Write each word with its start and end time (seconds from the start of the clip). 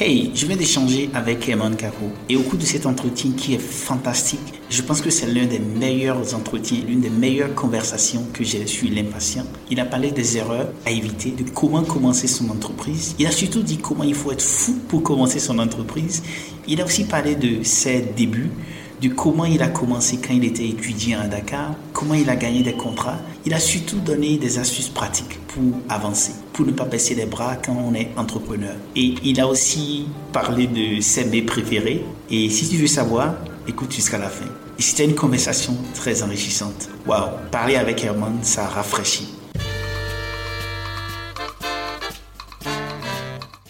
Hey, 0.00 0.30
je 0.32 0.46
viens 0.46 0.54
d'échanger 0.54 1.10
avec 1.12 1.48
Herman 1.48 1.74
Kako 1.74 2.12
et 2.28 2.36
au 2.36 2.42
cours 2.42 2.56
de 2.56 2.64
cet 2.64 2.86
entretien 2.86 3.32
qui 3.36 3.54
est 3.54 3.58
fantastique, 3.58 4.38
je 4.70 4.80
pense 4.80 5.00
que 5.00 5.10
c'est 5.10 5.26
l'un 5.26 5.46
des 5.46 5.58
meilleurs 5.58 6.36
entretiens, 6.36 6.78
l'une 6.86 7.00
des 7.00 7.10
meilleures 7.10 7.52
conversations 7.56 8.24
que 8.32 8.44
j'ai 8.44 8.64
sur 8.68 8.88
l'impatient. 8.88 9.44
Il 9.72 9.80
a 9.80 9.84
parlé 9.84 10.12
des 10.12 10.36
erreurs 10.36 10.68
à 10.86 10.92
éviter, 10.92 11.32
de 11.32 11.42
comment 11.50 11.82
commencer 11.82 12.28
son 12.28 12.48
entreprise. 12.48 13.16
Il 13.18 13.26
a 13.26 13.32
surtout 13.32 13.62
dit 13.62 13.78
comment 13.78 14.04
il 14.04 14.14
faut 14.14 14.30
être 14.30 14.40
fou 14.40 14.78
pour 14.86 15.02
commencer 15.02 15.40
son 15.40 15.58
entreprise. 15.58 16.22
Il 16.68 16.80
a 16.80 16.84
aussi 16.84 17.02
parlé 17.02 17.34
de 17.34 17.64
ses 17.64 18.00
débuts, 18.00 18.52
de 19.02 19.08
comment 19.08 19.46
il 19.46 19.60
a 19.62 19.68
commencé 19.68 20.18
quand 20.18 20.32
il 20.32 20.44
était 20.44 20.68
étudiant 20.68 21.22
à 21.22 21.26
Dakar, 21.26 21.74
comment 21.92 22.14
il 22.14 22.30
a 22.30 22.36
gagné 22.36 22.62
des 22.62 22.74
contrats. 22.74 23.18
Il 23.48 23.54
a 23.54 23.60
surtout 23.60 24.00
donné 24.00 24.36
des 24.36 24.58
astuces 24.58 24.90
pratiques 24.90 25.38
pour 25.46 25.62
avancer, 25.88 26.32
pour 26.52 26.66
ne 26.66 26.72
pas 26.72 26.84
baisser 26.84 27.14
les 27.14 27.24
bras 27.24 27.56
quand 27.56 27.72
on 27.72 27.94
est 27.94 28.10
entrepreneur. 28.14 28.74
Et 28.94 29.14
il 29.24 29.40
a 29.40 29.46
aussi 29.46 30.06
parlé 30.34 30.66
de 30.66 31.00
ses 31.00 31.24
baies 31.24 31.40
préférés. 31.40 32.04
Et 32.28 32.50
si 32.50 32.68
tu 32.68 32.76
veux 32.76 32.86
savoir, 32.86 33.36
écoute 33.66 33.90
jusqu'à 33.90 34.18
la 34.18 34.28
fin. 34.28 34.44
Et 34.78 34.82
c'était 34.82 35.06
une 35.06 35.14
conversation 35.14 35.74
très 35.94 36.22
enrichissante. 36.22 36.90
Waouh, 37.06 37.30
parler 37.50 37.76
avec 37.76 38.04
Herman, 38.04 38.38
ça 38.42 38.66
rafraîchit. 38.66 39.32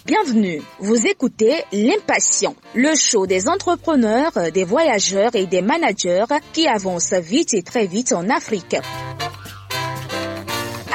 Bienvenue, 0.05 0.61
vous 0.79 1.07
écoutez 1.07 1.53
L'Impatient, 1.71 2.53
le 2.75 2.95
show 2.95 3.25
des 3.27 3.47
entrepreneurs, 3.47 4.33
des 4.53 4.65
voyageurs 4.65 5.33
et 5.35 5.45
des 5.45 5.61
managers 5.61 6.25
qui 6.51 6.67
avancent 6.67 7.13
vite 7.13 7.53
et 7.53 7.63
très 7.63 7.87
vite 7.87 8.11
en 8.11 8.27
Afrique. 8.27 8.75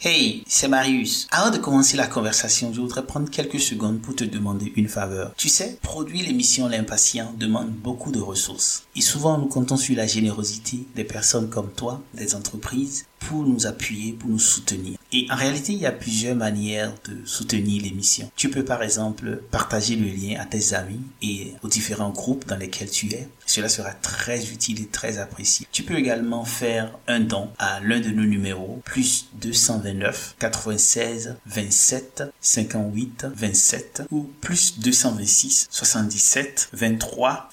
Hey, 0.00 0.44
c'est 0.46 0.68
Marius. 0.68 1.26
Avant 1.32 1.50
de 1.50 1.58
commencer 1.58 1.96
la 1.96 2.06
conversation, 2.06 2.72
je 2.72 2.80
voudrais 2.80 3.04
prendre 3.04 3.28
quelques 3.28 3.58
secondes 3.58 4.00
pour 4.00 4.14
te 4.14 4.22
demander 4.22 4.72
une 4.76 4.86
faveur. 4.86 5.34
Tu 5.36 5.48
sais, 5.48 5.76
produire 5.82 6.24
l'émission 6.24 6.68
L'Impatient 6.68 7.34
demande 7.36 7.70
beaucoup 7.70 8.12
de 8.12 8.20
ressources. 8.20 8.84
Et 8.94 9.00
souvent, 9.00 9.38
nous 9.38 9.48
comptons 9.48 9.76
sur 9.76 9.96
la 9.96 10.06
générosité 10.06 10.86
des 10.94 11.02
personnes 11.02 11.50
comme 11.50 11.72
toi, 11.72 12.00
des 12.14 12.36
entreprises, 12.36 13.06
pour 13.18 13.42
nous 13.42 13.66
appuyer, 13.66 14.12
pour 14.12 14.30
nous 14.30 14.38
soutenir. 14.38 14.98
Et 15.12 15.26
en 15.30 15.34
réalité, 15.34 15.72
il 15.72 15.80
y 15.80 15.86
a 15.86 15.90
plusieurs 15.90 16.36
manières 16.36 16.94
de 17.08 17.26
soutenir 17.26 17.82
l'émission. 17.82 18.30
Tu 18.36 18.50
peux 18.50 18.64
par 18.64 18.84
exemple 18.84 19.42
partager 19.50 19.96
le 19.96 20.06
lien 20.06 20.38
à 20.38 20.44
tes 20.44 20.74
amis 20.74 21.00
et 21.22 21.54
aux 21.64 21.68
différents 21.68 22.10
groupes 22.10 22.46
dans 22.46 22.56
lesquels 22.56 22.90
tu 22.90 23.12
es. 23.12 23.28
Cela 23.48 23.70
sera 23.70 23.92
très 23.92 24.52
utile 24.52 24.82
et 24.82 24.86
très 24.86 25.16
apprécié. 25.16 25.66
Tu 25.72 25.82
peux 25.82 25.96
également 25.96 26.44
faire 26.44 26.92
un 27.06 27.20
don 27.20 27.48
à 27.58 27.80
l'un 27.80 27.98
de 27.98 28.10
nos 28.10 28.26
numéros, 28.26 28.82
plus 28.84 29.30
229 29.40 30.36
96 30.38 31.36
27 31.46 32.24
58 32.42 33.26
27 33.34 34.02
ou 34.10 34.28
plus 34.42 34.78
226 34.80 35.68
77 35.70 36.68
23 36.74 37.48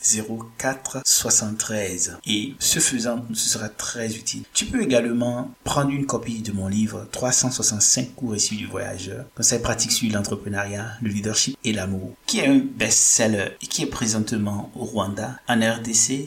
04 0.58 1.02
73. 1.06 2.18
Et 2.26 2.56
ce 2.60 2.80
faisant, 2.80 3.26
ce 3.34 3.50
sera 3.50 3.70
très 3.70 4.16
utile. 4.16 4.44
Tu 4.54 4.66
peux 4.66 4.82
également 4.82 5.50
prendre 5.64 5.92
une 5.92 6.06
copie 6.06 6.42
de 6.42 6.52
mon 6.52 6.68
livre 6.68 7.08
365 7.14 8.16
cours 8.16 8.36
issus 8.36 8.56
du 8.56 8.66
voyageur, 8.66 9.26
conseils 9.34 9.60
pratiques 9.60 9.94
sur 9.94 10.12
l'entrepreneuriat, 10.12 10.98
le 11.02 11.10
leadership 11.10 11.58
et 11.64 11.72
l'amour, 11.72 12.14
qui 12.26 12.40
est 12.40 12.48
un 12.48 12.60
best-seller 12.60 13.52
et 13.62 13.68
qui 13.68 13.84
est 13.84 13.88
présentement 13.88 14.72
au 14.76 14.84
Rwanda, 14.84 15.40
en 15.48 15.62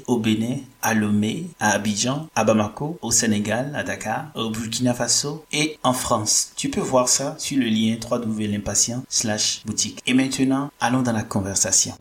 Au 0.06 0.18
Bénin, 0.18 0.58
à 0.82 0.94
Lomé, 0.94 1.46
à 1.58 1.70
Abidjan, 1.70 2.28
à 2.36 2.44
Bamako, 2.44 2.98
au 3.02 3.10
Sénégal, 3.10 3.72
à 3.74 3.82
Dakar, 3.82 4.30
au 4.36 4.50
Burkina 4.50 4.94
Faso 4.94 5.44
et 5.52 5.78
en 5.82 5.92
France. 5.92 6.52
Tu 6.54 6.68
peux 6.68 6.80
voir 6.80 7.08
ça 7.08 7.34
sur 7.38 7.58
le 7.58 7.66
lien 7.66 7.96
www.l'impatient 8.08 9.02
slash 9.08 9.62
boutique. 9.66 10.00
Et 10.06 10.14
maintenant, 10.14 10.70
allons 10.80 11.02
dans 11.02 11.12
la 11.12 11.24
conversation. 11.24 11.94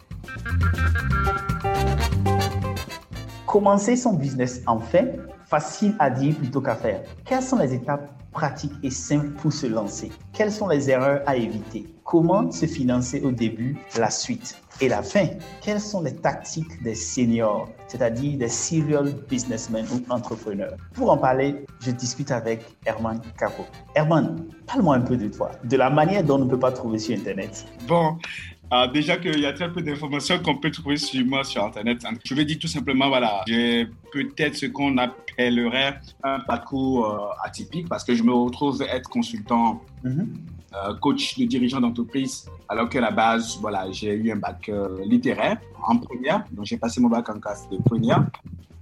Commencer 3.48 3.96
son 3.96 4.14
business 4.14 4.62
en 4.68 4.80
fait 4.80 5.20
Facile 5.48 5.96
à 6.00 6.10
dire 6.10 6.36
plutôt 6.36 6.60
qu'à 6.60 6.76
faire. 6.76 7.04
Quelles 7.24 7.42
sont 7.42 7.58
les 7.58 7.74
étapes 7.74 8.12
pratiques 8.34 8.74
et 8.84 8.90
simples 8.90 9.30
pour 9.30 9.54
se 9.54 9.66
lancer? 9.66 10.12
Quelles 10.34 10.52
sont 10.52 10.68
les 10.68 10.90
erreurs 10.90 11.22
à 11.26 11.38
éviter? 11.38 11.86
Comment 12.04 12.52
se 12.52 12.66
financer 12.66 13.22
au 13.22 13.32
début, 13.32 13.78
la 13.98 14.10
suite 14.10 14.62
et 14.82 14.90
la 14.90 15.02
fin? 15.02 15.28
Quelles 15.62 15.80
sont 15.80 16.02
les 16.02 16.16
tactiques 16.16 16.84
des 16.84 16.96
seniors, 16.96 17.70
c'est-à-dire 17.88 18.38
des 18.38 18.50
serial 18.50 19.14
businessmen 19.30 19.86
ou 19.94 20.14
entrepreneurs? 20.14 20.76
Pour 20.94 21.12
en 21.12 21.18
parler, 21.18 21.66
je 21.80 21.92
discute 21.92 22.32
avec 22.32 22.66
Herman 22.86 23.22
Capo. 23.38 23.64
Herman, 23.96 24.48
parle-moi 24.66 24.96
un 24.98 25.02
peu 25.02 25.16
de 25.16 25.30
toi, 25.30 25.52
de 25.64 25.78
la 25.78 25.90
manière 25.90 26.26
dont 26.26 26.36
on 26.36 26.46
ne 26.46 26.50
peut 26.50 26.60
pas 26.60 26.74
trouver 26.74 27.00
sur 27.00 27.18
Internet. 27.18 27.66
Bon, 27.88 28.18
euh, 28.74 28.88
déjà 28.88 29.18
qu'il 29.18 29.40
y 29.40 29.46
a 29.46 29.54
très 29.54 29.72
peu 29.72 29.82
d'informations 29.82 30.40
qu'on 30.40 30.58
peut 30.58 30.72
trouver 30.72 30.98
sur 30.98 31.26
moi 31.26 31.44
sur 31.44 31.64
Internet. 31.64 32.04
Je 32.26 32.34
vais 32.34 32.46
dire 32.46 32.58
tout 32.60 32.68
simplement, 32.68 33.08
voilà, 33.08 33.44
j'ai 33.48 33.88
peut-être 34.12 34.56
ce 34.56 34.66
qu'on 34.66 34.98
appellerait 34.98 36.00
un 36.24 36.40
parcours 36.42 37.06
euh, 37.06 37.46
atypique 37.46 37.88
parce 37.88 38.04
que 38.04 38.14
je 38.14 38.24
me 38.24 38.34
retrouve 38.34 38.82
être 38.82 39.10
consultant, 39.10 39.82
mhm. 40.04 40.34
euh, 40.76 40.94
coach 40.96 41.38
de 41.38 41.46
dirigeant 41.46 41.80
d'entreprise, 41.80 42.50
alors 42.68 42.90
qu'à 42.90 43.02
la 43.02 43.12
base, 43.12 43.58
voilà, 43.62 43.90
j'ai 43.92 44.14
eu 44.14 44.32
un 44.32 44.38
bac 44.38 44.70
littéraire 45.06 45.58
en 45.84 45.98
première. 45.98 46.44
Donc, 46.52 46.66
j'ai 46.66 46.78
passé 46.78 47.00
mon 47.00 47.10
bac 47.10 47.30
en 47.30 47.40
classe 47.40 47.70
de 47.70 47.78
première. 47.78 48.26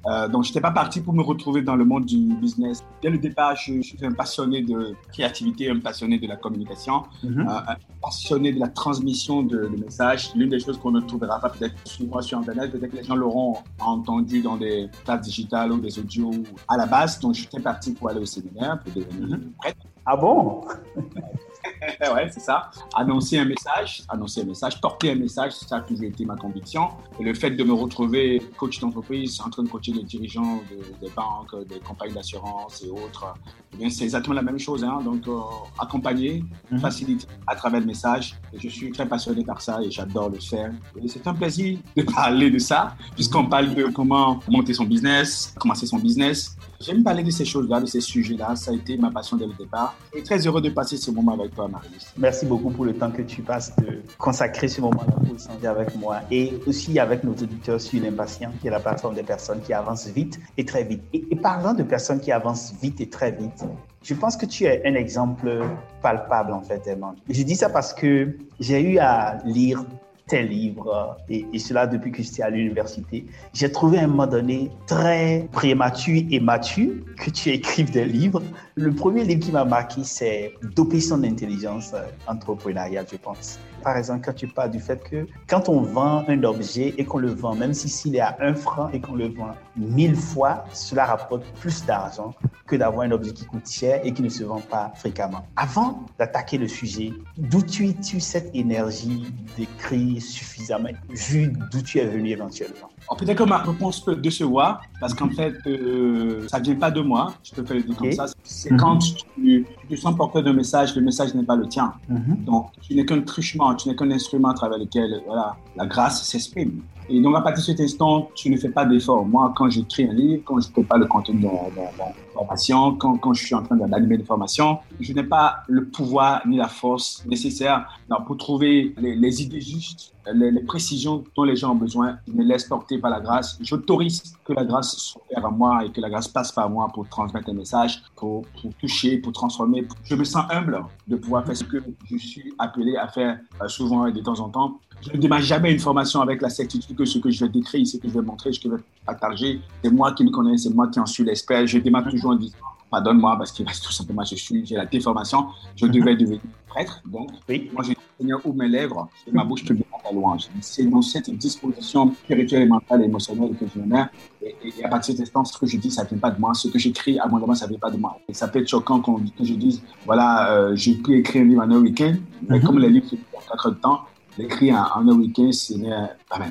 Euh, 0.08 0.28
donc, 0.28 0.44
je 0.44 0.50
n'étais 0.50 0.62
pas 0.62 0.72
parti 0.72 1.02
pour 1.02 1.14
me 1.14 1.24
retrouver 1.24 1.62
dans 1.62 1.76
le 1.76 1.86
monde 1.86 2.06
du 2.06 2.18
business. 2.36 2.84
Dès 3.02 3.10
le 3.10 3.18
départ, 3.18 3.56
je, 3.56 3.82
suis 3.82 3.98
un 4.06 4.12
passionné 4.12 4.62
de 4.62 4.96
créativité, 5.12 5.70
un 5.70 5.80
passionné 5.80 6.20
de 6.20 6.28
la 6.28 6.36
communication, 6.36 7.04
mhm. 7.24 7.48
euh, 7.48 7.52
un 7.52 7.76
passionné 8.02 8.54
de 8.54 8.60
la 8.60 8.68
transmission 8.68 9.44
de, 9.44 9.70
messages. 9.84 10.34
L'une 10.36 10.50
des 10.50 10.60
choses 10.60 10.78
qu'on 10.78 10.92
ne 10.92 11.02
trouvera 11.02 11.40
pas 11.40 11.50
peut-être 11.50 11.76
souvent 11.86 12.22
sur 12.22 12.38
Internet, 12.38 12.72
peut-être 12.72 12.92
que 12.92 12.98
les 12.98 13.04
gens 13.04 13.16
l'auront 13.16 13.58
entendu 13.80 14.42
dans 14.42 14.58
des 14.58 14.90
plates 15.04 15.22
digitales 15.22 15.72
ou 15.72 15.78
des 15.78 15.98
audios 15.98 16.32
à 16.68 16.78
la 16.78 16.86
base. 16.86 17.20
Donc, 17.20 17.34
j'étais 17.34 17.60
parti 17.60 17.94
pour 17.94 18.10
aller 18.10 18.20
au 18.20 18.26
séminaire, 18.26 18.80
pour 18.84 18.94
devenir 18.94 19.38
mhm. 19.38 19.52
prêtre. 19.58 19.88
Ah 20.06 20.16
bon? 20.16 20.62
ouais, 22.14 22.30
c'est 22.32 22.40
ça. 22.40 22.70
Annoncer 22.96 23.40
un 23.40 23.46
message, 23.46 24.04
annoncer 24.10 24.42
un 24.42 24.46
message, 24.46 24.80
porter 24.82 25.12
un 25.12 25.16
message, 25.16 25.54
ça 25.54 25.78
a 25.78 25.82
toujours 25.82 26.06
été 26.06 26.26
ma 26.26 26.36
conviction. 26.36 26.90
Et 27.20 27.24
le 27.24 27.34
fait 27.34 27.52
de 27.52 27.64
me 27.64 27.74
retrouver 27.74 28.42
coach 28.58 28.80
d'entreprise, 28.80 29.40
en 29.42 29.50
train 29.50 29.64
de 29.64 29.70
coacher 29.70 29.92
des 29.92 30.04
dirigeants 30.04 30.62
des 31.02 31.10
banques, 31.10 31.68
des 31.68 31.80
compagnies 31.80 32.14
d'assurance 32.14 32.84
et 32.84 32.90
autres, 32.90 33.34
eh 33.80 33.90
c'est 33.90 34.04
exactement 34.04 34.36
la 34.36 34.42
même 34.42 34.60
chose. 34.60 34.84
Hein. 34.84 35.00
Donc, 35.04 35.28
euh, 35.28 35.40
accompagner, 35.80 36.44
mhm. 36.72 36.80
faciliter 36.80 37.28
à 37.48 37.56
travers 37.56 37.80
le 37.80 37.86
message. 37.86 38.36
Et 38.54 38.60
je 38.60 38.70
suis 38.70 38.92
très 38.92 39.08
passionné 39.08 39.44
par 39.44 39.62
ça 39.62 39.80
et 39.82 39.92
j'adore 39.92 40.30
le 40.30 40.40
faire. 40.40 40.72
Et 41.02 41.08
c'est 41.08 41.26
un 41.28 41.34
plaisir 41.34 41.80
de 41.96 42.02
parler 42.16 42.50
de 42.50 42.60
ça, 42.60 42.96
puisqu'on 43.16 43.46
parle 43.46 43.74
de 43.74 43.86
comment 43.86 44.40
monter 44.48 44.74
son 44.74 44.86
business, 44.86 45.54
commencer 45.60 45.86
son 45.86 45.98
business. 45.98 46.56
J'aime 46.82 47.04
parler 47.04 47.24
de 47.24 47.32
ces 47.32 47.46
choses-là, 47.46 47.80
de 47.80 47.86
ces 47.86 48.02
sujets-là. 48.02 48.56
Ça 48.56 48.72
a 48.72 48.74
été 48.74 48.98
ma 48.98 49.10
passion 49.10 49.38
dès 49.38 49.48
le 49.48 49.54
départ. 49.54 49.96
Et 50.14 50.22
très 50.22 50.46
heureux 50.46 50.62
de 50.62 50.70
passer 50.70 50.98
ce 50.98 51.10
moment 51.10 51.34
avec 51.34 51.56
toi, 51.56 51.68
Marius. 51.68 52.08
Merci 52.18 52.46
beaucoup 52.46 52.70
pour 52.70 52.86
le 52.86 52.94
temps 52.94 53.12
que 53.12 53.22
tu 53.22 53.42
passes 53.42 53.76
de 53.78 54.02
consacrer 54.18 54.68
ce 54.68 54.82
moment-là 54.82 55.14
pour 55.14 55.36
échanger 55.36 55.68
avec 55.68 55.96
moi 55.96 56.22
et 56.30 56.54
aussi 56.68 57.00
avec 57.00 57.24
nos 57.24 57.34
auditeurs 57.34 57.80
sur 57.80 58.02
l'impatient, 58.02 58.52
qui 58.60 58.68
est 58.68 58.72
la 58.72 58.80
plateforme 58.80 59.16
des 59.16 59.24
personnes 59.24 59.62
qui 59.62 59.74
avancent 59.74 60.08
vite 60.08 60.40
et 60.58 60.66
très 60.66 60.84
vite. 60.84 61.02
Et, 61.14 61.36
parlant 61.36 61.74
de 61.74 61.84
personnes 61.84 62.20
qui 62.20 62.32
avancent 62.32 62.74
vite 62.82 63.00
et 63.02 63.10
très 63.10 63.32
vite, 63.32 63.64
je 64.02 64.14
pense 64.14 64.36
que 64.36 64.46
tu 64.46 64.66
es 64.66 64.82
un 64.86 64.96
exemple 64.96 65.62
palpable 66.02 66.54
en 66.54 66.62
fait, 66.62 66.86
Herman. 66.88 67.16
Je 67.30 67.44
dis 67.44 67.56
ça 67.56 67.70
parce 67.70 67.94
que 67.94 68.38
j'ai 68.60 68.82
eu 68.82 68.98
à 68.98 69.38
lire 69.46 69.86
tes 70.28 70.44
livres, 70.44 71.18
et, 71.30 71.46
et 71.54 71.60
cela 71.60 71.86
depuis 71.86 72.12
que 72.12 72.24
j'étais 72.24 72.42
à 72.42 72.50
l'université. 72.50 73.26
J'ai 73.54 73.72
trouvé 73.72 74.00
à 74.00 74.04
un 74.04 74.08
moment 74.08 74.28
donné 74.28 74.72
très 74.88 75.48
prématuré 75.52 76.26
et 76.32 76.40
mature 76.40 76.94
que 77.18 77.30
tu 77.30 77.50
écrives 77.50 77.92
des 77.92 78.06
livres. 78.06 78.42
Le 78.76 78.92
premier 78.92 79.24
livre 79.24 79.42
qui 79.42 79.52
m'a 79.52 79.66
marqué, 79.66 80.04
c'est 80.04 80.54
Doper 80.76 81.00
son 81.00 81.24
intelligence 81.24 81.94
entrepreneuriale, 82.28 83.06
je 83.12 83.18
pense. 83.18 83.60
Par 83.86 83.98
exemple, 83.98 84.26
quand 84.26 84.34
tu 84.34 84.48
parles 84.48 84.72
du 84.72 84.80
fait 84.80 85.02
que 85.04 85.28
quand 85.48 85.70
on 85.70 85.82
vend 85.82 86.26
un 86.28 86.44
objet 86.44 86.96
et 86.98 87.06
qu'on 87.06 87.20
le 87.20 87.30
vend, 87.30 87.54
même 87.54 87.76
si 87.76 87.88
s'il 87.88 88.16
est 88.16 88.20
à 88.20 88.36
un 88.40 88.56
franc 88.56 88.90
et 88.90 89.00
qu'on 89.00 89.14
le 89.14 89.28
vend 89.28 89.52
mille 89.78 90.16
fois, 90.16 90.66
cela 90.74 91.06
rapporte 91.06 91.44
plus 91.60 91.86
d'argent 91.86 92.34
que 92.66 92.76
d'avoir 92.76 93.06
un 93.06 93.12
objet 93.12 93.32
qui 93.32 93.46
coûte 93.46 93.70
cher 93.70 94.02
et 94.04 94.12
qui 94.12 94.24
ne 94.24 94.30
se 94.30 94.44
vend 94.44 94.60
pas 94.60 94.92
fréquemment. 94.96 95.46
Avant 95.56 96.04
d'attaquer 96.18 96.58
le 96.58 96.68
sujet, 96.68 97.14
d'où 97.38 97.62
tu 97.62 97.94
tu 97.98 98.20
cette 98.20 98.50
énergie 98.56 99.32
d'écrire 99.56 100.20
suffisamment, 100.20 100.90
vu 101.10 101.54
d'où 101.72 101.84
tu 101.84 102.00
es 102.00 102.06
venu 102.06 102.30
éventuellement? 102.30 102.90
Peut-être 103.18 103.38
que 103.38 103.44
ma 103.44 103.60
réponse 103.60 104.04
peut 104.04 104.16
décevoir, 104.16 104.82
parce 105.00 105.14
qu'en 105.14 105.30
fait, 105.30 105.56
euh, 105.68 106.48
ça 106.48 106.60
ne 106.60 106.66
vient 106.66 106.76
pas 106.76 106.92
de 106.92 107.02
moi, 107.02 107.34
je 107.44 107.54
peux 107.54 107.64
faire 107.64 107.78
le 107.78 107.84
dire 107.84 107.96
comme 107.96 108.12
ça. 108.12 108.26
C'est 108.44 108.72
mhm. 108.72 108.78
quand 108.78 108.98
tu, 108.98 109.66
tu, 109.88 109.98
sens 109.98 110.16
porteur 110.16 110.44
d'un 110.44 110.54
message, 110.54 110.96
le 110.96 111.02
message 111.02 111.34
n'est 111.36 111.44
pas 111.44 111.56
le 111.56 111.68
tien. 111.68 111.94
Mhm. 112.10 112.44
Donc, 112.46 112.72
tu 112.82 112.96
n'es 112.96 113.06
qu'un 113.06 113.22
truchement, 113.22 113.76
tu 113.76 113.88
n'es 113.88 113.96
qu'un 113.96 114.10
instrument 114.12 114.50
à 114.50 114.54
travers 114.54 114.80
lequel 114.80 115.22
voilà, 115.26 115.56
la 115.76 115.86
grâce 115.86 116.24
s'exprime. 116.24 116.82
Et 117.10 117.22
donc, 117.22 117.36
à 117.36 117.42
partir 117.42 117.64
de 117.64 117.66
cet 117.66 117.80
instant, 117.80 118.30
tu 118.34 118.50
ne 118.50 118.58
fais 118.58 118.70
pas 118.70 118.86
d'effort. 118.86 119.26
Moi, 119.26 119.54
quand 119.56 119.70
j'écris 119.70 120.08
un 120.10 120.14
livre, 120.14 120.44
quand 120.46 120.60
je 120.60 120.82
pas 120.82 120.98
le 120.98 121.06
contenu 121.06 121.42
de 121.42 121.46
la 121.46 122.14
formation, 122.34 122.96
quand, 122.96 123.18
quand, 123.18 123.34
je 123.34 123.46
suis 123.46 123.56
en 123.56 123.64
train 123.64 123.76
d'animer 123.76 124.18
des 124.18 124.24
formations, 124.24 124.80
je 125.00 125.14
n'ai 125.14 125.24
pas 125.24 125.64
le 125.68 125.86
pouvoir 125.86 126.42
ni 126.48 126.58
la 126.58 126.68
force 126.68 127.24
nécessaire 127.26 127.88
pour 128.26 128.38
trouver 128.38 128.94
les, 128.98 129.16
les 129.16 129.44
idées 129.44 129.62
justes 129.62 130.16
les, 130.34 130.64
précisions 130.64 131.24
dont 131.36 131.44
les 131.44 131.56
gens 131.56 131.72
ont 131.72 131.76
besoin. 131.76 132.18
Je 132.28 132.34
me 132.34 132.44
laisse 132.44 132.66
porter 132.66 132.98
par 132.98 133.12
la 133.12 133.20
grâce. 133.20 133.58
J'autorise 133.62 134.36
que 134.44 134.54
la 134.54 134.66
grâce 134.66 134.96
soit 134.96 135.22
à 135.36 135.50
moi 135.50 135.86
et 135.86 135.92
que 135.92 136.02
la 136.02 136.10
grâce 136.10 136.28
passe 136.28 136.52
par 136.52 136.70
moi 136.70 136.90
pour 136.94 137.08
transmettre 137.08 137.50
un 137.50 137.54
message, 137.54 138.02
pour, 138.16 138.46
pour 138.62 138.74
toucher, 138.76 139.18
pour 139.18 139.34
transformer. 139.34 139.88
Je 140.04 140.16
me 140.16 140.24
sens 140.24 140.46
humble 140.50 140.84
de 141.08 141.16
pouvoir 141.16 141.46
faire 141.46 141.56
ce 141.56 141.64
que 141.64 141.78
je 142.10 142.18
suis 142.18 142.54
appelé 142.58 142.96
à 142.98 143.08
faire 143.08 143.40
euh, 143.62 143.68
souvent 143.68 144.08
et 144.08 144.12
de 144.12 144.22
temps 144.22 144.40
en 144.40 144.50
temps. 144.50 144.80
Je 145.02 145.12
ne 145.12 145.18
démarre 145.18 145.42
jamais 145.42 145.72
une 145.72 145.80
formation 145.80 146.22
avec 146.22 146.42
la 146.42 146.50
certitude 146.50 146.96
que 146.96 147.06
ce 147.06 147.20
que 147.20 147.30
je 147.30 147.46
vais 147.46 147.52
décrire, 147.52 147.86
ce 147.86 147.98
que 147.98 148.08
je 148.08 148.14
vais 148.14 148.22
montrer, 148.22 148.52
ce 148.52 148.60
que 148.60 148.70
je 148.70 148.76
vais 148.76 148.84
partager, 149.06 149.62
c'est 149.84 149.92
moi 149.92 150.14
qui 150.14 150.24
me 150.24 150.32
connais, 150.32 150.58
c'est 150.58 150.74
moi 150.74 150.88
qui 150.88 151.00
en 151.00 151.06
suis 151.06 151.24
l'expert. 151.24 151.66
Je 151.68 151.78
démarre 151.78 152.10
toujours 152.10 152.32
en 152.32 152.36
disant 152.36 152.58
pardonne-moi 152.90 153.38
parce 153.38 153.52
que 153.52 153.64
tout 153.84 153.92
simplement 153.92 154.24
je 154.24 154.36
suis, 154.36 154.66
j'ai 154.66 154.76
la 154.76 154.86
déformation, 154.86 155.48
je 155.76 155.86
devais 155.86 156.16
devenir 156.16 156.42
prêtre. 156.68 157.02
Donc, 157.06 157.30
moi, 157.74 157.84
je 157.84 157.94
Seigneur, 158.18 158.40
ouvre 158.46 158.56
mes 158.56 158.70
lèvres 158.70 159.10
et 159.28 159.32
ma 159.32 159.44
bouche 159.44 159.66
te 159.66 159.74
à 159.74 159.78
ta 160.04 160.14
louange. 160.14 160.48
C'est 160.62 160.86
dans 160.86 161.02
cette 161.02 161.30
disposition 161.32 162.14
spirituelle 162.24 162.68
mentale 162.68 163.02
et 163.02 163.06
émotionnelle 163.06 163.56
que 163.60 163.66
je 163.74 163.80
me 163.80 164.06
Et, 164.42 164.56
et, 164.64 164.86
à 164.86 164.88
partir 164.88 165.14
de 165.14 165.18
cet 165.18 165.28
instant, 165.28 165.44
ce 165.44 165.58
que 165.58 165.66
je 165.66 165.78
dis, 165.78 165.92
ça 165.92 166.04
ne 166.04 166.10
vient 166.10 166.18
pas 166.20 166.32
de 166.32 166.40
moi. 166.40 166.54
Ce 166.54 166.70
que 166.70 166.80
j'écris, 166.80 167.20
à 167.20 167.28
mon 167.28 167.40
moment, 167.40 167.56
ça 167.56 167.66
ne 167.66 167.72
vient 167.72 167.80
pas 167.80 167.92
de 167.92 167.98
moi. 167.98 168.18
Et 168.30 168.34
ça 168.34 168.48
peut 168.48 168.60
être 168.60 168.70
choquant 168.70 169.02
quand 169.02 169.20
je 169.42 169.54
dise, 169.54 169.82
voilà, 170.06 170.52
euh, 170.54 170.76
j'ai 170.76 170.94
pu 170.94 171.18
écrire 171.18 171.42
un 171.42 171.46
livre 171.46 171.64
en 171.64 171.72
un 171.72 171.80
week-end, 171.80 172.16
mais 172.48 172.62
comme 172.62 172.80
les 172.80 172.90
livres, 172.90 173.08
c'est 173.10 173.18
en 173.36 173.42
quatre 173.42 173.72
temps, 173.82 174.02
l'écrire 174.38 174.92
en, 174.96 175.02
en 175.02 175.10
un 175.10 175.16
week-end, 175.18 175.50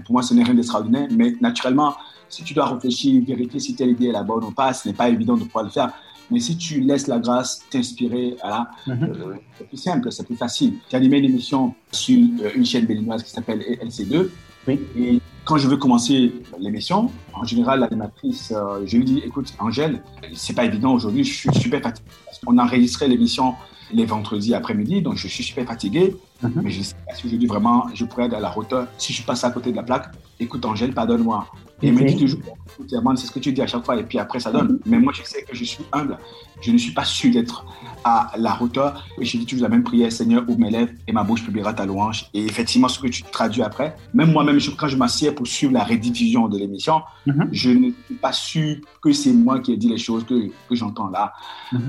pour 0.04 0.12
moi, 0.12 0.22
ce 0.22 0.34
n'est 0.34 0.44
rien 0.44 0.54
d'extraordinaire. 0.54 1.08
Mais 1.10 1.34
naturellement, 1.40 1.94
si 2.28 2.42
tu 2.42 2.54
dois 2.54 2.66
réfléchir, 2.66 3.22
vérifier 3.26 3.60
si 3.60 3.74
telle 3.74 3.90
idée 3.90 4.08
est 4.08 4.12
la 4.12 4.22
bonne 4.22 4.44
ou 4.44 4.50
pas, 4.50 4.72
ce 4.72 4.88
n'est 4.88 4.94
pas 4.94 5.08
évident 5.08 5.36
de 5.36 5.44
pouvoir 5.44 5.64
le 5.64 5.70
faire. 5.70 5.92
Mais 6.30 6.40
si 6.40 6.56
tu 6.56 6.80
laisses 6.80 7.06
la 7.06 7.18
grâce 7.18 7.62
t'inspirer, 7.70 8.36
voilà, 8.40 8.70
mhm. 8.86 9.02
euh, 9.02 9.34
c'est 9.58 9.68
plus 9.68 9.76
simple, 9.76 10.10
c'est 10.10 10.26
plus 10.26 10.36
facile. 10.36 10.74
J'ai 10.90 10.96
animé 10.96 11.18
une 11.18 11.26
émission 11.26 11.74
sur 11.92 12.18
euh, 12.18 12.50
une 12.54 12.64
chaîne 12.64 12.86
béninoise 12.86 13.22
qui 13.22 13.30
s'appelle 13.30 13.60
LC2. 13.60 14.28
Et 14.66 15.20
quand 15.44 15.58
je 15.58 15.68
veux 15.68 15.76
commencer 15.76 16.32
l'émission, 16.58 17.10
en 17.34 17.44
général, 17.44 17.80
l'animatrice, 17.80 18.52
euh, 18.56 18.80
je 18.86 18.96
lui 18.96 19.04
dis, 19.04 19.22
écoute, 19.24 19.52
Angèle, 19.58 20.02
c'est 20.34 20.54
pas 20.54 20.64
évident 20.64 20.94
aujourd'hui, 20.94 21.22
je 21.22 21.34
suis 21.34 21.54
super 21.54 21.82
fatigué. 21.82 22.08
On 22.46 22.56
enregistrait 22.58 23.08
l'émission 23.08 23.54
les 23.92 24.04
vendredis 24.04 24.54
après-midi, 24.54 25.02
donc 25.02 25.16
je 25.16 25.28
suis 25.28 25.42
super 25.42 25.66
fatigué. 25.66 26.16
Mhm. 26.42 26.62
Mais 26.62 26.70
je 26.70 26.82
sais 26.82 26.94
pas 27.06 27.14
si 27.14 27.26
aujourd'hui 27.26 27.46
vraiment 27.46 27.86
je 27.94 28.04
pourrais 28.04 28.26
être 28.26 28.34
à 28.34 28.40
la 28.40 28.56
hauteur. 28.56 28.86
Si 28.98 29.12
je 29.12 29.22
passe 29.22 29.44
à 29.44 29.50
côté 29.50 29.70
de 29.70 29.76
la 29.76 29.82
plaque, 29.82 30.10
écoute 30.40 30.64
Angèle, 30.64 30.92
pardonne-moi. 30.92 31.46
Et 31.82 31.88
il 31.88 31.92
me 31.92 32.04
dit 32.04 32.16
toujours, 32.16 32.40
c'est 32.78 33.26
ce 33.26 33.30
que 33.30 33.38
tu 33.38 33.52
dis 33.52 33.60
à 33.60 33.66
chaque 33.66 33.84
fois, 33.84 33.98
et 33.98 34.04
puis 34.04 34.18
après 34.18 34.40
ça 34.40 34.50
donne. 34.50 34.72
Mhm. 34.72 34.78
Mais 34.86 34.98
moi, 34.98 35.12
je 35.14 35.22
sais 35.22 35.42
que 35.42 35.54
je 35.54 35.64
suis 35.64 35.84
humble. 35.92 36.18
Je 36.62 36.70
ne 36.70 36.78
suis 36.78 36.92
pas 36.92 37.04
sûr 37.04 37.32
d'être 37.32 37.64
à 38.04 38.32
la 38.36 38.60
hauteur. 38.60 39.04
Et 39.20 39.24
je 39.24 39.36
dis 39.36 39.46
toujours 39.46 39.64
la 39.64 39.68
même 39.68 39.82
prière, 39.82 40.10
Seigneur, 40.10 40.44
ouvre 40.48 40.58
mes 40.58 40.70
lèvres 40.70 40.92
et 41.06 41.12
ma 41.12 41.24
bouche 41.24 41.44
publiera 41.44 41.74
ta 41.74 41.84
louange. 41.84 42.30
Et 42.32 42.44
effectivement, 42.44 42.88
ce 42.88 42.98
que 42.98 43.08
tu 43.08 43.22
traduis 43.22 43.62
après, 43.62 43.96
même 44.14 44.32
moi-même, 44.32 44.58
quand 44.78 44.88
je 44.88 44.96
m'assieds 44.96 45.32
pour 45.32 45.46
suivre 45.46 45.72
la 45.72 45.84
rediffusion 45.84 46.48
de 46.48 46.58
l'émission, 46.58 47.02
mhm. 47.26 47.48
je 47.52 47.70
ne 47.70 47.90
suis 48.06 48.14
pas 48.20 48.32
sûr 48.32 48.76
que 49.02 49.12
c'est 49.12 49.32
moi 49.32 49.60
qui 49.60 49.72
ai 49.72 49.76
dit 49.76 49.88
les 49.88 49.98
choses 49.98 50.24
que, 50.24 50.48
que 50.68 50.74
j'entends 50.74 51.08
là. 51.08 51.32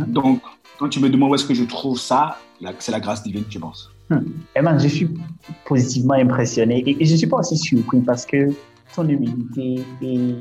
Donc, 0.07 0.41
quand 0.77 0.89
tu 0.89 0.99
me 0.99 1.09
demandes 1.09 1.31
où 1.31 1.35
est-ce 1.35 1.45
que 1.45 1.53
je 1.53 1.63
trouve 1.63 1.99
ça, 1.99 2.37
c'est 2.79 2.91
la 2.91 2.99
grâce 2.99 3.23
divine, 3.23 3.43
je 3.49 3.59
pense. 3.59 3.91
Hmm. 4.09 4.19
Emma, 4.53 4.77
je 4.77 4.87
suis 4.87 5.09
positivement 5.65 6.13
impressionné 6.13 6.83
et, 6.85 7.01
et 7.01 7.05
je 7.05 7.13
ne 7.13 7.17
suis 7.17 7.27
pas 7.27 7.37
aussi 7.37 7.57
surpris 7.57 8.01
parce 8.01 8.25
que 8.25 8.49
ton 8.95 9.07
humilité 9.07 9.83
et 10.01 10.35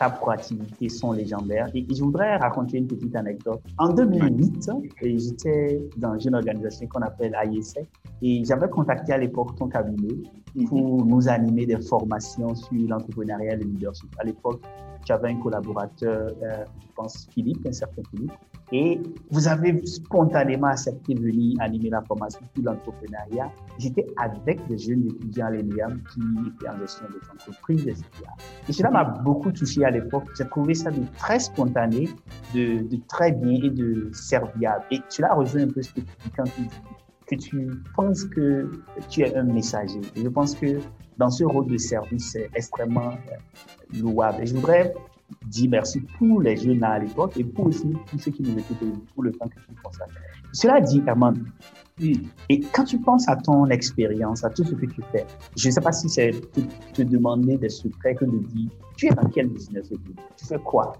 ta 0.00 0.08
proactivité 0.08 0.88
sont 0.88 1.12
légendaires. 1.12 1.66
Et 1.74 1.86
je 1.92 2.02
voudrais 2.02 2.36
raconter 2.36 2.78
une 2.78 2.86
petite 2.86 3.14
anecdote. 3.14 3.60
En 3.76 3.92
2008, 3.92 4.70
j'étais 5.02 5.80
dans 5.98 6.18
une 6.18 6.34
organisation 6.34 6.86
qu'on 6.86 7.02
appelle 7.02 7.34
AISEC 7.34 7.86
et 8.22 8.42
j'avais 8.44 8.68
contacté 8.70 9.12
à 9.12 9.18
l'époque 9.18 9.56
ton 9.56 9.68
cabinet 9.68 10.16
pour 10.68 11.04
nous 11.04 11.28
animer 11.28 11.66
des 11.66 11.80
formations 11.82 12.54
sur 12.54 12.88
l'entrepreneuriat 12.88 13.52
et 13.52 13.56
le 13.56 13.64
leadership. 13.64 14.08
À 14.18 14.24
l'époque, 14.24 14.62
j'avais 15.06 15.30
un 15.30 15.36
collaborateur, 15.36 16.30
euh, 16.42 16.64
je 16.80 16.86
pense 16.94 17.28
Philippe, 17.32 17.66
un 17.66 17.72
certain 17.72 18.02
Philippe, 18.10 18.32
et 18.72 19.00
vous 19.30 19.48
avez 19.48 19.84
spontanément 19.86 20.68
accepté 20.68 21.14
de 21.14 21.20
venir 21.20 21.60
animer 21.60 21.90
la 21.90 22.02
formation 22.02 22.40
sur 22.54 22.64
l'entrepreneuriat. 22.64 23.50
J'étais 23.78 24.06
avec 24.16 24.64
des 24.68 24.78
jeunes 24.78 25.06
étudiants 25.06 25.46
à 25.46 25.50
l'ENIAM 25.50 26.00
qui 26.12 26.20
étaient 26.48 26.68
en 26.68 26.78
gestion 26.78 27.06
des 27.08 27.30
entreprises, 27.32 27.88
etc. 27.88 28.06
Et 28.68 28.72
cela 28.72 28.90
m'a 28.90 29.04
beaucoup 29.04 29.50
touché 29.50 29.84
à 29.84 29.90
l'époque. 29.90 30.24
J'ai 30.36 30.46
trouvé 30.46 30.74
ça 30.74 30.90
de 30.90 31.02
très 31.18 31.40
spontané, 31.40 32.08
de, 32.54 32.88
de, 32.88 32.98
très 33.08 33.32
bien 33.32 33.60
et 33.62 33.70
de 33.70 34.10
serviable. 34.12 34.84
Et 34.90 35.00
cela 35.08 35.34
rejoint 35.34 35.62
un 35.62 35.68
peu 35.68 35.82
ce 35.82 35.92
que 35.92 36.00
tu 36.00 36.06
dis 36.24 36.30
quand 36.36 36.44
tu 36.44 36.62
dis 36.62 36.68
que 37.26 37.36
tu 37.36 37.70
penses 37.94 38.24
que 38.24 38.70
tu 39.08 39.22
es 39.22 39.34
un 39.36 39.44
messager. 39.44 40.00
Et 40.16 40.22
je 40.22 40.28
pense 40.28 40.54
que 40.54 40.80
dans 41.16 41.30
ce 41.30 41.44
rôle 41.44 41.66
de 41.66 41.76
service, 41.76 42.32
c'est 42.32 42.50
extrêmement 42.54 43.10
euh, 43.10 44.00
louable. 44.00 44.42
Et 44.42 44.46
je 44.46 44.54
voudrais 44.54 44.92
dis 45.46 45.68
merci 45.68 46.00
pour 46.18 46.40
les 46.42 46.56
jeunes 46.56 46.82
à 46.84 46.98
l'époque 46.98 47.36
et 47.36 47.44
pour 47.44 47.66
aussi 47.66 47.92
tous 48.10 48.18
ceux 48.18 48.30
qui 48.30 48.42
nous 48.42 48.58
écoutent 48.58 49.06
pour 49.14 49.22
le 49.22 49.32
temps 49.32 49.48
que 49.48 49.54
tu 49.54 49.74
consacres. 49.82 50.14
Cela 50.52 50.80
dit, 50.80 51.02
Herman, 51.06 51.44
et 52.48 52.60
quand 52.72 52.84
tu 52.84 52.98
penses 52.98 53.28
à 53.28 53.36
ton 53.36 53.66
expérience, 53.66 54.44
à 54.44 54.50
tout 54.50 54.64
ce 54.64 54.74
que 54.74 54.86
tu 54.86 55.02
fais, 55.12 55.26
je 55.56 55.68
ne 55.68 55.72
sais 55.72 55.80
pas 55.80 55.92
si 55.92 56.08
c'est 56.08 56.30
te, 56.52 56.60
te, 56.94 57.02
demander 57.02 57.58
des 57.58 57.68
secrets 57.68 58.14
que 58.14 58.24
de 58.24 58.38
dire, 58.38 58.70
tu 58.96 59.06
es 59.06 59.10
dans 59.10 59.28
quel 59.28 59.48
business 59.48 59.90
Tu 60.36 60.46
fais 60.46 60.58
quoi? 60.58 60.94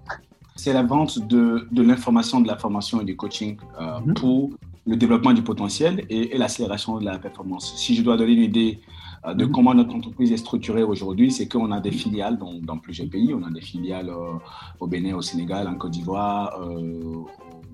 C'est 0.55 0.73
la 0.73 0.83
vente 0.83 1.27
de, 1.27 1.67
de 1.71 1.81
l'information, 1.81 2.41
de 2.41 2.47
la 2.47 2.57
formation 2.57 3.01
et 3.01 3.05
du 3.05 3.15
coaching 3.15 3.57
euh, 3.79 3.99
mm-hmm. 3.99 4.13
pour 4.13 4.51
le 4.85 4.95
développement 4.95 5.33
du 5.33 5.41
potentiel 5.41 6.05
et, 6.09 6.35
et 6.35 6.37
l'accélération 6.37 6.99
de 6.99 7.05
la 7.05 7.17
performance. 7.17 7.73
Si 7.77 7.95
je 7.95 8.03
dois 8.03 8.17
donner 8.17 8.33
une 8.33 8.43
idée 8.43 8.81
de 9.27 9.45
mhm. 9.45 9.51
comment 9.51 9.73
notre 9.73 9.93
entreprise 9.93 10.31
est 10.31 10.37
structurée 10.37 10.83
aujourd'hui, 10.83 11.31
c'est 11.31 11.47
qu'on 11.47 11.71
a 11.71 11.79
des 11.79 11.91
filiales 11.91 12.37
dans, 12.37 12.53
dans, 12.53 12.77
plusieurs 12.77 13.09
pays. 13.09 13.33
On 13.33 13.43
a 13.43 13.51
des 13.51 13.61
filiales 13.61 14.09
euh, 14.09 14.33
au 14.79 14.87
Bénin, 14.87 15.15
au 15.15 15.21
Sénégal, 15.21 15.67
en 15.67 15.75
Côte 15.75 15.91
d'Ivoire, 15.91 16.59
euh, 16.59 16.99
au 17.03 17.29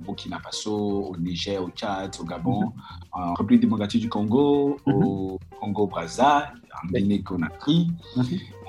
Burkina 0.05 0.39
Faso, 0.39 0.75
au 0.75 1.17
Niger, 1.17 1.63
au 1.63 1.69
Tchad, 1.69 2.15
au 2.19 2.25
Gabon, 2.25 2.65
mhm. 2.65 2.71
en 3.13 3.33
République 3.33 3.62
démocratique 3.62 4.01
du 4.01 4.10
Congo, 4.10 4.77
au 4.86 5.39
Congo-Brazza, 5.62 6.51
en 6.83 6.88
Guinée-Conakry. 6.88 7.88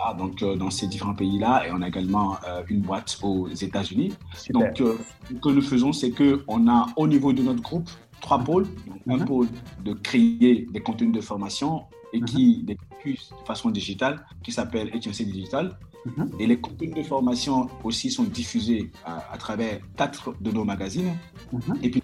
Ah, 0.05 0.15
donc, 0.15 0.45
dans 0.45 0.71
ces 0.71 0.87
différents 0.87 1.15
pays-là, 1.15 1.67
et 1.67 1.73
on 1.73 1.83
a 1.83 1.89
également 1.89 2.37
une 2.69 2.81
boîte 2.81 3.19
aux 3.23 3.49
États-Unis. 3.49 4.13
Donc, 4.51 4.77
ce 4.79 5.35
que 5.35 5.49
nous 5.49 5.61
faisons, 5.63 5.93
c'est 5.93 6.13
qu'on 6.13 6.69
a 6.69 6.87
au 6.97 7.09
niveau 7.09 7.33
de 7.33 7.43
notre 7.43 7.61
groupe 7.61 7.91
trois 8.21 8.39
pôles. 8.39 8.67
Un 9.09 9.19
pôle 9.19 9.49
de 9.85 9.93
créer 9.95 10.67
des 10.71 10.81
contenus 10.81 11.13
de 11.13 11.21
formation 11.21 11.85
et 12.13 12.21
qui 12.21 12.65
mhm. 12.67 12.77
diffuse 12.77 13.31
de 13.41 13.47
façon 13.47 13.71
digitale, 13.71 14.25
qui 14.43 14.53
s'appelle 14.53 14.91
HNC 14.91 15.25
Digital. 15.25 15.79
Mhm. 16.05 16.31
Et 16.39 16.47
les 16.47 16.59
contenus 16.61 16.95
de 16.95 17.03
formation 17.03 17.69
aussi 17.85 18.11
sont 18.11 18.25
diffusés 18.25 18.91
à, 19.05 19.37
travers 19.39 19.81
quatre 19.97 20.35
de 20.41 20.51
nos 20.51 20.65
magazines. 20.65 21.17
Mhm. 21.53 21.79
Et 21.83 21.91
puis, 21.91 22.03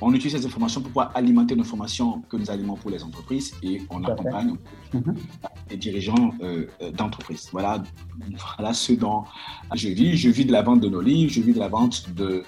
on 0.00 0.12
utilise 0.12 0.36
ces 0.36 0.46
informations 0.46 0.80
pour 0.80 0.90
pouvoir 0.90 1.12
alimenter 1.14 1.54
nos 1.54 1.64
formations 1.64 2.22
que 2.28 2.36
nous 2.36 2.50
alimentons 2.50 2.80
pour 2.80 2.90
les 2.90 3.02
entreprises 3.02 3.54
et 3.62 3.80
on 3.90 4.02
accompagne 4.04 4.56
les 5.70 5.76
dirigeants 5.76 6.32
euh, 6.42 6.66
euh, 6.82 6.90
d'entreprises. 6.90 7.48
Voilà, 7.52 7.82
voilà 8.56 8.72
ce 8.72 8.92
dont 8.92 9.24
je 9.74 9.88
vis. 9.88 10.16
Je 10.16 10.30
vis 10.30 10.44
de 10.44 10.52
la 10.52 10.62
vente 10.62 10.80
de 10.80 10.88
nos 10.88 11.00
livres, 11.00 11.32
je 11.32 11.40
vis 11.40 11.52
de 11.52 11.58
la 11.58 11.68
vente 11.68 12.10
de, 12.14 12.42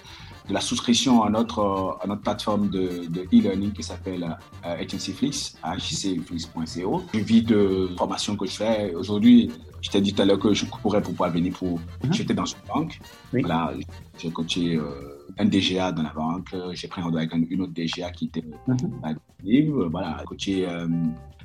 de 0.48 0.54
la 0.54 0.60
souscription 0.60 1.22
à 1.22 1.30
notre, 1.30 1.98
à 2.02 2.06
notre 2.06 2.22
plateforme 2.22 2.68
de 2.68 3.06
e-learning 3.32 3.72
qui 3.72 3.82
s'appelle 3.82 4.36
euh, 4.64 4.76
HNCFlix, 4.84 5.56
hcflix.co. 5.62 7.02
Vis 7.14 7.42
de 7.42 7.90
formation 7.96 8.36
que 8.36 8.46
je 8.46 8.52
fais. 8.52 8.94
Aujourd'hui, 8.94 9.50
je 9.82 9.90
t'ai 9.90 10.00
dit 10.00 10.12
tout 10.14 10.22
à 10.22 10.24
l'heure 10.24 10.38
que 10.38 10.54
je 10.54 10.64
pourrais 10.64 11.02
pour 11.02 11.12
pouvoir 11.12 11.30
venir 11.30 11.52
pour. 11.52 11.78
Mhm. 12.04 12.12
J'étais 12.12 12.34
dans 12.34 12.46
une 12.46 12.58
banque. 12.66 12.98
Voilà, 13.32 13.72
j'ai 14.18 14.30
coaché 14.30 14.76
euh, 14.76 15.26
un 15.38 15.44
DGA 15.44 15.92
dans 15.92 16.02
la 16.02 16.12
banque. 16.12 16.54
J'ai 16.72 16.88
pris 16.88 17.02
un 17.02 17.14
avec 17.14 17.32
une 17.34 17.60
autre 17.62 17.72
DGA 17.74 18.10
qui 18.10 18.24
était 18.26 18.42
mm 18.66 18.76
-hmm. 18.76 19.90
Voilà, 19.90 20.22
coaché. 20.26 20.66
Euh, 20.66 20.88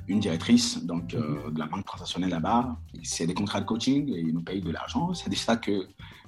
une 0.08 0.20
directrice 0.20 0.84
donc, 0.84 1.14
euh, 1.14 1.50
de 1.50 1.58
la 1.58 1.66
banque 1.66 1.84
transactionnelle 1.84 2.30
là-bas. 2.30 2.76
C'est 3.02 3.26
des 3.26 3.34
contrats 3.34 3.60
de 3.60 3.66
coaching 3.66 4.08
et 4.14 4.20
ils 4.20 4.34
nous 4.34 4.42
payent 4.42 4.60
de 4.60 4.70
l'argent. 4.70 5.14
C'est 5.14 5.30
de 5.30 5.34
ça 5.34 5.56
que, 5.56 5.86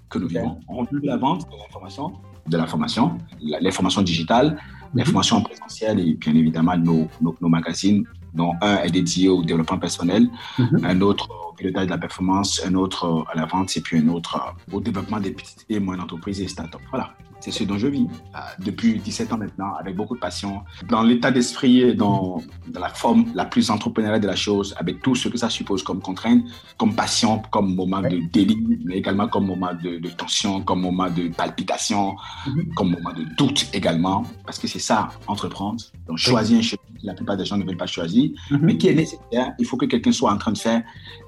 que 0.09 0.19
nous 0.19 0.29
vivons. 0.29 0.61
On 0.69 0.85
veut 0.85 1.01
la 1.03 1.17
vente 1.17 1.47
de 1.51 1.57
l'information, 1.57 2.13
de 2.49 2.57
l'information, 2.57 3.19
l'information 3.41 4.03
digitale, 4.03 4.59
l'information 4.95 5.43
présentielle 5.43 6.01
et 6.01 6.15
bien 6.15 6.35
évidemment 6.35 6.77
nos, 6.77 7.09
nos, 7.21 7.49
magazines, 7.49 8.05
dont 8.35 8.53
un 8.61 8.79
est 8.79 8.91
dédié 8.91 9.29
au 9.29 9.43
développement 9.43 9.79
personnel, 9.79 10.29
mhm. 10.59 10.81
un 10.85 11.01
autre 11.01 11.29
au 11.31 11.46
pilotage 11.57 11.87
de 11.87 11.91
la 11.91 11.99
performance, 11.99 12.63
un 12.65 12.75
autre 12.75 13.25
à 13.33 13.37
la 13.37 13.47
vente 13.47 13.77
et 13.77 13.81
puis 13.81 13.99
un 13.99 14.09
autre 14.09 14.39
au 14.73 14.81
développement 14.81 15.21
des 15.21 15.33
petites 15.33 15.65
et 15.69 15.81
moyennes 15.81 16.03
entreprises 16.03 16.41
et 16.41 16.49
startups. 16.49 16.79
Voilà. 16.91 17.15
C'est 17.41 17.51
ce 17.51 17.65
dont 17.65 17.79
je 17.79 17.87
vis 17.87 18.07
euh, 18.35 18.39
depuis 18.59 18.99
17 18.99 19.33
ans 19.33 19.39
maintenant, 19.39 19.75
avec 19.79 19.95
beaucoup 19.95 20.15
de 20.15 20.21
passion, 20.21 20.63
dans 20.89 21.03
l'état 21.03 21.31
d'esprit 21.31 21.81
et 21.81 21.95
dans, 21.95 22.43
la 22.75 22.89
forme 22.89 23.27
la 23.35 23.45
plus 23.45 23.71
entrepreneuriale 23.71 24.21
de 24.21 24.27
la 24.27 24.37
chose, 24.37 24.75
avec 24.79 25.03
tout 25.03 25.15
ce 25.15 25.29
que 25.29 25.37
ça 25.37 25.51
suppose 25.51 25.83
comme 25.83 26.01
contrainte, 26.01 26.43
comme 26.79 26.95
passion, 26.95 27.43
comme 27.51 27.75
moment 27.75 28.01
de 28.01 28.21
délit, 28.33 28.81
mais 28.85 28.99
également 28.99 29.29
comme 29.29 29.47
moment 29.47 29.73
de, 29.75 30.09
tension, 30.11 30.63
comme 30.63 30.81
moment 30.81 31.11
de 31.11 31.29
palpitation, 31.29 32.17
mm-hmm. 32.47 32.75
comme 32.75 32.91
moment 32.91 33.13
de 33.13 33.25
doute 33.37 33.69
également, 33.73 34.25
parce 34.45 34.59
que 34.59 34.67
c'est 34.67 34.79
ça, 34.79 35.09
entreprendre. 35.27 35.83
Donc, 36.07 36.19
choisir 36.19 36.59
un 36.59 36.63
chemin 36.63 36.83
que 37.01 37.07
la 37.07 37.15
plupart 37.15 37.37
des 37.37 37.45
gens 37.45 37.59
ne 37.59 37.65
veulent 37.65 37.77
pas 37.77 37.87
choisir, 37.87 38.31
mm-hmm. 38.31 38.59
mais 38.63 38.79
qui 38.79 38.89
est 38.89 38.95
nécessaire. 38.95 39.53
Il 39.59 39.67
faut 39.67 39.77
que 39.77 39.87
quelqu'un 39.87 40.13
soit 40.13 40.33
en 40.33 40.39
train 40.39 40.53
de 40.53 40.59
faire 40.59 40.83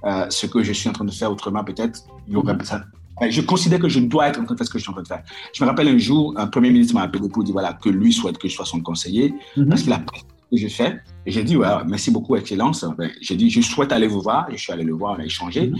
euh, 0.05 0.18
ce 0.31 0.47
que 0.47 0.63
je 0.63 0.73
suis 0.73 0.89
en 0.89 0.93
train 0.93 1.05
de 1.05 1.11
faire 1.11 1.31
autrement, 1.31 1.65
peut-être, 1.65 2.01
il 2.27 2.35
y 2.35 2.37
aurait 2.37 2.55
mm-hmm. 2.55 2.65
ça 2.65 2.85
je 3.31 3.41
considère 3.41 3.81
que 3.81 3.89
je 3.89 4.01
dois 4.01 4.29
être 4.29 4.41
en 4.41 4.45
train 4.45 4.55
de 4.55 4.59
faire 4.59 4.67
ce 4.67 4.73
que 4.73 4.79
je 4.79 4.85
suis 4.85 4.91
en 4.91 4.95
train 4.95 5.03
de 5.03 5.09
faire. 5.09 5.23
Je 5.53 5.63
me 5.63 5.69
rappelle 5.69 5.89
un 5.89 5.99
jour, 5.99 6.35
un 6.37 6.47
premier 6.47 6.71
ministre 6.71 6.95
m'a 6.95 7.03
appelé 7.03 7.29
pour 7.29 7.43
dire 7.45 7.53
voilà, 7.53 7.73
que 7.73 7.89
lui 7.89 8.13
souhaite 8.13 8.39
que 8.39 8.49
je 8.49 8.55
sois 8.55 8.65
son 8.65 8.81
conseiller 8.81 9.35
mhm. 9.57 9.69
parce 9.69 9.83
qu'il 9.83 9.93
a 9.93 9.99
pris 9.99 10.21
ce 10.21 10.57
que 10.57 10.57
je 10.57 10.69
fais. 10.69 11.01
Et 11.27 11.33
j'ai 11.33 11.43
dit 11.43 11.57
ouais, 11.57 11.69
merci 11.87 12.11
beaucoup, 12.11 12.37
Excellence. 12.37 12.85
Ben, 12.97 13.11
j'ai 13.21 13.37
dit 13.37 13.51
je 13.51 13.61
souhaite 13.61 13.93
aller 13.93 14.07
vous 14.07 14.21
voir. 14.21 14.47
je 14.51 14.57
suis 14.57 14.73
allé 14.73 14.85
le 14.85 14.95
voir, 14.95 15.17
on 15.19 15.21
a 15.21 15.25
échangé. 15.25 15.69
Mhm. 15.69 15.77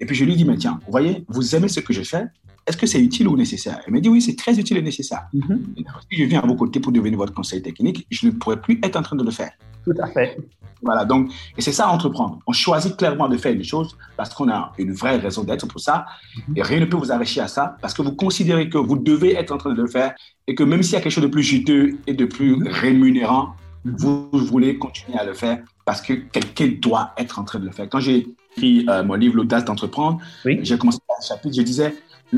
Et 0.00 0.06
puis 0.06 0.16
je 0.16 0.24
lui 0.24 0.32
ai 0.32 0.36
dit 0.36 0.44
mais 0.44 0.56
tiens, 0.56 0.80
vous 0.86 0.92
voyez, 0.92 1.24
vous 1.28 1.54
aimez 1.54 1.68
ce 1.68 1.80
que 1.80 1.92
je 1.92 2.02
fais 2.02 2.24
est-ce 2.66 2.76
que 2.76 2.86
c'est 2.86 3.00
utile 3.00 3.26
ou 3.26 3.36
nécessaire? 3.36 3.80
Il 3.88 3.92
m'a 3.92 4.00
dit 4.00 4.08
oui, 4.08 4.20
c'est 4.20 4.36
très 4.36 4.56
utile 4.56 4.76
et 4.76 4.82
nécessaire. 4.82 5.26
Mhm. 5.32 5.74
Si 6.10 6.18
je 6.18 6.24
viens 6.24 6.40
à 6.40 6.46
vos 6.46 6.54
côtés 6.54 6.78
pour 6.78 6.92
devenir 6.92 7.18
votre 7.18 7.32
conseiller 7.34 7.62
technique, 7.62 8.06
je 8.10 8.26
ne 8.26 8.32
pourrais 8.32 8.60
plus 8.60 8.78
être 8.82 8.96
en 8.96 9.02
train 9.02 9.16
de 9.16 9.24
le 9.24 9.30
faire. 9.30 9.50
Tout 9.84 9.94
à 10.00 10.06
fait. 10.08 10.36
Voilà, 10.82 11.04
donc, 11.04 11.30
et 11.56 11.60
c'est 11.60 11.72
ça 11.72 11.88
entreprendre. 11.88 12.38
On 12.46 12.52
choisit 12.52 12.96
clairement 12.96 13.28
de 13.28 13.36
faire 13.36 13.52
une 13.52 13.64
chose 13.64 13.96
parce 14.16 14.32
qu'on 14.32 14.48
a 14.50 14.72
une 14.78 14.92
vraie 14.92 15.16
raison 15.16 15.44
d'être 15.44 15.66
pour 15.66 15.80
ça. 15.80 16.06
Mhm. 16.48 16.56
Et 16.56 16.62
rien 16.62 16.80
ne 16.80 16.86
peut 16.86 16.96
vous 16.96 17.12
arracher 17.12 17.40
à 17.40 17.48
ça 17.48 17.76
parce 17.82 17.92
que 17.92 18.02
vous 18.02 18.12
considérez 18.12 18.68
que 18.68 18.78
vous 18.78 18.96
devez 18.96 19.34
être 19.34 19.52
en 19.52 19.58
train 19.58 19.72
de 19.72 19.82
le 19.82 19.88
faire 19.88 20.14
et 20.46 20.54
que 20.54 20.62
même 20.62 20.82
s'il 20.82 20.94
y 20.94 20.96
a 20.96 21.00
quelque 21.00 21.12
chose 21.12 21.24
de 21.24 21.28
plus 21.28 21.42
juteux 21.42 21.98
et 22.06 22.14
de 22.14 22.24
plus 22.24 22.56
mhm. 22.56 22.68
rémunérant, 22.68 23.54
mhm. 23.84 23.96
vous, 23.98 24.28
voulez 24.32 24.78
continuer 24.78 25.18
à 25.18 25.24
le 25.24 25.34
faire 25.34 25.58
parce 25.84 26.00
que 26.00 26.14
quelqu'un 26.14 26.72
doit 26.80 27.12
être 27.18 27.38
en 27.38 27.44
train 27.44 27.58
de 27.58 27.66
le 27.66 27.72
faire. 27.72 27.88
Quand 27.88 28.00
j'ai 28.00 28.26
écrit 28.56 28.86
euh, 28.88 29.04
mon 29.04 29.14
livre 29.14 29.36
L'audace 29.36 29.64
d'entreprendre, 29.64 30.18
j'ai 30.44 30.78
commencé 30.78 30.98
par 31.06 31.16
un 31.18 31.26
chapitre, 31.26 31.54
je 31.56 31.62
disais, 31.62 31.94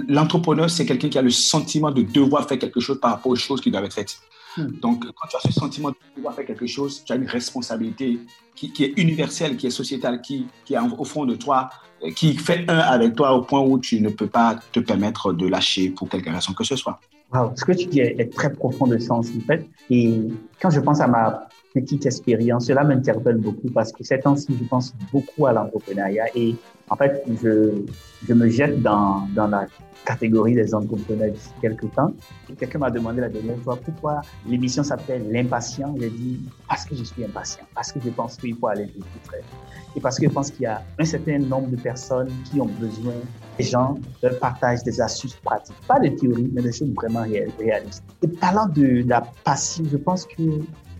l'entrepreneur, 0.08 0.68
c'est 0.70 0.86
quelqu'un 0.86 1.08
qui 1.08 1.18
a 1.18 1.22
le 1.22 1.30
sentiment 1.30 1.90
de 1.90 2.02
devoir 2.02 2.48
faire 2.48 2.58
quelque 2.58 2.80
chose 2.80 2.98
par 3.00 3.12
rapport 3.12 3.30
aux 3.30 3.36
choses 3.36 3.60
qui 3.60 3.70
doivent 3.70 3.84
être 3.84 3.94
faites. 3.94 4.18
Hmm. 4.56 4.68
Donc, 4.80 5.04
quand 5.04 5.28
tu 5.28 5.36
as 5.36 5.40
ce 5.40 5.52
sentiment 5.52 5.90
de 5.90 5.96
pouvoir 6.14 6.34
faire 6.34 6.44
quelque 6.44 6.66
chose, 6.66 7.02
tu 7.04 7.12
as 7.12 7.16
une 7.16 7.26
responsabilité 7.26 8.18
qui, 8.54 8.72
est 8.84 8.98
universelle, 8.98 9.56
qui 9.56 9.66
est 9.66 9.70
sociétale, 9.70 10.20
qui, 10.20 10.46
qui 10.64 10.74
est 10.74 10.78
au 10.78 11.04
fond 11.04 11.24
de 11.24 11.34
toi, 11.34 11.70
euh, 12.04 12.10
qui 12.10 12.36
fait 12.36 12.64
un 12.68 12.78
avec 12.78 13.14
toi 13.14 13.32
au 13.32 13.42
point 13.42 13.60
où 13.60 13.78
tu 13.78 14.00
ne 14.00 14.10
peux 14.10 14.26
pas 14.26 14.58
te 14.72 14.80
permettre 14.80 15.32
de 15.32 15.46
lâcher 15.46 15.90
pour 15.90 16.08
quelque 16.08 16.30
raison 16.30 16.52
que 16.52 16.64
ce 16.64 16.76
soit. 16.76 17.00
Wow, 17.32 17.52
ce 17.56 17.64
que 17.64 17.72
tu 17.72 17.86
dis 17.86 18.00
est 18.00 18.32
très 18.34 18.52
profond 18.52 18.86
de 18.86 18.98
sens, 18.98 19.28
en 19.36 19.40
fait. 19.46 19.66
Et 19.88 20.20
quand 20.60 20.68
je 20.68 20.80
pense 20.80 21.00
à 21.00 21.06
ma 21.06 21.48
petite 21.72 22.06
expérience, 22.06 22.66
cela 22.66 22.84
m'interpelle 22.84 23.38
beaucoup 23.38 23.70
parce 23.70 23.92
que 23.92 24.04
ces 24.04 24.20
temps-ci, 24.20 24.56
je 24.58 24.64
pense 24.64 24.94
beaucoup 25.12 25.46
à 25.46 25.52
l'entrepreneuriat 25.52 26.26
et 26.34 26.54
en 26.90 26.96
fait, 26.96 27.24
je, 27.42 27.84
je 28.26 28.34
me 28.34 28.48
jette 28.48 28.82
dans, 28.82 29.26
dans 29.34 29.46
la 29.46 29.66
catégorie 30.04 30.54
des 30.54 30.74
entrepreneurs 30.74 31.30
d'ici 31.30 31.50
quelques 31.60 31.90
temps. 31.94 32.12
Quelqu'un 32.58 32.78
m'a 32.78 32.90
demandé 32.90 33.20
la 33.20 33.28
dernière 33.28 33.58
fois 33.58 33.76
pourquoi 33.76 34.20
l'émission 34.46 34.82
s'appelle 34.82 35.30
L'impatient. 35.30 35.94
J'ai 35.98 36.10
dit 36.10 36.40
parce 36.68 36.84
que 36.84 36.94
je 36.94 37.04
suis 37.04 37.24
impatient, 37.24 37.64
parce 37.74 37.92
que 37.92 38.00
je 38.04 38.10
pense 38.10 38.36
qu'il 38.36 38.56
faut 38.56 38.66
aller 38.66 38.86
plus 38.86 39.02
près. 39.24 39.42
Et 39.96 40.00
parce 40.00 40.18
que 40.18 40.26
je 40.26 40.32
pense 40.32 40.50
qu'il 40.50 40.62
y 40.62 40.66
a 40.66 40.82
un 40.98 41.04
certain 41.04 41.38
nombre 41.38 41.68
de 41.68 41.76
personnes 41.76 42.30
qui 42.50 42.60
ont 42.60 42.66
besoin 42.66 43.14
des 43.58 43.64
gens 43.64 43.98
leur 44.22 44.38
partagent 44.38 44.82
des 44.82 45.00
astuces 45.00 45.34
pratiques. 45.34 45.76
Pas 45.86 46.00
de 46.00 46.08
théorie, 46.08 46.50
mais 46.52 46.62
des 46.62 46.72
choses 46.72 46.92
vraiment 46.94 47.24
réalistes. 47.58 48.02
Et 48.22 48.28
parlant 48.28 48.66
de 48.66 49.04
la 49.06 49.22
passion, 49.44 49.84
je 49.90 49.96
pense 49.96 50.26
que 50.26 50.42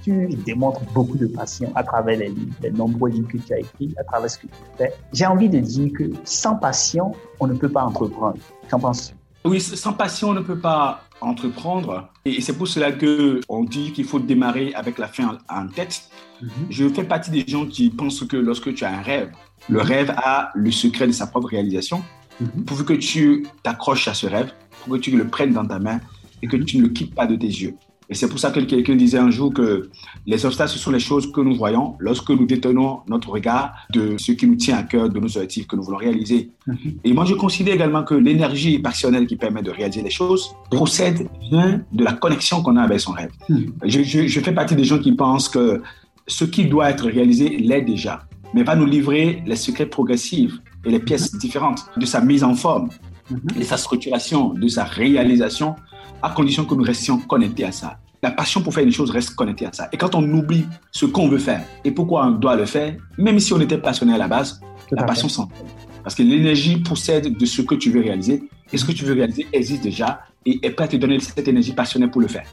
tu 0.02 0.28
démontres 0.44 0.82
beaucoup 0.92 1.16
de 1.16 1.26
passion 1.26 1.72
à 1.74 1.82
travers 1.82 2.18
les 2.18 2.28
livres, 2.28 2.54
les 2.62 2.70
nombreux 2.70 3.10
livres 3.10 3.28
que 3.28 3.38
tu 3.38 3.52
as 3.52 3.60
écrits, 3.60 3.94
à 3.98 4.04
travers 4.04 4.30
ce 4.30 4.38
que 4.38 4.46
tu 4.46 4.54
fais. 4.76 4.92
J'ai 5.12 5.26
envie 5.26 5.48
de 5.48 5.58
dire 5.58 5.90
que 5.96 6.10
sans 6.24 6.56
passion, 6.56 7.12
on 7.40 7.46
ne 7.46 7.54
peut 7.54 7.68
pas 7.68 7.84
entreprendre. 7.84 8.38
Qu'en 8.70 8.78
penses-tu? 8.78 9.14
Oui, 9.44 9.60
sans 9.60 9.92
passion, 9.92 10.30
on 10.30 10.34
ne 10.34 10.40
peut 10.40 10.58
pas 10.58 11.02
entreprendre. 11.20 12.08
Et 12.24 12.40
c'est 12.40 12.56
pour 12.56 12.68
cela 12.68 12.92
que 12.92 13.40
on 13.48 13.64
dit 13.64 13.92
qu'il 13.92 14.04
faut 14.04 14.20
démarrer 14.20 14.72
avec 14.74 14.98
la 14.98 15.08
fin 15.08 15.38
en 15.48 15.66
tête. 15.68 16.02
Mhm. 16.40 16.50
Je 16.70 16.88
fais 16.88 17.04
partie 17.04 17.30
des 17.30 17.44
gens 17.46 17.66
qui 17.66 17.90
pensent 17.90 18.24
que 18.24 18.36
lorsque 18.36 18.72
tu 18.74 18.84
as 18.84 18.90
un 18.90 19.02
rêve, 19.02 19.32
le 19.68 19.80
mhm. 19.80 19.86
rêve 19.86 20.14
a 20.16 20.50
le 20.54 20.70
secret 20.70 21.06
de 21.06 21.12
sa 21.12 21.26
propre 21.26 21.48
réalisation. 21.48 22.02
Mhm. 22.40 22.64
Pour 22.64 22.84
que 22.84 22.94
tu 22.94 23.46
t'accroches 23.62 24.08
à 24.08 24.14
ce 24.14 24.26
rêve, 24.26 24.52
pour 24.84 24.94
que 24.94 24.98
tu 24.98 25.16
le 25.16 25.26
prennes 25.26 25.52
dans 25.52 25.66
ta 25.66 25.78
main 25.78 26.00
et 26.42 26.46
que 26.46 26.56
tu 26.56 26.78
ne 26.78 26.82
le 26.82 26.88
quittes 26.88 27.14
pas 27.14 27.26
de 27.26 27.36
tes 27.36 27.46
yeux. 27.46 27.74
Et 28.12 28.14
c'est 28.14 28.28
pour 28.28 28.38
ça 28.38 28.50
que 28.50 28.60
quelqu'un 28.60 28.94
disait 28.94 29.16
un 29.16 29.30
jour 29.30 29.54
que 29.54 29.88
les 30.26 30.44
obstacles, 30.44 30.70
ce 30.70 30.78
sont 30.78 30.90
les 30.90 31.00
choses 31.00 31.32
que 31.32 31.40
nous 31.40 31.54
voyons 31.54 31.96
lorsque 31.98 32.28
nous 32.28 32.44
détenons 32.44 32.98
notre 33.08 33.30
regard 33.30 33.72
de 33.90 34.18
ce 34.18 34.32
qui 34.32 34.46
nous 34.46 34.56
tient 34.56 34.76
à 34.76 34.82
cœur, 34.82 35.08
de 35.08 35.18
nos 35.18 35.28
objectifs 35.28 35.66
que 35.66 35.76
nous 35.76 35.82
voulons 35.82 35.96
réaliser. 35.96 36.50
Mhm. 36.66 36.76
Et 37.04 37.14
moi, 37.14 37.24
je 37.24 37.32
considère 37.32 37.74
également 37.74 38.02
que 38.02 38.12
l'énergie 38.12 38.78
passionnelle 38.78 39.26
qui 39.26 39.36
permet 39.36 39.62
de 39.62 39.70
réaliser 39.70 40.02
les 40.02 40.10
choses 40.10 40.54
procède 40.70 41.26
de 41.50 42.04
la 42.04 42.12
connexion 42.12 42.62
qu'on 42.62 42.76
a 42.76 42.82
avec 42.82 43.00
son 43.00 43.12
rêve. 43.12 43.30
Mhm. 43.48 43.72
Je, 43.86 44.02
je 44.26 44.40
fais 44.40 44.52
partie 44.52 44.76
des 44.76 44.84
gens 44.84 44.98
qui 44.98 45.12
pensent 45.12 45.48
que 45.48 45.80
ce 46.26 46.44
qui 46.44 46.66
doit 46.66 46.90
être 46.90 47.06
réalisé 47.06 47.48
l'est 47.56 47.80
déjà, 47.80 48.26
mais 48.52 48.62
va 48.62 48.76
nous 48.76 48.84
livrer 48.84 49.42
les 49.46 49.56
secrets 49.56 49.86
progressifs 49.86 50.52
et 50.84 50.90
les 50.90 51.00
pièces 51.00 51.34
différentes 51.38 51.86
de 51.96 52.04
sa 52.04 52.20
mise 52.20 52.44
en 52.44 52.54
forme, 52.54 52.90
de 53.30 53.62
sa 53.62 53.78
structuration, 53.78 54.52
de 54.52 54.68
sa 54.68 54.84
réalisation 54.84 55.76
à 56.22 56.30
condition 56.30 56.64
que 56.64 56.74
nous 56.74 56.84
restions 56.84 57.18
connectés 57.18 57.64
à 57.64 57.72
ça. 57.72 57.98
La 58.24 58.30
passion 58.30 58.62
pour 58.62 58.72
faire 58.72 58.84
une 58.84 58.92
chose 58.92 59.10
reste 59.10 59.34
connectée 59.34 59.66
à 59.66 59.72
ça. 59.72 59.88
Et 59.90 59.96
quand 59.96 60.14
on 60.14 60.22
oublie 60.22 60.64
ce 60.92 61.06
qu'on 61.06 61.28
veut 61.28 61.38
faire 61.38 61.64
et 61.84 61.90
pourquoi 61.90 62.24
on 62.26 62.30
doit 62.30 62.54
le 62.54 62.66
faire, 62.66 62.94
même 63.18 63.40
si 63.40 63.52
on 63.52 63.60
était 63.60 63.78
passionné 63.78 64.14
à 64.14 64.18
la 64.18 64.28
base, 64.28 64.60
la 64.92 65.02
passion 65.02 65.28
s'entraîne. 65.28 65.66
Parce 66.04 66.14
que 66.14 66.22
l'énergie 66.22 66.76
possède 66.76 67.36
de 67.36 67.46
ce 67.46 67.62
que 67.62 67.74
tu 67.74 67.90
veux 67.90 68.00
réaliser 68.00 68.44
et 68.72 68.78
ce 68.78 68.84
que 68.84 68.92
tu 68.92 69.04
veux 69.04 69.14
réaliser 69.14 69.48
existe 69.52 69.82
déjà 69.82 70.20
et 70.46 70.60
est 70.62 70.70
prêt 70.70 70.84
à 70.84 70.88
te 70.88 70.96
donner 70.96 71.18
cette 71.18 71.48
énergie 71.48 71.72
passionnée 71.72 72.06
pour 72.06 72.20
le 72.20 72.28
faire. 72.28 72.46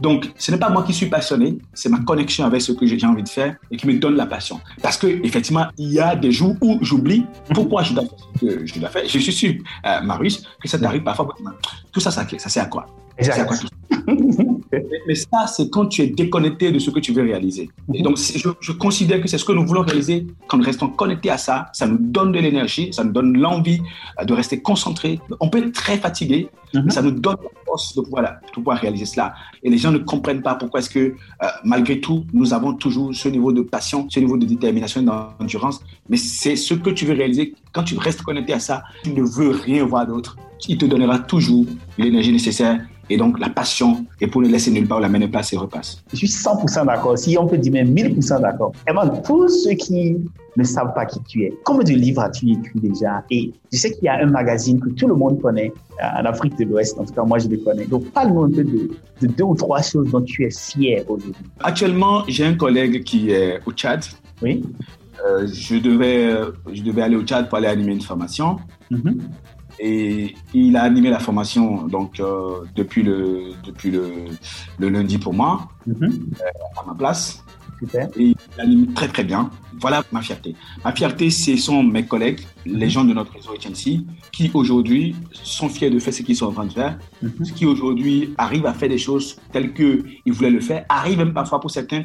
Donc, 0.00 0.30
ce 0.38 0.52
n'est 0.52 0.58
pas 0.58 0.70
moi 0.70 0.84
qui 0.84 0.94
suis 0.94 1.06
passionné, 1.06 1.58
c'est 1.74 1.88
ma 1.88 1.98
connexion 1.98 2.44
avec 2.44 2.62
ce 2.62 2.70
que 2.70 2.86
j'ai 2.86 3.04
envie 3.04 3.24
de 3.24 3.28
faire 3.28 3.56
et 3.72 3.76
qui 3.76 3.88
me 3.88 3.98
donne 3.98 4.14
la 4.14 4.26
passion. 4.26 4.60
Parce 4.80 4.96
que 4.96 5.08
effectivement, 5.24 5.66
il 5.76 5.92
y 5.92 5.98
a 5.98 6.14
des 6.14 6.30
jours 6.30 6.54
où 6.60 6.78
j'oublie 6.82 7.24
pourquoi 7.52 7.82
je 7.82 7.94
dois 7.94 8.04
faire 8.04 8.18
ce 8.18 8.46
que 8.46 8.66
je 8.66 8.78
dois 8.78 8.90
faire. 8.90 9.02
Je 9.08 9.18
suis 9.18 9.32
sûr, 9.32 9.54
euh, 9.86 10.00
Marius, 10.02 10.44
que 10.62 10.68
ça 10.68 10.78
t'arrive 10.78 11.02
parfois. 11.02 11.34
Tout 11.90 11.98
ça, 12.00 12.12
ça, 12.12 12.24
ça 12.38 12.48
sert 12.48 12.62
à 12.62 12.66
quoi? 12.66 12.86
Ça 13.20 13.34
à 13.34 13.44
quoi 13.44 13.56
tout 13.56 13.68
mais 15.06 15.14
ça, 15.14 15.46
c'est 15.46 15.70
quand 15.70 15.86
tu 15.86 16.02
es 16.02 16.06
déconnecté 16.06 16.70
de 16.70 16.78
ce 16.78 16.90
que 16.90 17.00
tu 17.00 17.12
veux 17.12 17.22
réaliser. 17.22 17.70
Et 17.94 18.02
donc, 18.02 18.18
je, 18.18 18.48
je 18.60 18.72
considère 18.72 19.20
que 19.20 19.28
c'est 19.28 19.38
ce 19.38 19.44
que 19.44 19.52
nous 19.52 19.66
voulons 19.66 19.82
réaliser. 19.82 20.26
Quand 20.48 20.58
nous 20.58 20.64
restons 20.64 20.88
connectés 20.88 21.30
à 21.30 21.38
ça, 21.38 21.66
ça 21.72 21.86
nous 21.86 21.98
donne 21.98 22.32
de 22.32 22.38
l'énergie, 22.38 22.92
ça 22.92 23.04
nous 23.04 23.12
donne 23.12 23.36
l'envie 23.38 23.80
euh, 24.20 24.24
de 24.24 24.32
rester 24.32 24.60
concentré. 24.60 25.20
On 25.40 25.48
peut 25.48 25.58
être 25.58 25.72
très 25.72 25.98
fatigué, 25.98 26.48
mais 26.74 26.82
mhm. 26.82 26.90
ça 26.90 27.02
nous 27.02 27.10
donne 27.10 27.36
la 27.42 27.50
force 27.64 27.94
de 27.94 28.02
pouvoir, 28.02 28.22
de 28.24 28.52
pouvoir 28.52 28.78
réaliser 28.78 29.06
cela. 29.06 29.34
Et 29.62 29.70
les 29.70 29.78
gens 29.78 29.92
ne 29.92 29.98
comprennent 29.98 30.42
pas 30.42 30.54
pourquoi 30.54 30.80
est-ce 30.80 30.90
que, 30.90 30.98
euh, 30.98 31.46
malgré 31.64 32.00
tout, 32.00 32.24
nous 32.32 32.52
avons 32.52 32.74
toujours 32.74 33.14
ce 33.14 33.28
niveau 33.28 33.52
de 33.52 33.62
passion, 33.62 34.06
ce 34.10 34.20
niveau 34.20 34.36
de 34.36 34.46
détermination 34.46 35.00
et 35.00 35.04
d'endurance. 35.04 35.80
Mais 36.08 36.16
c'est 36.16 36.56
ce 36.56 36.74
que 36.74 36.90
tu 36.90 37.06
veux 37.06 37.14
réaliser. 37.14 37.54
Quand 37.72 37.82
tu 37.82 37.96
restes 37.96 38.22
connecté 38.22 38.52
à 38.52 38.60
ça, 38.60 38.84
tu 39.04 39.10
ne 39.10 39.22
veux 39.22 39.50
rien 39.50 39.84
voir 39.84 40.06
d'autre. 40.06 40.36
Il 40.68 40.78
te 40.78 40.86
donnera 40.86 41.18
toujours 41.18 41.66
l'énergie 41.98 42.32
nécessaire 42.32 42.80
et 43.08 43.16
donc 43.16 43.38
la 43.38 43.48
passion, 43.48 44.04
et 44.20 44.26
pour 44.26 44.42
ne 44.42 44.48
laisser 44.48 44.70
nulle 44.70 44.88
part, 44.88 45.00
la 45.00 45.08
main 45.08 45.26
place 45.28 45.52
et 45.52 45.56
repasse. 45.56 46.02
Je 46.12 46.16
suis 46.16 46.26
100% 46.26 46.86
d'accord. 46.86 47.16
Si 47.18 47.36
on 47.38 47.46
peut 47.46 47.58
dire 47.58 47.72
même 47.72 47.94
1000% 47.94 48.40
d'accord. 48.40 48.72
Moi, 48.92 49.08
tous 49.24 49.48
ceux 49.48 49.74
qui 49.74 50.16
ne 50.56 50.64
savent 50.64 50.92
pas 50.94 51.06
qui 51.06 51.20
tu 51.28 51.44
es, 51.44 51.52
combien 51.64 51.84
de 51.84 51.98
livres 51.98 52.22
as-tu 52.22 52.50
écrit 52.50 52.80
déjà? 52.80 53.22
Et 53.30 53.52
je 53.72 53.78
sais 53.78 53.92
qu'il 53.92 54.04
y 54.04 54.08
a 54.08 54.18
un 54.20 54.26
magazine 54.26 54.80
que 54.80 54.88
tout 54.90 55.06
le 55.06 55.14
monde 55.14 55.40
connaît 55.40 55.72
euh, 56.02 56.20
en 56.20 56.24
Afrique 56.24 56.58
de 56.58 56.64
l'Ouest. 56.64 56.98
En 56.98 57.04
tout 57.04 57.14
cas, 57.14 57.22
moi, 57.22 57.38
je 57.38 57.48
le 57.48 57.58
connais. 57.58 57.86
Donc, 57.86 58.10
parle-nous 58.10 58.42
un 58.42 58.50
peu 58.50 58.64
de, 58.64 58.90
deux 59.22 59.44
ou 59.44 59.54
trois 59.54 59.82
choses 59.82 60.10
dont 60.10 60.22
tu 60.22 60.44
es 60.44 60.50
fier 60.50 61.04
aujourd'hui. 61.08 61.32
Actuellement, 61.60 62.24
j'ai 62.26 62.44
un 62.44 62.54
collègue 62.54 63.04
qui 63.04 63.30
est 63.30 63.60
au 63.66 63.72
Tchad. 63.72 64.04
Oui. 64.42 64.64
Euh, 65.24 65.46
je, 65.46 65.76
devais, 65.76 66.34
je 66.72 66.82
devais 66.82 67.02
aller 67.02 67.16
au 67.16 67.22
Tchad 67.22 67.48
pour 67.48 67.58
aller 67.58 67.68
animer 67.68 67.92
une 67.92 68.02
formation. 68.02 68.58
Mm-hmm. 68.90 69.18
Et 69.78 70.34
il 70.54 70.76
a 70.76 70.82
animé 70.82 71.10
la 71.10 71.18
formation 71.18 71.86
donc 71.86 72.20
euh, 72.20 72.64
depuis 72.74 73.02
le 73.02 73.52
depuis 73.64 73.90
le, 73.90 74.10
le, 74.78 74.88
lundi 74.88 75.18
pour 75.18 75.34
moi 75.34 75.68
mm-hmm. 75.88 76.04
euh, 76.04 76.80
à 76.80 76.86
ma 76.86 76.94
place. 76.94 77.42
Super. 77.78 78.08
Et 78.16 78.28
il 78.28 78.36
anime 78.58 78.94
très 78.94 79.08
très 79.08 79.24
bien. 79.24 79.50
Voilà 79.78 80.02
ma 80.10 80.22
fierté. 80.22 80.56
Ma 80.84 80.92
fierté, 80.92 81.28
ce 81.28 81.56
sont 81.56 81.82
mes 81.82 82.06
collègues, 82.06 82.40
les 82.64 82.88
gens 82.88 83.04
de 83.04 83.12
notre 83.12 83.32
réseau 83.34 83.50
HNC, 83.52 84.06
qui 84.32 84.50
aujourd'hui 84.54 85.14
sont 85.32 85.68
fiers 85.68 85.90
de 85.90 85.98
faire 85.98 86.14
ce 86.14 86.22
qu'ils 86.22 86.36
sont 86.36 86.46
en 86.46 86.52
train 86.52 86.64
de 86.64 86.72
faire, 86.72 86.98
Mhm. 87.20 87.52
qui 87.54 87.66
aujourd'hui 87.66 88.34
arrivent 88.38 88.66
à 88.66 88.72
faire 88.72 88.88
des 88.88 88.98
choses 88.98 89.36
telles 89.52 89.74
qu'ils 89.74 90.32
voulaient 90.32 90.50
le 90.50 90.60
faire, 90.60 90.86
arrivent 90.88 91.18
même 91.18 91.34
parfois 91.34 91.60
pour 91.60 91.70
certains 91.70 92.04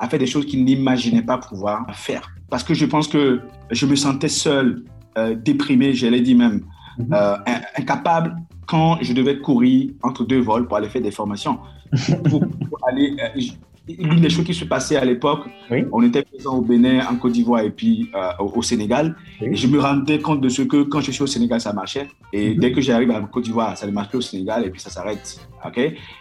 à 0.00 0.08
faire 0.08 0.18
des 0.18 0.26
choses 0.26 0.46
qu'ils 0.46 0.64
n'imaginaient 0.64 1.22
pas 1.22 1.38
pouvoir 1.38 1.86
faire. 1.94 2.28
Parce 2.50 2.64
que 2.64 2.74
je 2.74 2.86
pense 2.86 3.06
que 3.06 3.40
je 3.70 3.86
me 3.86 3.94
sentais 3.94 4.28
seul, 4.28 4.82
euh, 5.16 5.36
déprimé, 5.36 5.94
je 5.94 6.06
l'ai 6.08 6.20
dit 6.20 6.34
même, 6.34 6.64
Euh, 7.00 7.36
in- 7.46 7.60
incapable 7.78 8.36
quand 8.66 8.98
je 9.00 9.12
devais 9.12 9.38
courir 9.38 9.90
entre 10.02 10.24
deux 10.24 10.40
vols 10.40 10.66
pour 10.66 10.76
aller 10.76 10.88
faire 10.88 11.02
des 11.02 11.10
formations. 11.10 11.58
pour, 12.28 12.40
pour 12.40 12.78
aller, 12.88 13.16
euh, 13.20 13.40
L'une 13.88 14.20
des 14.20 14.30
choses 14.30 14.44
qui 14.44 14.54
se 14.54 14.64
passait 14.64 14.96
à 14.96 15.04
l'époque, 15.04 15.40
Oui. 15.68 15.84
on 15.90 16.00
était 16.04 16.22
présent 16.22 16.54
au 16.58 16.62
Bénin, 16.62 17.04
en 17.10 17.16
Côte 17.16 17.32
d'Ivoire 17.32 17.62
et 17.62 17.70
puis 17.70 18.08
euh, 18.14 18.30
au, 18.38 18.58
au 18.58 18.62
Sénégal. 18.62 19.16
Oui. 19.40 19.48
Et 19.50 19.56
je 19.56 19.66
me 19.66 19.80
rendais 19.80 20.20
compte 20.20 20.40
de 20.40 20.48
ce 20.48 20.62
que 20.62 20.84
quand 20.84 21.00
je 21.00 21.10
suis 21.10 21.22
au 21.24 21.26
Sénégal, 21.26 21.60
ça 21.60 21.72
marchait. 21.72 22.08
Et 22.32 22.50
Mhm. 22.54 22.60
dès 22.60 22.70
que 22.72 22.80
j'arrive 22.80 23.10
à 23.10 23.20
Côte 23.22 23.42
d'Ivoire, 23.42 23.76
ça 23.76 23.88
ne 23.88 23.90
marche 23.90 24.10
plus 24.10 24.18
au 24.18 24.20
Sénégal 24.20 24.64
et 24.64 24.70
puis 24.70 24.80
ça 24.80 24.88
s'arrête. 24.88 25.36
ok? 25.66 25.78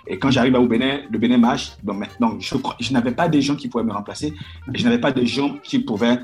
Et 0.08 0.18
quand 0.18 0.32
j'arrive 0.32 0.56
au 0.56 0.66
Bénin, 0.68 1.01
le 1.12 1.20
Bénin 1.20 1.38
marche. 1.38 1.74
Donc 1.84 2.04
je, 2.40 2.56
je 2.80 2.94
n'avais 2.94 3.12
pas 3.12 3.30
des 3.30 3.42
gens 3.44 3.56
qui 3.56 3.68
pouvaient 3.70 3.84
me 3.84 3.94
remplacer. 3.94 4.34
Et 4.74 4.78
je 4.80 4.84
n'avais 4.84 5.00
pas 5.00 5.12
des 5.12 5.28
gens 5.28 5.54
qui 5.62 5.78
pouvaient 5.80 6.18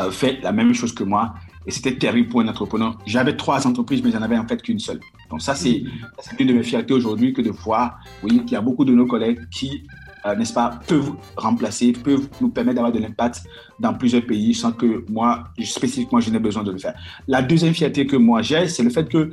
euh, 0.00 0.10
faire 0.10 0.36
la 0.42 0.50
même 0.52 0.72
chose 0.72 0.94
que 0.94 1.04
moi. 1.04 1.34
Et 1.66 1.70
c'était 1.70 1.96
terrible 1.96 2.28
pour 2.28 2.40
un 2.40 2.48
entrepreneur. 2.48 2.98
J'avais 3.06 3.36
trois 3.36 3.66
entreprises, 3.66 4.02
mais 4.02 4.10
j'en 4.10 4.22
avais 4.22 4.36
en 4.36 4.46
fait 4.46 4.60
qu'une 4.62 4.78
seule. 4.78 5.00
Donc 5.30 5.40
ça, 5.40 5.54
c'est 5.54 5.82
c'est 6.20 6.38
une 6.38 6.48
de 6.48 6.52
mes 6.52 6.62
fiertés 6.62 6.92
aujourd'hui 6.92 7.32
que 7.32 7.42
de 7.42 7.50
voir 7.50 7.98
oui, 8.22 8.40
qu'il 8.40 8.52
y 8.52 8.56
a 8.56 8.60
beaucoup 8.60 8.84
de 8.84 8.92
nos 8.92 9.06
collègues 9.06 9.40
qui, 9.50 9.84
euh, 10.26 10.34
n'est-ce 10.34 10.52
pas, 10.52 10.78
peuvent 10.86 11.12
remplacer, 11.36 11.92
peuvent 11.92 12.28
nous 12.40 12.50
permettre 12.50 12.76
d'avoir 12.76 12.92
de 12.92 12.98
l'impact 12.98 13.44
dans 13.80 13.94
plusieurs 13.94 14.24
pays 14.26 14.54
sans 14.54 14.72
que 14.72 15.04
moi, 15.08 15.44
spécifiquement, 15.62 16.20
je 16.20 16.30
n'ai 16.30 16.38
besoin 16.38 16.62
de 16.62 16.72
le 16.72 16.78
faire. 16.78 16.94
La 17.28 17.40
deuxième 17.40 17.74
fierté 17.74 18.06
que 18.06 18.16
moi 18.16 18.42
j'ai, 18.42 18.68
c'est 18.68 18.82
le 18.82 18.90
fait 18.90 19.08
que 19.08 19.18
euh, 19.18 19.30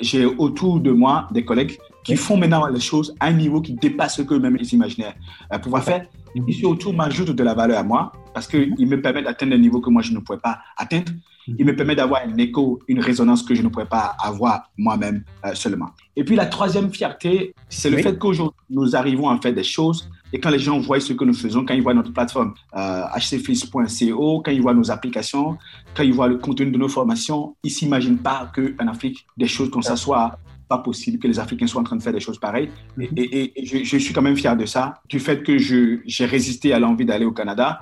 j'ai 0.00 0.24
autour 0.24 0.80
de 0.80 0.90
moi 0.90 1.26
des 1.32 1.44
collègues 1.44 1.78
qui 2.02 2.16
font 2.16 2.36
maintenant 2.36 2.66
les 2.66 2.80
choses 2.80 3.14
à 3.20 3.26
un 3.26 3.32
niveau 3.32 3.60
qui 3.60 3.72
dépasse 3.74 4.16
ce 4.16 4.22
qu'eux-mêmes 4.22 4.56
ils 4.60 4.72
imaginaient 4.74 5.14
euh, 5.52 5.58
pouvoir 5.58 5.84
faire. 5.84 6.06
Et 6.34 6.52
surtout, 6.52 6.92
m'ajoutent 6.92 7.30
de 7.30 7.42
la 7.42 7.54
valeur 7.54 7.78
à 7.78 7.82
moi 7.82 8.12
parce 8.32 8.48
qu'ils 8.48 8.88
me 8.88 9.00
permettent 9.00 9.24
d'atteindre 9.24 9.52
des 9.52 9.58
niveaux 9.58 9.80
que 9.80 9.90
moi, 9.90 10.02
je 10.02 10.12
ne 10.12 10.18
pouvais 10.18 10.40
pas 10.40 10.58
atteindre. 10.76 11.12
Il 11.46 11.64
me 11.66 11.74
permet 11.76 11.94
d'avoir 11.94 12.22
un 12.26 12.36
écho, 12.38 12.78
une 12.88 13.00
résonance 13.00 13.42
que 13.42 13.54
je 13.54 13.62
ne 13.62 13.68
pourrais 13.68 13.86
pas 13.88 14.16
avoir 14.22 14.70
moi-même 14.78 15.24
euh, 15.44 15.54
seulement. 15.54 15.90
Et 16.16 16.24
puis 16.24 16.36
la 16.36 16.46
troisième 16.46 16.90
fierté, 16.92 17.54
c'est 17.68 17.90
le 17.90 17.96
Oui. 17.96 18.02
fait 18.02 18.18
qu'aujourd'hui, 18.18 18.58
nous 18.70 18.96
arrivons 18.96 19.28
à 19.28 19.38
faire 19.40 19.52
des 19.54 19.62
choses 19.64 20.08
et 20.32 20.40
quand 20.40 20.50
les 20.50 20.58
gens 20.58 20.78
voient 20.80 21.00
ce 21.00 21.12
que 21.12 21.24
nous 21.24 21.34
faisons, 21.34 21.64
quand 21.64 21.74
ils 21.74 21.82
voient 21.82 21.94
notre 21.94 22.12
plateforme 22.12 22.54
euh, 22.76 23.02
hcfis.co, 23.16 24.40
quand 24.44 24.50
ils 24.50 24.62
voient 24.62 24.74
nos 24.74 24.90
applications, 24.90 25.58
quand 25.94 26.02
ils 26.02 26.12
voient 26.12 26.28
le 26.28 26.38
contenu 26.38 26.70
de 26.70 26.78
nos 26.78 26.88
formations, 26.88 27.56
ils 27.62 27.68
ne 27.68 27.72
s'imaginent 27.72 28.18
pas 28.18 28.50
qu'en 28.54 28.86
Afrique, 28.88 29.26
des 29.36 29.46
choses 29.46 29.70
comme 29.70 29.82
ça 29.82 29.96
soient 29.96 30.38
pas 30.68 30.78
possible, 30.78 31.18
que 31.18 31.28
les 31.28 31.38
Africains 31.38 31.66
soient 31.66 31.82
en 31.82 31.84
train 31.84 31.96
de 31.96 32.02
faire 32.02 32.12
des 32.12 32.20
choses 32.20 32.38
pareilles. 32.38 32.70
Et, 32.98 33.04
et- 33.16 33.62
et 33.62 33.66
je, 33.66 33.84
je 33.84 33.98
suis 33.98 34.14
quand 34.14 34.22
même 34.22 34.36
fier 34.36 34.56
de 34.56 34.64
ça, 34.64 34.94
du 35.10 35.20
fait 35.20 35.42
que 35.42 35.58
j'ai 35.58 36.24
résisté 36.24 36.72
à 36.72 36.78
l'envie 36.78 37.04
d'aller 37.04 37.26
au 37.26 37.32
Canada 37.32 37.80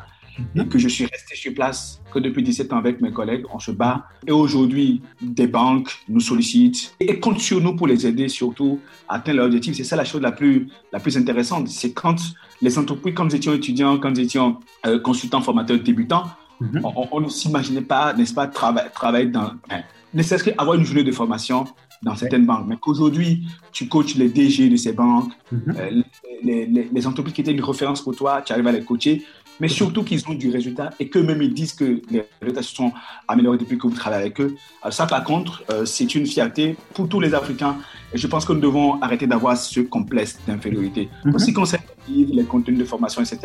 et 0.54 0.66
que 0.66 0.78
je 0.78 0.88
suis 0.88 1.04
resté 1.04 1.36
sur 1.36 1.52
place 1.54 2.00
que 2.12 2.18
depuis 2.18 2.42
17 2.42 2.72
ans 2.72 2.78
avec 2.78 3.00
mes 3.00 3.10
collègues, 3.12 3.44
on 3.52 3.58
se 3.58 3.70
bat. 3.70 4.04
Et 4.26 4.32
aujourd'hui, 4.32 5.02
des 5.20 5.46
banques 5.46 5.90
nous 6.08 6.20
sollicitent 6.20 6.94
et 7.00 7.18
comptent 7.20 7.40
sur 7.40 7.60
nous 7.60 7.74
pour 7.76 7.86
les 7.86 8.06
aider 8.06 8.28
surtout 8.28 8.80
à 9.08 9.16
atteindre 9.16 9.38
leur 9.38 9.46
objectif. 9.46 9.74
C'est 9.76 9.84
ça 9.84 9.96
la 9.96 10.04
chose 10.04 10.20
la 10.22 10.32
plus, 10.32 10.68
la 10.92 11.00
plus 11.00 11.16
intéressante. 11.16 11.68
C'est 11.68 11.92
quand 11.92 12.16
les 12.60 12.78
entreprises, 12.78 13.14
quand 13.14 13.24
nous 13.24 13.34
étions 13.36 13.52
étudiants, 13.54 13.98
quand 13.98 14.10
nous 14.10 14.20
étions 14.20 14.58
euh, 14.86 14.98
consultants, 15.00 15.40
formateurs, 15.40 15.78
débutants, 15.78 16.24
Mhm. 16.60 16.80
on, 16.84 16.92
on- 17.02 17.08
on 17.12 17.20
ne 17.22 17.28
s'imaginait 17.28 17.80
pas, 17.80 18.12
n'est-ce 18.14 18.34
pas, 18.34 18.46
trava- 18.46 18.88
travailler 18.90 19.26
dans, 19.26 19.52
hein, 19.70 19.80
ne 20.14 20.22
serait-ce 20.22 20.44
qu'avoir 20.44 20.76
une 20.76 20.84
journée 20.84 21.02
de 21.02 21.10
formation 21.10 21.64
dans 22.04 22.14
certaines 22.14 22.46
banques. 22.46 22.66
Mais 22.68 22.76
qu'aujourd'hui, 22.80 23.44
tu 23.72 23.88
coaches 23.88 24.14
les 24.14 24.28
DG 24.28 24.68
de 24.68 24.76
ces 24.76 24.92
banques, 24.92 25.32
Mhm. 25.50 25.74
euh, 25.76 26.02
les, 26.44 26.66
les- 26.66 26.88
les 26.92 27.06
entreprises 27.06 27.34
qui 27.34 27.40
étaient 27.40 27.52
une 27.52 27.62
référence 27.64 28.00
pour 28.02 28.14
toi, 28.14 28.42
tu 28.42 28.52
arrives 28.52 28.66
à 28.66 28.72
les 28.72 28.82
coacher, 28.84 29.22
mais 29.62 29.69
surtout 29.69 30.02
qu'ils 30.02 30.23
ont 30.28 30.35
du 30.35 30.50
résultat 30.50 30.90
et 30.99 31.09
qu'eux-mêmes 31.09 31.40
ils 31.40 31.54
disent 31.54 31.73
que 31.73 32.02
les 32.11 32.25
résultats 32.40 32.64
se 32.64 32.75
sont 32.75 32.90
améliorés 33.28 33.59
depuis 33.59 33.78
que 33.78 33.87
vous 33.87 33.95
travaillez 33.95 34.23
avec 34.25 34.40
eux. 34.40 34.57
Alors 34.83 34.92
ça, 34.92 35.07
par 35.07 35.23
contre, 35.23 35.62
euh, 35.71 35.85
c'est 35.85 36.12
une 36.16 36.26
fierté 36.26 36.64
pour 36.95 37.09
tous 37.09 37.21
les 37.21 37.33
Africains 37.33 37.76
et 38.13 38.19
je 38.19 38.26
pense 38.26 38.45
que 38.45 38.52
nous 38.52 38.60
devons 38.69 39.00
arrêter 39.00 39.28
d'avoir 39.28 39.56
ce 39.56 39.78
complexe 39.97 40.36
d'infériorité. 40.49 41.08
Mhm. 41.25 41.34
Aussi 41.36 41.52
concernant 41.52 41.84
les 42.08 42.43
contenus 42.52 42.80
de 42.80 42.84
formation, 42.84 43.23
etc., 43.23 43.39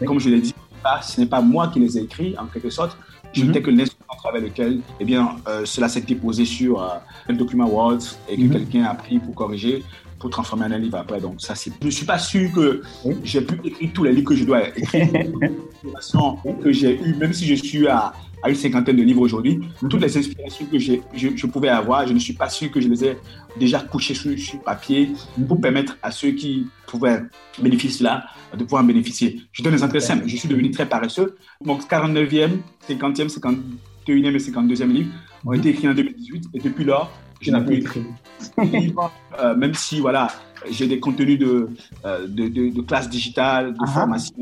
Oui. 0.00 0.06
comme 0.06 0.20
je 0.20 0.28
l'ai 0.30 0.40
dit, 0.40 0.54
ce 1.02 1.20
n'est 1.20 1.26
pas 1.26 1.40
moi 1.40 1.66
qui 1.72 1.80
les 1.80 1.98
ai 1.98 2.02
écrits, 2.02 2.36
en 2.38 2.46
quelque 2.46 2.70
sorte. 2.70 2.96
Je 3.32 3.40
Mhm. 3.40 3.46
n'étais 3.48 3.62
que 3.62 3.70
l'instrument 3.70 4.14
à 4.16 4.16
travers 4.22 4.40
lequel 4.40 4.72
eh 5.00 5.04
bien, 5.04 5.24
euh, 5.48 5.64
cela 5.64 5.88
s'est 5.88 6.00
déposé 6.12 6.44
sur 6.44 6.80
euh, 6.80 6.86
un 7.28 7.34
document 7.34 7.68
Word 7.68 7.98
et 8.28 8.36
que 8.36 8.42
Mhm. 8.42 8.50
quelqu'un 8.52 8.84
a 8.84 8.94
pris 8.94 9.18
pour 9.18 9.34
corriger, 9.34 9.82
pour 10.18 10.30
transformer 10.30 10.66
en 10.66 10.72
un 10.72 10.78
livre 10.78 10.98
après. 10.98 11.20
Donc, 11.20 11.40
ça, 11.40 11.54
c'est. 11.54 11.72
Je 11.80 11.86
ne 11.86 11.90
suis 11.90 12.06
pas 12.06 12.18
sûr 12.18 12.50
que 12.52 12.82
j'ai 13.22 13.40
pu 13.40 13.60
écrire 13.64 13.90
tous 13.94 14.04
les 14.04 14.12
livres 14.12 14.28
que 14.28 14.36
je 14.36 14.44
dois 14.44 14.68
écrire, 14.68 15.08
que 16.62 16.72
j'ai 16.72 17.00
eues, 17.00 17.14
même 17.14 17.32
si 17.32 17.46
je 17.46 17.54
suis 17.54 17.86
à, 17.86 18.12
à 18.42 18.48
une 18.48 18.54
cinquantaine 18.54 18.96
de 18.96 19.02
livres 19.02 19.22
aujourd'hui. 19.22 19.60
Mhm. 19.82 19.88
Toutes 19.88 20.00
les 20.00 20.16
inspirations 20.16 20.66
que 20.66 20.78
je, 20.78 20.94
je 21.14 21.46
pouvais 21.46 21.68
avoir, 21.68 22.06
je 22.06 22.12
ne 22.12 22.18
suis 22.18 22.34
pas 22.34 22.48
sûr 22.48 22.70
que 22.70 22.80
je 22.80 22.88
les 22.88 23.04
ai 23.04 23.18
déjà 23.58 23.80
couchées 23.80 24.14
sur, 24.14 24.38
sur 24.38 24.60
papier 24.60 25.10
pour 25.46 25.60
permettre 25.60 25.96
à 26.02 26.10
ceux 26.10 26.30
qui 26.30 26.66
pouvaient 26.86 27.22
bénéficier 27.60 27.90
de 27.90 27.94
cela 27.94 28.24
de 28.56 28.64
pouvoir 28.64 28.82
en 28.82 28.86
bénéficier. 28.86 29.42
Je 29.52 29.62
donne 29.62 29.72
un 29.72 29.76
exemple 29.76 30.00
simple. 30.00 30.24
Je 30.26 30.36
suis 30.36 30.48
devenu 30.48 30.70
très 30.70 30.88
paresseux. 30.88 31.36
Mon 31.64 31.78
49e, 31.78 32.58
50e, 32.88 33.28
51e 33.28 33.68
et 34.08 34.38
52e 34.38 34.86
livre 34.86 35.10
ont 35.44 35.52
été 35.52 35.70
écrits 35.70 35.88
en 35.88 35.94
2018 35.94 36.48
et 36.54 36.60
depuis 36.60 36.84
lors, 36.84 37.12
je 37.40 37.50
n'ai 37.50 37.64
plus 37.64 37.76
écrit 37.76 38.00
de 38.00 38.92
euh, 39.40 39.56
même 39.56 39.74
si 39.74 40.00
voilà, 40.00 40.28
j'ai 40.70 40.86
des 40.86 41.00
contenus 41.00 41.38
de, 41.38 41.70
euh, 42.04 42.26
de, 42.26 42.48
de, 42.48 42.70
de 42.70 42.80
classe 42.82 43.08
digitale, 43.08 43.72
de 43.72 43.78
Ah 43.82 43.86
formation 43.86 44.34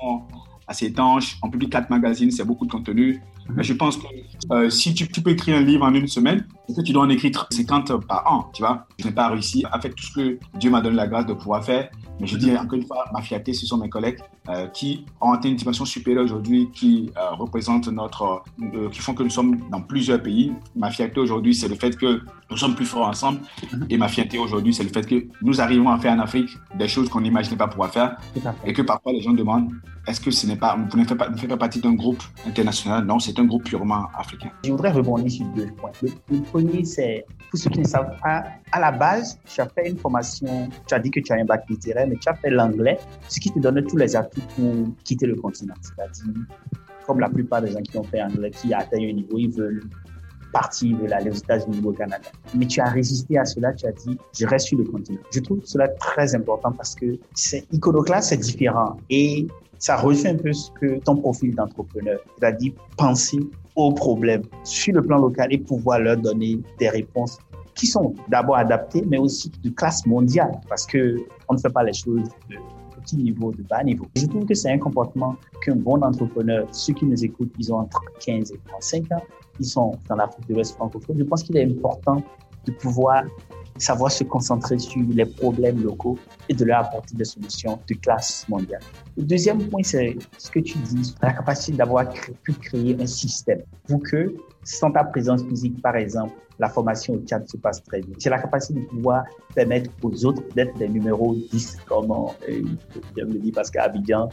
sont 0.00 0.22
assez 0.66 0.86
étanches. 0.86 1.38
On 1.42 1.50
publie 1.50 1.68
quatre 1.68 1.90
magazines, 1.90 2.30
c'est 2.30 2.44
beaucoup 2.44 2.66
de 2.66 2.72
contenu. 2.72 3.20
Mhm. 3.48 3.56
Mais 3.56 3.62
je 3.62 3.72
pense 3.72 3.96
que 3.96 4.06
euh, 4.52 4.70
si 4.70 4.94
tu, 4.94 5.08
tu 5.08 5.20
peux 5.20 5.30
écrire 5.30 5.56
un 5.56 5.62
livre 5.62 5.84
en 5.84 5.92
une 5.94 6.06
semaine, 6.06 6.46
que 6.74 6.80
tu 6.80 6.92
dois 6.92 7.02
en 7.02 7.08
écrire 7.08 7.46
50 7.50 8.06
par 8.06 8.32
an, 8.32 8.50
tu 8.54 8.62
vois? 8.62 8.86
Je 8.98 9.06
n'ai 9.06 9.12
pas 9.12 9.28
réussi 9.28 9.64
à 9.70 9.80
faire 9.80 9.94
tout 9.94 10.04
ce 10.04 10.12
que 10.12 10.38
Dieu 10.58 10.70
m'a 10.70 10.80
donné 10.80 10.96
la 10.96 11.06
grâce 11.06 11.26
de 11.26 11.34
pouvoir 11.34 11.64
faire. 11.64 11.90
Mais 12.20 12.26
je 12.26 12.36
dis 12.36 12.56
encore 12.56 12.74
une 12.74 12.86
fois, 12.86 13.04
ma 13.12 13.20
fierté, 13.20 13.52
ce 13.52 13.66
sont 13.66 13.78
mes 13.78 13.88
collègues 13.88 14.18
euh, 14.48 14.66
qui 14.68 15.04
ont 15.20 15.32
atteint 15.32 15.48
une 15.48 15.56
dimension 15.56 15.84
supérieure 15.84 16.24
aujourd'hui, 16.24 16.68
qui 16.72 17.12
euh, 17.16 17.30
représentent 17.36 17.86
notre, 17.88 18.42
euh, 18.74 18.88
qui 18.90 19.00
font 19.00 19.14
que 19.14 19.22
nous 19.22 19.30
sommes 19.30 19.56
dans 19.70 19.80
plusieurs 19.80 20.20
pays. 20.20 20.52
Ma 20.74 20.90
fierté 20.90 21.20
aujourd'hui, 21.20 21.54
c'est 21.54 21.68
le 21.68 21.76
fait 21.76 21.96
que 21.96 22.20
nous 22.50 22.56
sommes 22.56 22.74
plus 22.74 22.84
forts 22.86 23.06
ensemble. 23.06 23.38
Et 23.88 23.96
ma 23.96 24.08
fierté 24.08 24.38
aujourd'hui, 24.38 24.74
c'est 24.74 24.82
le 24.82 24.88
fait 24.88 25.06
que 25.06 25.26
nous 25.42 25.60
arrivons 25.60 25.90
à 25.90 25.98
faire 25.98 26.12
en 26.12 26.18
Afrique 26.18 26.50
des 26.74 26.88
choses 26.88 27.08
qu'on 27.08 27.20
n'imaginait 27.20 27.56
pas 27.56 27.68
pouvoir 27.68 27.90
faire 27.90 28.16
fait. 28.34 28.40
et 28.66 28.72
que 28.72 28.82
parfois 28.82 29.12
les 29.12 29.20
gens 29.20 29.32
demandent 29.32 29.70
est-ce 30.08 30.20
que 30.20 30.32
ce 30.32 30.46
n'est 30.48 30.56
pas, 30.56 30.76
vous 30.76 30.98
ne 30.98 31.04
faites 31.04 31.16
pas, 31.16 31.28
ne 31.28 31.36
faites 31.36 31.48
pas 31.48 31.56
partie 31.56 31.80
d'un 31.80 31.94
groupe 31.94 32.22
international? 32.44 33.04
Non, 33.04 33.20
c'est 33.20 33.38
un 33.38 33.44
groupe 33.44 33.64
purement 33.64 34.06
africain. 34.18 34.50
Je 34.64 34.72
voudrais 34.72 34.90
rebondir 34.90 35.30
sur 35.30 35.46
deux 35.46 35.68
points. 35.68 35.92
Le, 36.02 36.08
le 36.30 36.40
premier, 36.42 36.84
c'est 36.84 37.24
pour 37.50 37.58
ceux 37.60 37.70
qui 37.70 37.80
ne 37.80 37.86
savent 37.86 38.16
pas, 38.22 38.44
à 38.72 38.80
la 38.80 38.90
base, 38.90 39.38
tu 39.44 39.60
as 39.60 39.68
fait 39.68 39.90
une 39.90 39.98
formation, 39.98 40.68
tu 40.86 40.94
as 40.94 40.98
dit 40.98 41.10
que 41.10 41.20
tu 41.20 41.32
as 41.32 41.36
un 41.36 41.44
bac 41.44 41.64
littéraire, 41.68 42.06
mais 42.08 42.16
tu 42.16 42.28
as 42.28 42.34
fait 42.34 42.50
l'anglais, 42.50 42.98
ce 43.28 43.38
qui 43.38 43.52
te 43.52 43.58
donne 43.58 43.84
tous 43.84 43.96
les 43.96 44.16
atouts 44.16 44.31
pour 44.40 44.94
quitter 45.04 45.26
le 45.26 45.36
continent. 45.36 45.74
C'est-à-dire, 45.80 46.34
comme 47.06 47.20
la 47.20 47.28
plupart 47.28 47.62
des 47.62 47.70
gens 47.70 47.82
qui 47.82 47.96
ont 47.98 48.02
fait 48.02 48.22
anglais, 48.22 48.50
qui 48.50 48.72
atteignent 48.72 49.10
un 49.10 49.12
niveau, 49.12 49.38
ils 49.38 49.50
veulent 49.50 49.82
partir, 50.52 50.90
ils 50.90 50.96
veulent 50.96 51.12
aller 51.12 51.30
aux 51.30 51.34
États-Unis 51.34 51.80
ou 51.82 51.88
au 51.88 51.92
Canada. 51.92 52.28
Mais 52.54 52.66
tu 52.66 52.80
as 52.80 52.90
résisté 52.90 53.38
à 53.38 53.44
cela, 53.44 53.72
tu 53.72 53.86
as 53.86 53.92
dit, 53.92 54.18
je 54.38 54.46
reste 54.46 54.66
sur 54.66 54.78
le 54.78 54.84
continent. 54.84 55.20
Je 55.32 55.40
trouve 55.40 55.60
cela 55.64 55.88
très 55.88 56.34
important 56.34 56.72
parce 56.72 56.94
que 56.94 57.18
c'est 57.34 57.66
iconoclaste, 57.72 58.28
c'est 58.30 58.36
différent. 58.36 58.96
Et 59.10 59.46
ça 59.78 59.96
rejoint 59.96 60.30
un 60.30 60.36
peu 60.36 60.52
ce 60.52 60.70
que 60.72 61.00
ton 61.00 61.16
profil 61.16 61.54
d'entrepreneur, 61.54 62.20
c'est-à-dire 62.38 62.72
penser 62.96 63.40
aux 63.74 63.92
problèmes 63.92 64.42
sur 64.62 64.94
le 64.94 65.02
plan 65.02 65.18
local 65.18 65.52
et 65.52 65.58
pouvoir 65.58 65.98
leur 65.98 66.18
donner 66.18 66.60
des 66.78 66.88
réponses 66.88 67.38
qui 67.74 67.86
sont 67.86 68.14
d'abord 68.28 68.56
adaptées, 68.56 69.02
mais 69.08 69.18
aussi 69.18 69.50
de 69.62 69.70
classe 69.70 70.04
mondiale, 70.06 70.52
parce 70.68 70.86
que 70.86 71.16
on 71.48 71.54
ne 71.54 71.58
fait 71.58 71.70
pas 71.70 71.82
les 71.82 71.94
choses 71.94 72.28
petit 73.02 73.16
niveau, 73.16 73.52
de 73.52 73.62
bas 73.62 73.82
niveau. 73.82 74.06
Je 74.16 74.26
trouve 74.26 74.46
que 74.46 74.54
c'est 74.54 74.70
un 74.70 74.78
comportement 74.78 75.36
qu'un 75.62 75.76
bon 75.76 76.02
entrepreneur, 76.02 76.66
ceux 76.72 76.94
qui 76.94 77.04
nous 77.04 77.24
écoutent, 77.24 77.52
ils 77.58 77.72
ont 77.72 77.78
entre 77.78 78.02
15 78.24 78.52
et 78.52 78.60
35 78.68 79.12
ans, 79.12 79.22
ils 79.60 79.66
sont 79.66 79.92
dans 80.08 80.16
l'Afrique 80.16 80.48
de 80.48 80.54
l'Ouest 80.54 80.74
francophone. 80.74 81.16
Je 81.18 81.24
pense 81.24 81.42
qu'il 81.42 81.56
est 81.56 81.64
important 81.64 82.22
de 82.66 82.72
pouvoir 82.72 83.24
savoir 83.78 84.10
se 84.10 84.24
concentrer 84.24 84.78
sur 84.78 85.02
les 85.08 85.26
problèmes 85.26 85.82
locaux 85.82 86.18
et 86.48 86.54
de 86.54 86.64
leur 86.64 86.80
apporter 86.80 87.14
des 87.16 87.24
solutions 87.24 87.78
de 87.88 87.94
classe 87.94 88.46
mondiale. 88.48 88.82
Le 89.16 89.24
deuxième 89.24 89.68
point, 89.68 89.82
c'est 89.82 90.16
ce 90.38 90.50
que 90.50 90.60
tu 90.60 90.78
dis, 90.78 91.14
la 91.22 91.32
capacité 91.32 91.76
d'avoir 91.76 92.08
pu 92.42 92.52
créer 92.52 92.96
un 93.00 93.06
système 93.06 93.62
pour 93.86 94.02
que 94.02 94.34
sans 94.64 94.90
ta 94.90 95.04
présence 95.04 95.42
physique, 95.44 95.80
par 95.82 95.96
exemple, 95.96 96.34
la 96.58 96.68
formation 96.68 97.14
au 97.14 97.18
Tchad 97.18 97.48
se 97.48 97.56
passe 97.56 97.82
très 97.82 98.00
bien. 98.00 98.14
J'ai 98.18 98.30
la 98.30 98.38
capacité 98.38 98.80
de 98.80 98.84
pouvoir 98.86 99.24
permettre 99.54 99.90
aux 100.02 100.24
autres 100.24 100.42
d'être 100.54 100.76
des 100.78 100.88
numéros 100.88 101.34
10, 101.50 101.78
comme 101.86 102.12
euh, 102.12 102.62
je 103.16 103.24
me 103.24 103.38
dis 103.38 103.50
parce 103.50 103.70
qu'à 103.70 103.84
Abidjan, 103.84 104.28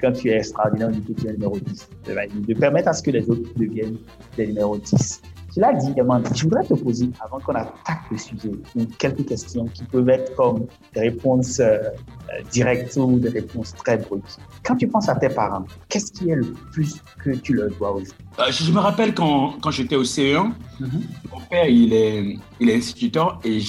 quand 0.00 0.12
tu 0.12 0.30
es 0.30 0.36
extraordinaire, 0.36 0.90
tu 0.90 1.28
es 1.28 1.32
numéro 1.32 1.58
10. 1.58 1.88
De 2.06 2.54
permettre 2.54 2.88
à 2.88 2.92
ce 2.92 3.02
que 3.02 3.10
les 3.10 3.28
autres 3.28 3.50
deviennent 3.56 3.98
des 4.36 4.46
numéros 4.46 4.78
10. 4.78 5.22
Cela 5.54 5.74
dit, 5.74 5.92
je 6.34 6.44
voudrais 6.44 6.64
te 6.64 6.72
poser, 6.72 7.10
avant 7.20 7.38
qu'on 7.38 7.54
attaque 7.54 8.00
le 8.10 8.16
sujet, 8.16 8.52
quelques 8.98 9.26
questions 9.26 9.66
qui 9.66 9.84
peuvent 9.84 10.08
être 10.08 10.34
comme 10.34 10.66
des 10.94 11.00
réponses 11.00 11.60
euh, 11.60 11.76
euh, 11.76 12.42
directes 12.50 12.96
ou 12.96 13.18
des 13.18 13.28
réponses 13.28 13.74
très 13.74 13.98
brutes. 13.98 14.38
Quand 14.64 14.76
tu 14.76 14.88
penses 14.88 15.10
à 15.10 15.14
tes 15.14 15.28
parents, 15.28 15.66
qu'est-ce 15.90 16.10
qui 16.10 16.30
est 16.30 16.36
le 16.36 16.54
plus 16.72 17.02
que 17.22 17.32
tu 17.32 17.52
leur 17.52 17.68
dois 17.72 17.92
aujourd'hui 17.92 18.24
euh, 18.38 18.50
Je 18.50 18.72
me 18.72 18.78
rappelle 18.78 19.12
quand, 19.12 19.56
quand 19.60 19.70
j'étais 19.70 19.94
au 19.94 20.04
CE1, 20.04 20.52
mm-hmm. 20.80 20.86
mon 21.30 21.40
père, 21.50 21.68
il 21.68 21.92
est, 21.92 22.38
il 22.58 22.70
est 22.70 22.76
instituteur 22.76 23.38
et 23.44 23.60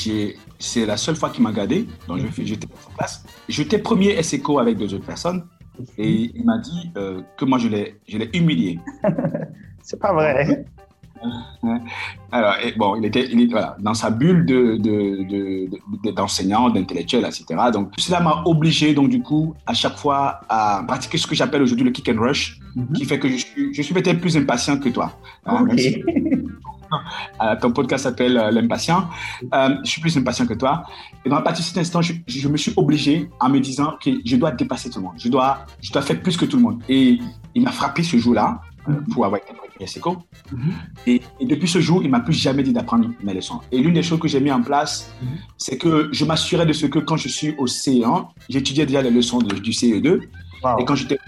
c'est 0.60 0.86
la 0.86 0.96
seule 0.96 1.18
fois 1.18 1.32
qu'il 1.32 1.44
m'a 1.44 1.52
gardé. 1.52 1.86
Donc, 2.08 2.22
j'étais 2.44 2.68
en 2.88 2.96
classe. 2.96 3.26
J'étais 3.50 3.78
premier 3.78 4.24
SECO 4.24 4.58
avec 4.58 4.78
deux 4.78 4.94
autres 4.94 5.06
personnes. 5.06 5.44
Et 5.98 6.32
il 6.34 6.46
m'a 6.46 6.60
dit 6.60 6.94
que 6.94 7.44
moi, 7.44 7.58
je 7.58 7.68
l'ai 7.68 8.30
humilié. 8.34 8.80
c'est 9.82 10.00
pas 10.00 10.14
vrai. 10.14 10.66
Alors, 12.32 12.56
bon, 12.78 12.96
il 12.96 13.06
était, 13.06 13.30
voilà, 13.50 13.76
dans 13.80 13.94
sa 13.94 14.10
bulle 14.10 14.46
de, 14.46 14.78
d'enseignant, 16.12 16.70
de, 16.70 16.80
d'intellectuel, 16.80 17.26
etc. 17.26 17.46
Donc, 17.72 17.92
cela 17.98 18.20
m'a 18.20 18.44
obligé, 18.46 18.94
donc, 18.94 19.10
du 19.10 19.22
coup, 19.22 19.54
à 19.66 19.74
chaque 19.74 19.98
fois, 19.98 20.42
à 20.50 20.84
pratiquer 20.88 21.18
ce 21.18 21.28
que 21.28 21.36
j'appelle 21.36 21.62
aujourd'hui 21.62 21.86
le 21.86 21.92
kick 21.92 22.10
and 22.10 22.20
rush, 22.20 22.60
mhm. 22.76 22.94
qui 22.94 23.06
fait 23.06 23.20
que 23.20 23.30
je 23.30 23.38
suis, 23.38 23.74
je 23.74 23.82
suis 23.82 23.94
peut-être 23.94 24.20
plus 24.20 24.36
impatient 24.38 24.78
que 24.78 24.90
toi. 24.90 25.14
Hein, 25.46 25.66
euh, 27.42 27.56
ton 27.60 27.72
podcast 27.72 28.04
s'appelle 28.04 28.38
euh, 28.38 28.52
L'impatient. 28.52 29.08
Euh, 29.54 29.76
je 29.84 29.90
suis 29.90 30.02
plus 30.02 30.16
impatient 30.18 30.46
que 30.46 30.54
toi. 30.54 30.84
Et 31.26 31.30
dans 31.30 31.38
la 31.38 31.42
partie 31.42 31.62
de 31.62 31.68
cet 31.68 31.78
instant, 31.78 32.02
je, 32.02 32.14
je, 32.28 32.48
me 32.48 32.58
suis 32.58 32.74
obligé 32.76 33.30
en 33.40 33.50
me 33.50 33.60
disant 33.60 33.94
que 34.04 34.12
je 34.26 34.36
dois 34.36 34.52
dépasser 34.52 34.90
tout 34.90 35.00
le 35.00 35.06
monde. 35.06 35.16
Je 35.18 35.30
dois, 35.30 35.66
je 35.82 35.92
dois 35.92 36.02
faire 36.02 36.22
plus 36.22 36.38
que 36.38 36.46
tout 36.46 36.58
le 36.58 36.64
monde. 36.64 36.82
Et 36.90 37.20
il 37.56 37.64
m'a 37.64 37.72
frappé 37.72 38.04
ce 38.04 38.18
jour-là. 38.18 38.62
Euh, 38.90 38.94
pour 39.14 39.26
avoir 39.26 39.40
été 39.42 39.54
Mexico. 39.84 40.18
Mhm. 40.52 40.72
et, 41.08 41.22
et, 41.40 41.46
depuis 41.46 41.68
ce 41.68 41.80
jour, 41.80 42.02
il 42.04 42.10
m'a 42.10 42.20
plus 42.20 42.34
jamais 42.34 42.64
dit 42.64 42.74
d'apprendre 42.74 43.10
mes 43.24 43.34
leçons. 43.34 43.60
Et 43.72 43.78
l'une 43.84 43.94
des 43.94 44.04
choses 44.04 44.20
que 44.20 44.28
j'ai 44.28 44.40
mis 44.40 44.52
en 44.52 44.62
place, 44.62 45.12
mhm. 45.22 45.38
c'est 45.58 45.78
que 45.78 46.10
je 46.12 46.24
m'assurais 46.26 46.66
de 46.66 46.74
ce 46.74 46.86
que 46.86 47.00
quand 47.00 47.18
je 47.18 47.30
suis 47.30 47.52
au 47.58 47.68
CE1, 47.68 48.28
j'étudiais 48.50 48.86
déjà 48.86 49.02
les 49.02 49.12
leçons 49.12 49.40
du 49.40 49.72
CE2. 49.72 50.22
Et 50.80 50.86
quand 50.86 50.96
j'étais 50.96 51.20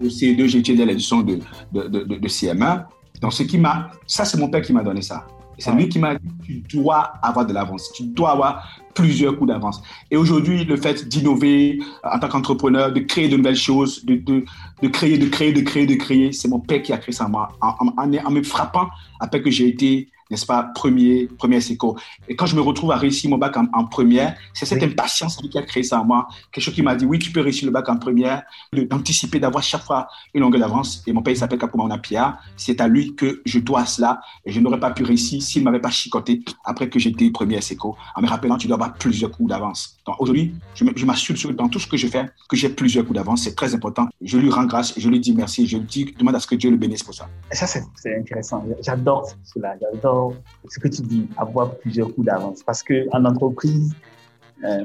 au 0.00 0.06
CE2, 0.06 0.46
j'étudiais 0.46 0.86
les 0.86 0.94
leçons 0.94 1.22
de, 1.22 1.38
de, 1.72 1.82
de, 1.88 2.00
de 2.24 2.28
CM1. 2.28 2.84
Donc, 3.20 3.32
ce 3.32 3.42
qui 3.42 3.58
m'a, 3.58 3.90
ça, 4.06 4.24
c'est 4.24 4.38
mon 4.38 4.48
père 4.48 4.62
qui 4.62 4.72
m'a 4.72 4.82
donné 4.82 5.02
ça. 5.02 5.26
C'est 5.58 5.72
lui 5.72 5.88
qui 5.88 5.98
m'a 5.98 6.14
dit, 6.16 6.62
tu 6.68 6.76
dois 6.76 7.14
avoir 7.22 7.46
de 7.46 7.52
l'avance, 7.52 7.90
tu 7.94 8.04
dois 8.04 8.32
avoir 8.32 8.52
plusieurs 8.96 9.36
coups 9.36 9.48
d'avance. 9.52 9.80
Et 10.10 10.16
aujourd'hui, 10.16 10.64
le 10.64 10.76
fait 10.76 11.06
d'innover 11.06 11.78
euh, 12.04 12.08
en 12.12 12.18
tant 12.18 12.28
qu'entrepreneur, 12.28 12.92
de 12.92 13.00
créer 13.00 13.28
de 13.28 13.36
nouvelles 13.36 13.54
choses, 13.54 14.04
de, 14.04 14.16
de, 14.16 14.44
de, 14.82 14.88
créer, 14.88 15.18
de 15.18 15.26
créer, 15.26 15.52
de 15.52 15.60
créer, 15.60 15.86
de 15.86 15.94
créer, 15.94 16.32
c'est 16.32 16.48
mon 16.48 16.58
père 16.58 16.82
qui 16.82 16.92
a 16.92 16.98
créé 16.98 17.12
ça 17.12 17.26
en 17.26 17.28
moi, 17.28 17.48
en, 17.60 18.30
me 18.30 18.42
frappant 18.42 18.88
après 19.20 19.40
que 19.42 19.50
j'ai 19.50 19.68
été 19.68 20.08
n'est-ce 20.30 20.46
pas, 20.46 20.62
premier, 20.74 21.28
premier 21.38 21.60
SECO. 21.60 21.96
Et 22.28 22.36
quand 22.36 22.46
je 22.46 22.56
me 22.56 22.60
retrouve 22.60 22.92
à 22.92 22.96
réussir 22.96 23.30
mon 23.30 23.38
bac 23.38 23.56
en, 23.56 23.84
première, 23.84 24.36
c'est 24.54 24.66
cette 24.66 24.82
impatience 24.82 25.36
qui 25.36 25.56
a 25.58 25.62
créé 25.62 25.82
ça 25.82 26.00
en 26.00 26.04
moi. 26.04 26.28
Quelque 26.52 26.64
chose 26.64 26.74
qui 26.74 26.82
m'a 26.82 26.94
dit, 26.94 27.04
oui, 27.04 27.18
tu 27.18 27.30
peux 27.30 27.40
réussir 27.40 27.66
le 27.66 27.72
bac 27.72 27.88
en 27.88 27.96
première, 27.96 28.42
d'anticiper, 28.72 29.38
d'avoir 29.38 29.62
chaque 29.62 29.82
fois 29.82 30.08
une 30.34 30.42
longueur 30.42 30.60
d'avance. 30.60 31.02
Et 31.06 31.12
mon 31.12 31.22
père, 31.22 31.32
il 31.32 31.36
s'appelle 31.36 31.58
Kapuma 31.58 31.84
Onapia. 31.84 32.38
C'est 32.56 32.80
à 32.80 32.88
lui 32.88 33.14
que 33.14 33.42
je 33.44 33.58
dois 33.58 33.86
cela. 33.86 34.20
Et 34.44 34.52
je 34.52 34.60
n'aurais 34.60 34.80
pas 34.80 34.90
pu 34.90 35.04
réussir 35.04 35.42
s'il 35.42 35.62
ne 35.62 35.66
m'avait 35.66 35.80
pas 35.80 35.90
chicoté 35.90 36.42
après 36.64 36.88
que 36.88 36.98
j'étais 36.98 37.30
premier 37.30 37.60
SECO, 37.60 37.96
en 38.14 38.22
me 38.22 38.28
rappelant, 38.28 38.56
tu 38.56 38.66
dois 38.66 38.76
avoir 38.76 38.94
plusieurs 38.94 39.30
coups 39.30 39.50
d'avance. 39.50 39.98
Donc 40.06 40.16
aujourd'hui, 40.20 40.54
je 40.74 41.04
m'assure 41.04 41.36
dans 41.54 41.68
tout 41.68 41.78
ce 41.78 41.86
que 41.86 41.96
je 41.96 42.06
fais 42.06 42.26
que 42.48 42.56
j'ai 42.56 42.68
plusieurs 42.68 43.04
coups 43.04 43.16
d'avance. 43.16 43.42
C'est 43.42 43.54
très 43.54 43.74
important. 43.74 44.08
Je 44.22 44.38
lui 44.38 44.50
rends 44.50 44.64
grâce, 44.64 44.94
je 44.96 45.08
lui 45.08 45.20
dis 45.20 45.34
merci, 45.34 45.66
je 45.66 45.76
lui 45.76 45.84
dis, 45.84 46.14
demande 46.18 46.34
à 46.34 46.40
ce 46.40 46.46
que 46.46 46.54
Dieu 46.54 46.70
le 46.70 46.76
bénisse 46.76 47.02
pour 47.02 47.14
ça. 47.14 47.28
Et 47.52 47.56
ça, 47.56 47.66
c'est 47.66 48.16
intéressant. 48.16 48.64
J'adore 48.82 49.28
cela. 49.44 49.74
J'adore 49.80 50.15
ce 50.68 50.78
que 50.78 50.88
tu 50.88 51.02
dis, 51.02 51.28
avoir 51.36 51.74
plusieurs 51.76 52.12
coups 52.14 52.26
d'avance. 52.26 52.62
Parce 52.62 52.82
qu'en 52.82 53.24
entreprise, 53.24 53.94
euh, 54.64 54.84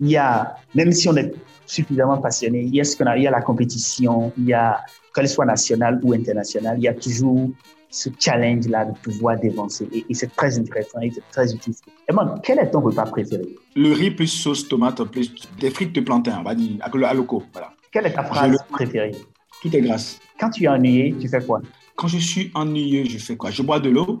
il 0.00 0.10
y 0.10 0.16
a, 0.16 0.56
même 0.74 0.92
si 0.92 1.08
on 1.08 1.16
est 1.16 1.32
suffisamment 1.66 2.18
passionné, 2.18 2.62
il 2.62 2.74
y 2.74 2.80
a 2.80 2.84
ce 2.84 2.96
qu'on 2.96 3.06
a, 3.06 3.16
il 3.16 3.22
y 3.22 3.26
a 3.26 3.30
la 3.30 3.42
compétition, 3.42 4.32
il 4.36 4.46
y 4.46 4.52
a, 4.52 4.80
qu'elle 5.14 5.28
soit 5.28 5.46
nationale 5.46 6.00
ou 6.02 6.12
internationale, 6.12 6.76
il 6.78 6.84
y 6.84 6.88
a 6.88 6.94
toujours 6.94 7.50
ce 7.90 8.08
challenge-là 8.18 8.86
de 8.86 8.92
pouvoir 8.98 9.38
dévancer. 9.38 9.88
Et, 9.92 10.14
c'est 10.14 10.34
très 10.34 10.58
intéressant 10.58 11.00
et 11.00 11.10
c'est 11.14 11.22
très 11.30 11.54
utile. 11.54 11.74
Et 12.08 12.12
moi, 12.12 12.34
quel 12.42 12.58
est 12.58 12.70
ton 12.70 12.80
repas 12.80 13.04
préféré? 13.04 13.46
Le 13.76 13.92
riz 13.92 14.10
plus 14.10 14.26
sauce 14.26 14.68
tomate 14.68 15.02
plus 15.04 15.32
des 15.60 15.70
frites 15.70 15.94
de 15.94 16.00
plantain, 16.00 16.38
on 16.40 16.42
va 16.42 16.54
dire, 16.54 16.78
à 16.82 17.14
loco. 17.14 17.42
Voilà. 17.52 17.72
Quelle 17.92 18.06
est 18.06 18.12
ta 18.12 18.24
phrase 18.24 18.56
préférée? 18.70 19.14
Tout 19.62 19.74
est 19.74 19.80
grâce. 19.80 20.18
Quand 20.38 20.50
tu 20.50 20.64
es 20.64 20.68
ennuyé, 20.68 21.14
tu 21.20 21.28
fais 21.28 21.40
quoi? 21.40 21.60
Quand 21.94 22.08
je 22.08 22.18
suis 22.18 22.50
ennuyé, 22.54 23.04
je 23.04 23.18
fais 23.18 23.36
quoi? 23.36 23.50
Je 23.50 23.62
bois 23.62 23.78
de 23.78 23.90
l'eau 23.90 24.20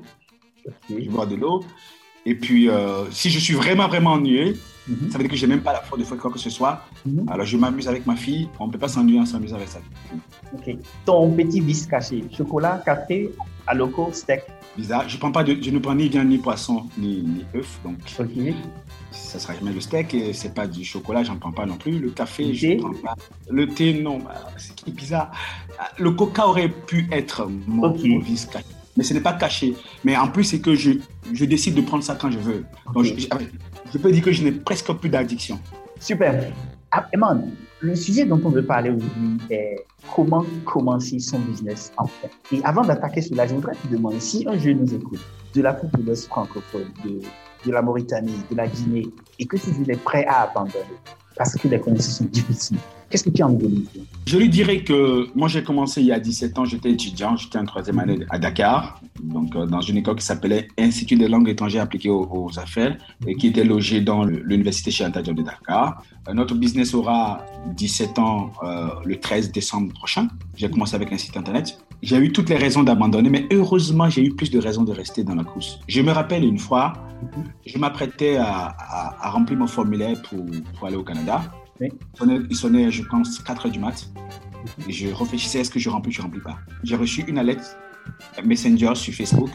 je 0.88 1.10
bois 1.10 1.26
de 1.26 1.36
l'eau. 1.36 1.64
Et 2.26 2.34
puis, 2.34 2.68
euh, 2.68 3.10
si 3.10 3.30
je 3.30 3.38
suis 3.38 3.54
vraiment, 3.54 3.86
vraiment 3.86 4.12
ennuyé, 4.12 4.56
mhm. 4.88 5.10
ça 5.10 5.18
veut 5.18 5.24
dire 5.24 5.30
que 5.30 5.36
je 5.36 5.44
n'ai 5.44 5.54
même 5.54 5.62
pas 5.62 5.72
la 5.72 5.80
force 5.80 6.00
de 6.00 6.06
faire 6.06 6.16
quoi 6.16 6.30
que 6.30 6.38
ce 6.38 6.50
soit. 6.50 6.82
Mhm. 7.04 7.26
Alors, 7.28 7.44
je 7.44 7.56
m'amuse 7.56 7.86
avec 7.86 8.06
ma 8.06 8.16
fille. 8.16 8.48
On 8.58 8.66
ne 8.66 8.72
peut 8.72 8.78
pas 8.78 8.88
s'ennuyer, 8.88 9.20
on 9.20 9.26
s'amuse 9.26 9.52
avec 9.52 9.68
ça. 9.68 9.80
Ok. 10.54 10.76
Ton 11.04 11.30
petit 11.32 11.60
vice 11.60 11.86
caché 11.86 12.24
chocolat, 12.32 12.82
café, 12.84 13.30
aloco, 13.66 14.08
steak 14.12 14.44
Bizarre. 14.76 15.08
Je, 15.08 15.18
prends 15.18 15.30
pas 15.30 15.44
de, 15.44 15.56
je 15.60 15.70
ne 15.70 15.78
prends 15.78 15.94
ni 15.94 16.08
viande, 16.08 16.28
ni 16.28 16.38
poisson, 16.38 16.86
ni, 16.98 17.22
ni 17.22 17.44
œuf. 17.54 17.78
Donc, 17.84 17.98
ça 19.12 19.38
sera 19.38 19.54
jamais 19.54 19.72
le 19.72 19.80
steak. 19.80 20.14
Et 20.14 20.32
c'est 20.32 20.54
pas 20.54 20.66
du 20.66 20.82
chocolat, 20.82 21.22
j'en 21.22 21.36
prends 21.36 21.52
pas 21.52 21.66
non 21.66 21.76
plus. 21.76 21.98
Le 21.98 22.10
café, 22.10 22.46
le 22.46 22.54
je 22.54 22.66
thé? 22.68 22.76
prends 22.78 22.94
pas. 22.94 23.14
Le 23.50 23.68
thé, 23.68 24.00
non. 24.00 24.18
Bah, 24.18 24.34
c'est 24.56 24.90
bizarre. 24.92 25.30
Le 25.98 26.10
coca 26.12 26.48
aurait 26.48 26.70
pu 26.70 27.06
être 27.12 27.48
mon, 27.68 27.96
mon 27.96 28.18
vice 28.18 28.46
caché 28.46 28.64
mais 28.96 29.04
ce 29.04 29.14
n'est 29.14 29.20
pas 29.20 29.32
caché. 29.32 29.74
Mais 30.04 30.16
en 30.16 30.28
plus, 30.28 30.44
c'est 30.44 30.60
que 30.60 30.74
je, 30.74 30.92
je, 31.32 31.44
décide 31.44 31.74
de 31.74 31.80
prendre 31.82 32.04
ça 32.04 32.16
quand 32.20 32.30
je 32.30 32.38
veux. 32.38 32.64
Donc, 32.92 33.04
je, 33.04 33.14
je, 33.92 33.98
peux 33.98 34.12
dire 34.12 34.22
que 34.22 34.32
je 34.32 34.42
n'ai 34.42 34.52
presque 34.52 34.92
plus 34.94 35.08
d'addiction. 35.08 35.58
Super. 36.00 36.52
Ah, 36.90 37.08
Eman, 37.12 37.50
le 37.80 37.96
sujet 37.96 38.24
dont 38.24 38.40
on 38.44 38.50
veut 38.50 38.64
parler 38.64 38.90
aujourd'hui 38.90 39.38
est 39.50 39.84
comment 40.14 40.44
commencer 40.64 41.18
son 41.18 41.40
business 41.40 41.92
en 41.96 42.06
fait. 42.06 42.30
Et 42.52 42.60
avant 42.64 42.82
d'attaquer 42.82 43.20
cela, 43.20 43.46
je 43.46 43.54
voudrais 43.54 43.74
te 43.74 43.88
demander 43.88 44.20
si 44.20 44.46
un 44.48 44.56
jeune 44.58 44.78
nous 44.78 44.94
écoute 44.94 45.20
de 45.54 45.62
la 45.62 45.72
coupe 45.72 46.02
de 46.04 46.14
francophone, 46.14 46.92
de, 47.04 47.20
de 47.66 47.72
la 47.72 47.82
Mauritanie, 47.82 48.38
de 48.50 48.56
la 48.56 48.68
Guinée, 48.68 49.08
et 49.38 49.46
que 49.46 49.56
tu 49.56 49.70
es 49.90 49.96
prêt 49.96 50.24
à 50.26 50.42
abandonner 50.42 50.84
parce 51.36 51.54
que 51.56 51.68
les 51.68 51.80
conditions 51.80 52.12
sont 52.12 52.24
difficiles. 52.24 52.78
Qu'est-ce 53.10 53.24
que 53.24 53.30
tu 53.30 53.42
as 53.42 53.46
envie 53.46 53.58
de 53.58 53.68
lui 53.68 53.88
dire 53.92 54.02
Je 54.26 54.38
lui 54.38 54.48
dirais 54.48 54.82
que 54.82 55.28
moi, 55.34 55.48
j'ai 55.48 55.62
commencé 55.62 56.00
il 56.00 56.08
y 56.08 56.12
a 56.12 56.18
17 56.18 56.58
ans, 56.58 56.64
j'étais 56.64 56.90
étudiant, 56.90 57.36
j'étais 57.36 57.58
en 57.58 57.64
troisième 57.64 57.98
année 57.98 58.18
à 58.30 58.38
Dakar, 58.38 59.00
donc 59.22 59.54
euh, 59.54 59.66
dans 59.66 59.80
une 59.80 59.98
école 59.98 60.16
qui 60.16 60.24
s'appelait 60.24 60.68
Institut 60.78 61.16
des 61.16 61.28
langues 61.28 61.48
étrangères 61.48 61.82
appliquées 61.82 62.10
aux, 62.10 62.50
affaires 62.58 62.96
et 63.26 63.34
qui 63.36 63.48
était 63.48 63.64
logée 63.64 64.00
dans 64.00 64.24
l'université 64.24 64.90
Cheikh 64.90 65.08
Anta 65.08 65.22
de 65.22 65.32
Dakar. 65.42 66.02
Euh, 66.28 66.34
notre 66.34 66.54
business 66.54 66.94
aura 66.94 67.44
17 67.76 68.18
ans 68.18 68.52
euh, 68.62 68.88
le 69.04 69.20
13 69.20 69.52
décembre 69.52 69.92
prochain. 69.92 70.28
J'ai 70.56 70.68
commencé 70.70 70.94
avec 70.94 71.12
un 71.12 71.18
site 71.18 71.36
internet. 71.36 71.78
J'ai 72.04 72.18
eu 72.18 72.32
toutes 72.32 72.50
les 72.50 72.58
raisons 72.58 72.82
d'abandonner, 72.82 73.30
mais 73.30 73.46
heureusement, 73.50 74.10
j'ai 74.10 74.22
eu 74.26 74.30
plus 74.30 74.50
de 74.50 74.58
raisons 74.58 74.82
de 74.82 74.92
rester 74.92 75.24
dans 75.24 75.34
la 75.34 75.42
course. 75.42 75.80
Je 75.88 76.02
me 76.02 76.12
rappelle 76.12 76.44
une 76.44 76.58
fois, 76.58 76.92
je 77.64 77.78
m'apprêtais 77.78 78.36
à, 78.36 78.76
à, 79.22 79.30
remplir 79.30 79.58
mon 79.58 79.66
formulaire 79.66 80.20
pour, 80.28 80.44
pour 80.76 80.86
aller 80.86 80.96
au 80.96 81.02
Canada. 81.02 81.40
Il, 81.80 82.54
sonnait, 82.54 82.90
je 82.90 83.02
pense, 83.04 83.38
4 83.38 83.66
heures 83.66 83.72
du 83.72 83.78
mat. 83.78 84.06
Et 84.86 84.92
je 84.92 85.08
réfléchissais, 85.08 85.60
est-ce 85.60 85.70
que 85.70 85.78
je 85.78 85.88
remplis 85.88 86.10
ou 86.10 86.12
je 86.12 86.18
ne 86.18 86.24
remplis 86.24 86.42
pas? 86.42 86.58
J'ai 86.82 86.96
reçu 86.96 87.24
une 87.26 87.38
alerte 87.38 87.78
Messenger 88.44 88.94
sur 88.96 89.14
Facebook. 89.14 89.52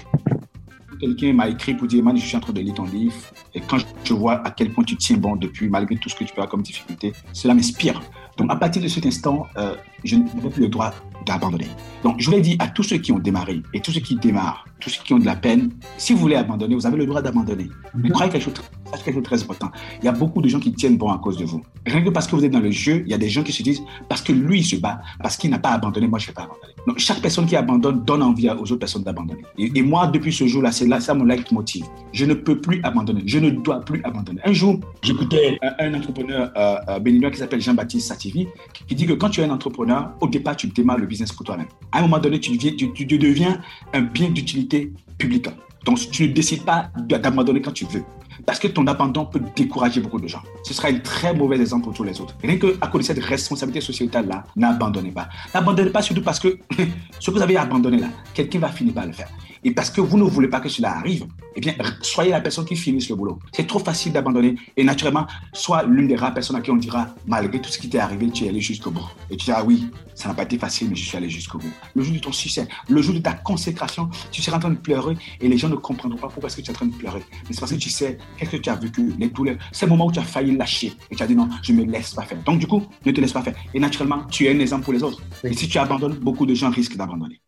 Quelqu'un 1.00 1.34
m'a 1.34 1.50
écrit 1.50 1.76
pour 1.76 1.86
dire, 1.86 2.04
man, 2.04 2.18
je 2.18 2.26
suis 2.26 2.36
en 2.36 2.40
train 2.40 2.54
de 2.54 2.62
lire 2.62 2.74
ton 2.74 2.86
livre. 2.86 3.14
Et 3.54 3.62
quand 3.62 3.78
je 4.04 4.14
vois 4.16 4.44
à 4.44 4.50
quel 4.50 4.72
point 4.72 4.84
tu 4.84 4.96
tiens 4.98 5.18
bon 5.18 5.36
depuis, 5.36 5.70
malgré 5.70 5.98
tout 5.98 6.10
ce 6.10 6.16
que 6.16 6.24
tu 6.24 6.34
peux 6.34 6.42
avoir 6.42 6.50
comme 6.50 6.64
difficulté, 6.64 7.14
cela 7.32 7.54
m'inspire. 7.54 8.02
Donc, 8.40 8.50
à 8.50 8.56
partir 8.56 8.82
de 8.82 8.88
cet 8.88 9.06
instant, 9.06 9.48
euh, 9.58 9.76
je 10.06 10.16
n'ai 10.16 10.24
plus 10.50 10.62
le 10.62 10.70
droit 10.70 10.94
d'abandonner. 11.26 11.68
Donc, 12.04 12.16
je 12.20 12.26
voulais 12.26 12.40
dire 12.40 12.56
à 12.60 12.70
tous 12.70 12.84
ceux 12.84 12.98
qui 12.98 13.12
ont 13.12 13.20
démarré 13.20 13.62
et 13.74 13.82
tous 13.82 13.92
ceux 13.92 14.00
qui 14.00 14.16
démarrent, 14.16 14.66
tous 14.80 14.90
ceux 14.90 15.04
qui 15.04 15.14
ont 15.14 15.20
de 15.20 15.26
la 15.26 15.36
peine, 15.36 15.72
si 15.98 16.14
vous 16.14 16.20
voulez 16.20 16.38
abandonner, 16.38 16.74
vous 16.74 16.88
avez 16.88 16.96
le 16.96 17.06
droit 17.06 17.22
d'abandonner. 17.22 17.70
Mais 17.94 18.10
croyez 18.10 18.32
quelque 18.32 18.44
chose 18.46 18.54
c'est 18.98 19.04
quelque 19.04 19.16
chose 19.16 19.24
de 19.24 19.28
très 19.28 19.44
important. 19.44 19.72
Il 20.02 20.06
y 20.06 20.08
a 20.08 20.12
beaucoup 20.12 20.42
de 20.42 20.48
gens 20.48 20.60
qui 20.60 20.72
tiennent 20.74 20.98
bon 20.98 21.12
à 21.12 21.18
cause 21.18 21.38
de 21.38 21.46
vous. 21.46 21.62
Rien 21.86 22.02
que 22.02 22.10
parce 22.10 22.28
que 22.28 22.36
vous 22.36 22.44
êtes 22.44 22.52
dans 22.52 22.60
le 22.60 22.72
jeu, 22.72 23.04
il 23.06 23.12
y 23.12 23.14
a 23.14 23.18
des 23.18 23.30
gens 23.30 23.44
qui 23.44 23.52
se 23.52 23.64
disent 23.64 23.82
parce 24.08 24.22
que 24.22 24.32
lui 24.32 24.64
se 24.64 24.76
bat, 24.78 25.02
parce 25.22 25.38
qu'il 25.38 25.50
n'a 25.50 25.60
pas 25.60 25.72
abandonné, 25.72 26.08
moi 26.08 26.20
je 26.20 26.26
ne 26.26 26.28
vais 26.28 26.34
pas 26.34 26.44
abandonner. 26.44 26.74
Donc 26.88 27.00
chaque 27.00 27.22
personne 27.22 27.46
qui 27.46 27.56
abandonne 27.56 28.04
donne 28.04 28.24
envie 28.24 28.50
aux 28.50 28.64
autres 28.64 28.76
personnes 28.78 29.04
d'abandonner. 29.04 29.44
Et, 29.58 29.82
moi, 29.82 30.08
depuis 30.08 30.34
ce 30.34 30.48
jour-là, 30.48 30.72
c'est 30.72 30.88
là, 30.88 31.00
ça 31.00 31.14
mon 31.14 31.26
motive. 31.52 31.86
Je 32.12 32.26
ne 32.26 32.34
peux 32.34 32.60
plus 32.60 32.82
abandonner. 32.84 33.22
Je 33.26 33.40
ne 33.40 33.50
dois 33.50 33.82
plus 33.82 34.02
abandonner. 34.04 34.40
Un 34.44 34.54
jour, 34.54 34.80
j'écoutais 35.02 35.60
un, 35.80 35.94
entrepreneur 35.94 36.52
euh, 36.56 36.76
euh, 36.88 37.00
béninois 37.00 37.32
qui 37.32 37.38
s'appelle 37.38 37.62
Jean-Baptiste 37.62 38.08
Sativi 38.08 38.48
qui 38.88 38.96
dit 38.96 39.06
que 39.06 39.14
quand 39.14 39.30
tu 39.30 39.42
es 39.42 39.44
un 39.44 39.50
entrepreneur, 39.50 40.12
au 40.22 40.28
départ, 40.28 40.56
tu 40.56 40.68
démarres 40.68 40.98
le 40.98 41.06
business 41.06 41.32
pour 41.32 41.46
toi-même. 41.46 41.68
À 41.92 42.00
un 42.00 42.02
moment 42.02 42.20
donné, 42.20 42.40
tu 42.40 42.56
deviens, 42.56 42.72
tu, 42.76 42.92
tu 42.94 43.06
deviens 43.06 43.60
un 43.94 44.02
bien 44.02 44.30
d'utilité 44.30 44.92
publique. 45.18 45.48
Donc, 45.86 46.00
tu 46.12 46.28
ne 46.28 46.34
décides 46.34 46.64
pas 46.64 46.90
d'abandonner 46.98 47.62
quand 47.62 47.72
tu 47.72 47.86
veux. 47.86 48.04
Parce 48.50 48.58
que 48.58 48.68
ton 48.68 48.88
abandon 48.88 49.28
peut 49.28 49.40
décourager 49.56 50.02
beaucoup 50.02 50.20
de 50.20 50.28
gens. 50.28 50.42
Ce 50.64 50.74
sera 50.74 50.88
un 50.88 50.98
très 50.98 51.36
mauvais 51.36 51.62
exemple 51.62 51.84
pour 51.84 51.94
tous 51.94 52.04
les 52.04 52.20
autres. 52.20 52.36
Rien 52.42 52.58
qu'à 52.58 52.88
cause 52.88 53.02
de 53.02 53.14
cette 53.14 53.24
responsabilité 53.24 53.80
sociétale-là, 53.80 54.44
n'abandonnez 54.56 55.12
pas. 55.12 55.30
N'abandonnez 55.54 55.92
pas 55.92 56.02
surtout 56.02 56.24
parce 56.24 56.40
que 56.40 56.58
ce 57.20 57.30
que 57.30 57.36
vous 57.36 57.44
avez 57.44 57.58
abandonné 57.58 58.00
là, 58.00 58.08
quelqu'un 58.34 58.58
va 58.58 58.70
finir 58.70 58.96
par 58.96 59.06
le 59.06 59.12
faire 59.12 59.30
et 59.64 59.72
parce 59.72 59.90
que 59.90 60.02
vous 60.02 60.18
ne 60.18 60.24
voulez 60.24 60.48
pas 60.48 60.60
que 60.60 60.70
cela 60.70 60.96
arrive, 60.96 61.26
eh 61.56 61.60
bien, 61.60 61.74
soyez 62.02 62.32
la 62.32 62.42
personne 62.42 62.66
qui 62.66 62.76
finisse 62.76 63.10
le 63.10 63.16
boulot. 63.16 63.40
C'est 63.52 63.68
trop 63.68 63.80
facile 63.80 64.14
d'abandonner 64.14 64.56
et 64.78 64.84
naturellement, 64.84 65.28
soit 65.54 65.84
l'une 65.84 66.08
des 66.08 66.16
rares 66.16 66.34
personnes 66.34 66.56
à 66.56 66.62
qui 66.62 66.72
on 66.72 66.76
dira, 66.76 67.08
malgré 67.28 67.60
tout 67.60 67.70
ce 67.70 67.78
qui 67.78 67.90
t'est 67.90 68.00
arrivé, 68.00 68.30
tu 68.30 68.46
es 68.46 68.50
allé 68.50 68.62
jusqu'au 68.62 68.92
bout. 68.92 69.08
Et 69.30 69.38
tu 69.38 69.46
diras, 69.46 69.64
oui, 69.64 69.88
ça 70.16 70.30
n'a 70.30 70.36
pas 70.36 70.44
été 70.44 70.58
facile, 70.58 70.90
mais 70.90 70.96
je 70.96 71.06
suis 71.06 71.18
allé 71.18 71.30
jusqu'au 71.30 71.58
bout. 71.58 71.72
Le 71.96 72.04
jour 72.04 72.14
de 72.14 72.20
ton 72.20 72.32
succès, 72.32 72.68
le 72.88 73.02
jour 73.02 73.14
de 73.14 73.20
ta 73.20 73.34
consécration, 73.34 74.10
tu 74.32 74.42
seras 74.42 74.58
en 74.58 74.60
train 74.60 74.70
de 74.70 74.78
pleurer 74.78 75.18
et 75.42 75.48
les 75.48 75.58
gens 75.58 75.70
ne 75.70 75.76
comprendront 75.76 76.18
pas 76.18 76.28
pourquoi 76.28 76.48
est-ce 76.48 76.58
que 76.58 76.62
tu 76.62 76.68
es 76.68 76.72
en 76.72 76.76
train 76.76 76.86
de 76.86 76.96
pleurer. 76.96 77.24
Mais 77.48 77.54
c'est 77.54 77.60
parce 77.60 77.72
que 77.72 77.78
tu 77.78 77.90
sais 77.90 78.18
qu'est-ce 78.38 78.52
que 78.52 78.58
tu 78.58 78.70
as 78.70 78.76
vécu, 78.76 79.14
les 79.18 79.30
douleurs. 79.30 79.58
C'est 79.72 79.86
le 79.86 79.92
moment 79.92 80.08
où 80.08 80.12
tu 80.12 80.20
as 80.20 80.24
failli 80.24 80.56
lâcher 80.56 80.94
et 81.10 81.16
tu 81.16 81.24
as 81.24 81.28
dit 81.28 81.36
non, 81.36 81.50
je 81.64 81.74
ne 81.74 81.84
me 81.84 81.92
laisse 81.92 82.14
pas 82.14 82.24
faire. 82.24 82.42
Donc 82.44 82.60
du 82.60 82.68
coup, 82.68 82.84
ne 83.06 83.12
te 83.12 83.22
laisse 83.22 83.34
pas 83.34 83.42
faire. 83.42 83.56
Et 83.74 83.80
naturellement, 83.80 84.24
tu 84.30 84.46
es 84.46 84.52
un 84.54 84.60
exemple 84.60 84.84
pour 84.84 84.94
les 84.94 85.04
autres. 85.04 85.22
Et 85.44 85.54
si 85.54 85.68
tu 85.68 85.78
abandonnes, 85.78 86.16
beaucoup 86.16 86.46
de 86.46 86.54
gens 86.54 86.70
risquent 86.70 86.98
d'abandonner. 86.98 87.42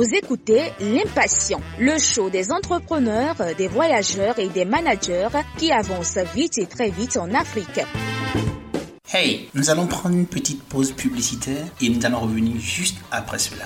Vous 0.00 0.14
écoutez 0.14 0.62
L'Impatient, 0.80 1.60
le 1.78 1.98
show 1.98 2.30
des 2.30 2.50
entrepreneurs, 2.50 3.36
des 3.58 3.68
voyageurs 3.68 4.38
et 4.38 4.48
des 4.48 4.64
managers 4.64 5.28
qui 5.58 5.70
avancent 5.70 6.16
vite 6.34 6.56
et 6.56 6.64
très 6.64 6.88
vite 6.88 7.18
en 7.18 7.30
Afrique. 7.34 7.80
Hey, 9.12 9.50
nous 9.54 9.68
allons 9.68 9.86
prendre 9.86 10.16
une 10.16 10.24
petite 10.24 10.62
pause 10.62 10.92
publicitaire 10.92 11.66
et 11.82 11.90
nous 11.90 12.06
allons 12.06 12.20
revenir 12.20 12.58
juste 12.58 12.96
après 13.10 13.38
cela. 13.38 13.64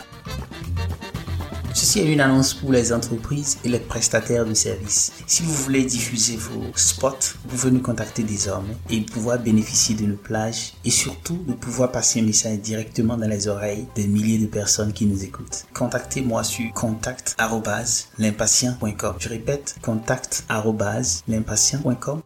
Ceci 1.95 2.09
est 2.09 2.13
une 2.13 2.21
annonce 2.21 2.55
pour 2.55 2.73
les 2.73 2.93
entreprises 2.93 3.59
et 3.63 3.69
les 3.69 3.79
prestataires 3.79 4.45
de 4.45 4.55
services. 4.55 5.13
Si 5.29 5.45
vous 5.45 5.55
voulez 5.55 5.85
diffuser 5.85 6.37
vos 6.37 6.65
spots, 6.75 7.37
vous 7.45 7.57
pouvez 7.57 7.71
nous 7.71 7.83
contacter 7.83 8.25
désormais 8.25 8.75
et 8.91 9.03
pouvoir 9.03 9.39
bénéficier 9.39 9.95
de 9.95 10.05
nos 10.05 10.17
plages 10.17 10.73
et 10.85 10.91
surtout 10.91 11.39
de 11.47 11.53
pouvoir 11.53 11.93
passer 11.93 12.19
un 12.19 12.25
message 12.25 12.59
directement 12.59 13.17
dans 13.17 13.29
les 13.29 13.47
oreilles 13.47 13.87
des 13.95 14.09
milliers 14.09 14.39
de 14.39 14.47
personnes 14.47 14.93
qui 14.93 15.07
nous 15.07 15.23
écoutent. 15.23 15.67
Contactez-moi 15.73 16.43
sur 16.43 16.73
contact@l'impatient.com. 16.73 19.15
Je 19.21 19.29
répète, 19.29 19.77
contact@l'impatient.com. 19.81 22.23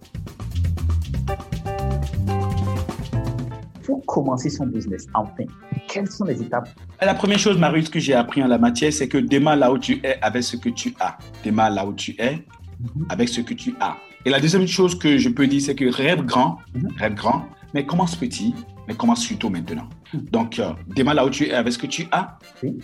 Commencer 4.08 4.48
son 4.48 4.64
business, 4.64 5.06
enfin, 5.12 5.44
quelles 5.86 6.10
sont 6.10 6.24
les 6.24 6.40
étapes? 6.40 6.70
La 6.98 7.12
première 7.12 7.38
chose, 7.38 7.58
Marius, 7.58 7.90
que 7.90 8.00
j'ai 8.00 8.14
appris 8.14 8.42
en 8.42 8.46
la 8.46 8.56
matière, 8.56 8.90
c'est 8.90 9.06
que 9.06 9.18
démarre 9.18 9.56
là 9.56 9.70
où 9.70 9.78
tu 9.78 10.00
es 10.02 10.18
avec 10.22 10.42
ce 10.44 10.56
que 10.56 10.70
tu 10.70 10.94
as. 10.98 11.18
Démarre 11.44 11.68
là 11.68 11.86
où 11.86 11.92
tu 11.92 12.14
es 12.18 12.36
mhm. 12.36 13.04
avec 13.10 13.28
ce 13.28 13.42
que 13.42 13.52
tu 13.52 13.74
as. 13.80 13.98
Et 14.24 14.30
la 14.30 14.40
deuxième 14.40 14.66
chose 14.66 14.98
que 14.98 15.18
je 15.18 15.28
peux 15.28 15.46
dire, 15.46 15.60
c'est 15.60 15.74
que 15.74 15.84
rêve 15.94 16.24
grand, 16.24 16.56
mhm. 16.74 16.88
rêve 16.96 17.14
grand, 17.16 17.44
mais 17.74 17.84
commence 17.84 18.16
petit, 18.16 18.54
mais 18.86 18.94
commence 18.94 19.20
surtout 19.20 19.50
maintenant. 19.50 19.86
Mhm. 20.12 20.26
Donc, 20.30 20.58
euh, 20.58 20.72
démarre 20.86 21.14
là 21.14 21.26
où 21.26 21.30
tu 21.30 21.46
es 21.46 21.52
avec 21.52 21.72
ce 21.72 21.78
que 21.78 21.86
tu 21.86 22.06
as, 22.10 22.38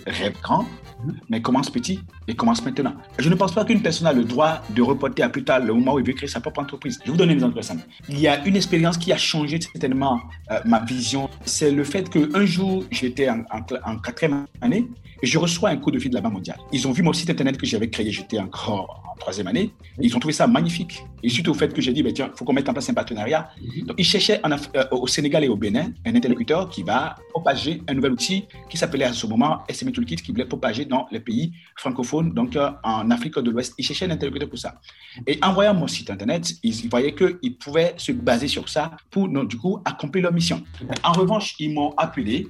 rêve 0.06 0.34
grand, 0.42 0.66
mais 1.28 1.40
commence 1.40 1.70
petit 1.70 2.00
et 2.28 2.34
commence 2.34 2.64
maintenant. 2.64 2.94
Je 3.18 3.28
ne 3.28 3.34
pense 3.34 3.52
pas 3.52 3.64
qu'une 3.64 3.82
personne 3.82 4.06
a 4.06 4.12
le 4.12 4.24
droit 4.24 4.62
de 4.70 4.82
reporter 4.82 5.22
à 5.22 5.28
plus 5.28 5.44
tard 5.44 5.60
le 5.60 5.72
moment 5.72 5.94
où 5.94 5.98
il 5.98 6.06
veut 6.06 6.12
créer 6.12 6.28
sa 6.28 6.40
propre 6.40 6.60
entreprise. 6.60 6.98
Je 7.00 7.06
vais 7.06 7.12
vous 7.12 7.16
donner 7.16 7.32
un 7.32 7.36
exemple 7.36 7.62
simple. 7.62 7.82
Il 8.08 8.20
y 8.20 8.28
a 8.28 8.44
une 8.46 8.56
expérience 8.56 8.98
qui 8.98 9.12
a 9.12 9.16
changé 9.16 9.60
certainement 9.60 10.20
euh, 10.50 10.58
ma 10.64 10.80
vision. 10.80 11.28
C'est 11.44 11.70
le 11.70 11.84
fait 11.84 12.08
qu'un 12.08 12.44
jour, 12.44 12.84
j'étais 12.90 13.28
en, 13.28 13.44
en, 13.50 13.98
quatrième 13.98 14.46
année 14.60 14.88
et 15.22 15.26
je 15.26 15.38
reçois 15.38 15.70
un 15.70 15.76
coup 15.76 15.90
de 15.90 15.98
fil 15.98 16.10
de 16.10 16.14
la 16.14 16.20
Banque 16.20 16.34
mondiale. 16.34 16.58
Ils 16.72 16.86
ont 16.86 16.92
vu 16.92 17.02
mon 17.02 17.12
site 17.12 17.30
internet 17.30 17.56
que 17.56 17.66
j'avais 17.66 17.88
créé, 17.88 18.10
j'étais 18.10 18.38
encore 18.38 19.04
en 19.14 19.16
troisième 19.18 19.46
année. 19.46 19.72
ils 20.00 20.14
ont 20.16 20.18
trouvé 20.18 20.32
ça 20.32 20.46
magnifique. 20.46 21.04
Et 21.22 21.28
suite 21.28 21.48
au 21.48 21.54
fait 21.54 21.72
que 21.72 21.80
j'ai 21.80 21.92
dit, 21.92 22.02
ben, 22.02 22.12
tiens, 22.12 22.30
il 22.32 22.36
faut 22.36 22.44
qu'on 22.44 22.52
mette 22.52 22.68
en 22.68 22.72
place 22.72 22.88
un 22.90 22.94
partenariat. 22.94 23.48
Mhm. 23.60 23.86
Donc, 23.86 23.96
ils 23.98 24.04
cherchaient 24.04 24.40
euh, 24.44 24.84
au 24.90 25.06
Sénégal 25.06 25.44
et 25.44 25.48
au 25.48 25.56
Bénin 25.56 25.92
un 26.04 26.14
interlocuteur 26.14 26.68
qui 26.68 26.82
va 26.82 27.13
propager 27.30 27.82
un 27.88 27.94
nouvel 27.94 28.12
outil 28.12 28.46
qui 28.68 28.76
s'appelait 28.76 29.04
à 29.04 29.12
ce 29.12 29.26
moment 29.26 29.62
SME 29.70 29.92
Toolkit, 29.92 30.16
qui 30.16 30.32
voulait 30.32 30.44
propager 30.44 30.84
dans 30.84 31.06
les 31.10 31.20
pays 31.20 31.52
francophones, 31.76 32.32
donc 32.32 32.56
euh, 32.56 32.70
en 32.82 33.10
Afrique 33.10 33.38
de 33.38 33.50
l'Ouest. 33.50 33.74
Ils 33.78 33.84
cherchaient 33.84 34.06
un 34.06 34.10
interlocuteur 34.10 34.48
pour 34.48 34.58
ça. 34.58 34.80
Et 35.26 35.38
en 35.42 35.52
voyant 35.52 35.74
mon 35.74 35.86
site 35.86 36.10
internet, 36.10 36.52
ils 36.62 36.88
voyaient 36.88 37.14
qu'ils 37.14 37.56
pouvaient 37.56 37.94
se 37.96 38.12
baser 38.12 38.48
sur 38.48 38.68
ça 38.68 38.92
pour, 39.10 39.28
donc, 39.28 39.48
du 39.48 39.56
coup, 39.56 39.80
accomplir 39.84 40.24
leur 40.24 40.32
mission. 40.32 40.62
En 41.02 41.12
revanche, 41.12 41.54
ils 41.58 41.72
m'ont 41.72 41.92
appelé 41.96 42.48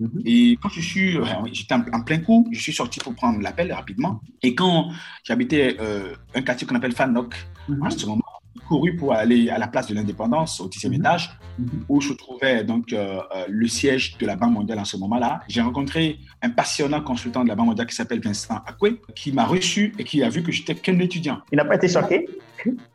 Mhm. 0.00 0.22
Et 0.24 0.58
quand 0.60 0.70
je 0.70 0.80
suis, 0.80 1.16
euh, 1.16 1.24
j'étais 1.52 1.74
en, 1.74 2.02
plein 2.02 2.18
coup, 2.18 2.48
je 2.50 2.60
suis 2.60 2.72
sorti 2.72 2.98
pour 3.00 3.14
prendre 3.14 3.40
l'appel 3.40 3.72
rapidement. 3.72 4.20
Et 4.42 4.54
quand 4.54 4.90
j'habitais 5.22 5.76
euh, 5.78 6.14
un 6.34 6.42
quartier 6.42 6.66
qu'on 6.66 6.74
appelle 6.74 6.92
Fanok, 6.92 7.34
mhm. 7.68 7.86
en 7.86 7.90
ce 7.90 8.06
moment, 8.06 8.24
j'ai 8.56 8.62
couru 8.66 8.96
pour 8.96 9.12
aller 9.12 9.50
à 9.50 9.58
la 9.58 9.68
place 9.68 9.88
de 9.88 9.94
l'indépendance 9.94 10.60
au 10.60 10.68
10e 10.68 10.88
mhm. 10.88 10.94
étage, 10.94 11.30
où 11.88 12.00
se 12.00 12.14
trouvait 12.14 12.64
donc 12.64 12.92
euh, 12.92 13.20
le 13.48 13.68
siège 13.68 14.16
de 14.16 14.26
la 14.26 14.36
Banque 14.36 14.54
mondiale 14.54 14.78
en 14.78 14.86
ce 14.86 14.96
moment-là. 14.96 15.42
J'ai 15.48 15.60
rencontré 15.60 16.18
un 16.40 16.48
passionnant 16.48 17.02
consultant 17.02 17.44
de 17.44 17.48
la 17.48 17.54
Banque 17.54 17.66
mondiale 17.66 17.86
qui 17.86 17.94
s'appelle 17.94 18.20
Vincent 18.20 18.56
Akwe, 18.66 19.00
qui 19.14 19.32
m'a 19.32 19.44
reçu 19.44 19.92
et 19.98 20.04
qui 20.04 20.22
a 20.22 20.30
vu 20.30 20.42
que 20.42 20.50
j'étais 20.50 20.74
qu'un 20.74 20.98
étudiant. 20.98 21.40
Il 21.52 21.56
n'a 21.56 21.64
pas 21.66 21.76
été 21.76 21.88
choqué? 21.88 22.26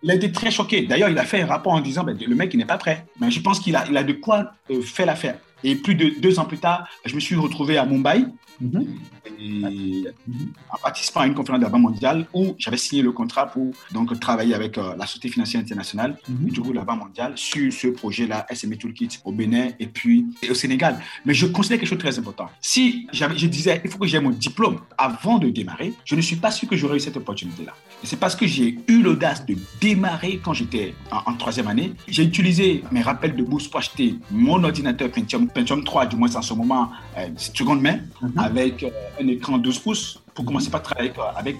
Il 0.03 0.11
a 0.11 0.15
été 0.15 0.31
très 0.31 0.51
choqué. 0.51 0.85
D'ailleurs, 0.85 1.09
il 1.09 1.17
a 1.17 1.23
fait 1.23 1.41
un 1.41 1.47
rapport 1.47 1.73
en 1.73 1.81
disant 1.81 2.03
ben, 2.03 2.17
le 2.19 2.35
mec, 2.35 2.53
il 2.53 2.57
n'est 2.57 2.65
pas 2.65 2.77
prêt. 2.77 3.05
Mais 3.19 3.31
je 3.31 3.41
pense 3.41 3.59
qu'il 3.59 3.75
a, 3.75 3.85
il 3.89 3.97
a 3.97 4.03
de 4.03 4.13
quoi 4.13 4.51
faire 4.83 5.05
l'affaire. 5.05 5.37
Et 5.65 5.75
plus 5.75 5.95
de 5.95 6.21
deux 6.21 6.37
ans 6.37 6.45
plus 6.45 6.59
tard, 6.59 6.87
je 7.05 7.15
me 7.15 7.19
suis 7.19 7.35
retrouvé 7.35 7.79
à 7.79 7.87
Mumbai 7.87 8.25
en 10.69 10.77
participant 10.81 11.21
à 11.21 11.27
une 11.27 11.33
conférence 11.33 11.59
de 11.59 11.65
la 11.65 11.71
Banque 11.71 11.81
mondiale 11.81 12.25
où 12.33 12.55
j'avais 12.57 12.77
signé 12.77 13.01
le 13.01 13.11
contrat 13.11 13.47
pour 13.47 13.71
donc, 13.91 14.17
travailler 14.19 14.53
avec 14.53 14.77
euh, 14.77 14.95
la 14.97 15.05
Société 15.05 15.29
financière 15.29 15.61
internationale, 15.61 16.17
mhm. 16.27 16.49
du 16.49 16.61
coup 16.61 16.73
la 16.73 16.83
Banque 16.83 16.99
mondiale, 16.99 17.33
sur 17.35 17.71
ce 17.71 17.87
projet-là, 17.87 18.45
SME 18.53 18.77
Toolkit 18.77 19.19
au 19.23 19.31
Bénin 19.31 19.69
et 19.79 19.87
puis 19.87 20.25
au 20.49 20.53
Sénégal. 20.53 20.99
Mais 21.25 21.33
je 21.33 21.45
considère 21.47 21.79
quelque 21.79 21.89
chose 21.89 21.97
de 21.97 22.03
très 22.03 22.19
important. 22.19 22.49
Si 22.61 23.07
je 23.11 23.47
disais, 23.47 23.81
il 23.83 23.89
faut 23.89 23.97
que 23.97 24.07
j'ai 24.07 24.19
mon 24.19 24.29
diplôme 24.29 24.79
avant 24.97 25.37
de 25.37 25.49
démarrer, 25.49 25.93
je 26.03 26.15
ne 26.15 26.21
suis 26.21 26.35
pas 26.35 26.51
sûr 26.51 26.67
que 26.67 26.75
j'aurais 26.75 26.97
eu 26.97 26.99
cette 26.99 27.17
opportunité-là. 27.17 27.73
Et 28.03 28.07
c'est 28.07 28.17
parce 28.17 28.35
que 28.35 28.45
j'ai 28.45 28.77
eu 28.87 29.01
l'audace 29.01 29.45
de 29.45 29.55
démarrer 29.81 30.39
quand 30.43 30.53
j'étais 30.53 30.93
en, 31.11 31.31
en, 31.31 31.35
troisième 31.35 31.67
année. 31.67 31.93
J'ai 32.07 32.23
utilisé 32.23 32.83
mes 32.91 33.01
rappels 33.01 33.35
de 33.35 33.43
bourse 33.43 33.67
pour 33.67 33.79
acheter 33.79 34.15
mon 34.31 34.63
ordinateur 34.63 35.09
Pentium 35.11 35.47
Pentium 35.47 35.83
3, 35.83 36.07
du 36.07 36.15
moins 36.15 36.33
en 36.35 36.41
ce 36.41 36.53
moment, 36.53 36.91
euh, 37.17 37.27
seconde 37.37 37.81
main, 37.81 37.99
mhm. 38.21 38.31
avec 38.37 38.83
euh, 38.83 38.89
un 39.19 39.27
écran 39.27 39.57
12 39.57 39.79
pouces 39.79 40.21
pour 40.33 40.43
mhm. 40.43 40.47
commencer 40.47 40.69
par 40.69 40.81
travailler 40.81 41.11
avec, 41.35 41.59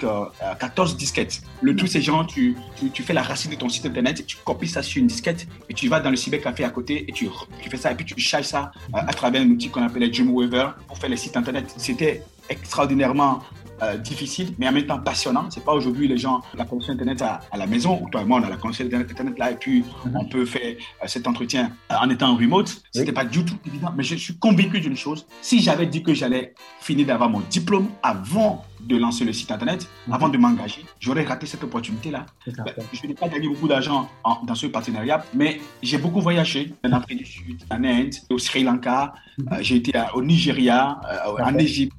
14 0.60 0.94
euh, 0.94 0.98
disquettes. 0.98 1.42
Le 1.62 1.76
tout, 1.76 1.88
c'est 1.88 2.02
genre, 2.02 2.26
tu, 2.28 2.56
tu, 2.94 3.04
fais 3.04 3.14
la 3.14 3.24
racine 3.24 3.52
de 3.52 3.56
ton 3.56 3.70
site 3.70 3.86
internet, 3.86 4.20
et 4.20 4.24
tu 4.24 4.38
copies 4.38 4.68
ça 4.68 4.84
sur 4.84 5.00
une 5.00 5.08
disquette 5.08 5.48
et 5.70 5.74
tu 5.74 5.88
vas 5.88 6.00
dans 6.00 6.10
le 6.10 6.16
cybercafé 6.16 6.64
à 6.64 6.70
côté 6.70 7.06
et 7.08 7.12
tu, 7.12 7.30
tu 7.62 7.70
fais 7.70 7.78
ça 7.78 7.92
et 7.92 7.96
puis 7.96 8.06
tu 8.06 8.20
charges 8.20 8.46
ça 8.46 8.72
à 8.94 9.14
travers 9.14 9.42
un 9.42 9.50
outil 9.50 9.70
qu'on 9.70 9.84
appelle 9.84 10.10
Dreamweaver 10.12 10.70
pour 10.88 10.98
faire 10.98 11.10
les 11.10 11.18
sites 11.18 11.38
internet. 11.38 11.74
C'était 11.78 12.24
extraordinairement 12.50 13.42
euh, 13.82 13.98
difficile, 13.98 14.54
mais 14.58 14.70
en 14.70 14.72
même 14.72 14.86
temps 14.86 15.00
passionnant. 15.00 15.50
C'est 15.50 15.64
pas 15.66 15.74
aujourd'hui 15.74 16.08
les 16.08 16.18
gens, 16.18 16.42
la 16.54 16.64
connexion 16.64 16.94
Internet 16.94 17.22
à, 17.22 17.42
la 17.58 17.68
maison, 17.68 18.02
ou 18.02 18.10
toi 18.10 18.22
et 18.22 18.26
moi, 18.26 18.40
on 18.40 18.44
a 18.46 18.50
la 18.50 18.56
connexion 18.56 18.86
Internet 18.86 19.38
là, 19.38 19.52
et 19.52 19.56
puis 19.56 19.84
mhm. 20.06 20.16
on 20.16 20.26
peut 20.26 20.46
faire 20.46 20.76
euh, 21.04 21.08
cet 21.08 21.28
entretien 21.28 21.72
euh, 21.92 21.96
en 22.00 22.10
étant 22.10 22.30
en 22.30 22.38
remote. 22.38 22.82
C'était 22.94 23.12
pas 23.12 23.26
du 23.26 23.44
tout 23.44 23.58
évident, 23.68 23.92
mais 23.96 24.04
je 24.04 24.16
suis 24.16 24.38
convaincu 24.38 24.80
d'une 24.80 24.96
chose. 24.96 25.26
Si 25.42 25.62
j'avais 25.62 25.88
dit 25.88 26.04
que 26.04 26.14
j'allais 26.14 26.54
finir 26.80 27.08
d'avoir 27.08 27.30
mon 27.30 27.42
diplôme 27.50 27.90
avant 28.02 28.64
de 28.80 28.96
lancer 28.98 29.26
le 29.26 29.34
site 29.34 29.52
Internet, 29.52 29.90
mhm. 30.08 30.14
avant 30.14 30.30
de 30.30 30.38
m'engager, 30.38 30.86
j'aurais 31.02 31.26
raté 31.26 31.46
cette 31.46 31.64
opportunité-là. 31.66 32.26
Ben, 32.48 32.64
je 32.94 33.08
n'ai 33.08 33.14
pas 33.14 33.28
gagné 33.28 33.50
beaucoup 33.50 33.68
d'argent 33.68 34.10
dans 34.48 34.56
ce 34.56 34.68
partenariat, 34.68 35.26
mais 35.34 35.60
j'ai 35.84 35.98
beaucoup 35.98 36.22
voyagé 36.22 36.74
en 36.86 36.94
Afrique 36.94 37.18
du 37.18 37.26
Sud, 37.26 37.64
en 37.70 37.84
Inde, 37.84 38.14
au 38.30 38.38
Sri 38.38 38.64
Lanka, 38.64 39.14
mhm. 39.38 39.58
j'ai 39.60 39.76
été 39.76 39.92
au 40.14 40.24
Nigeria, 40.24 40.98
en 41.44 41.58
Égypte. 41.58 41.94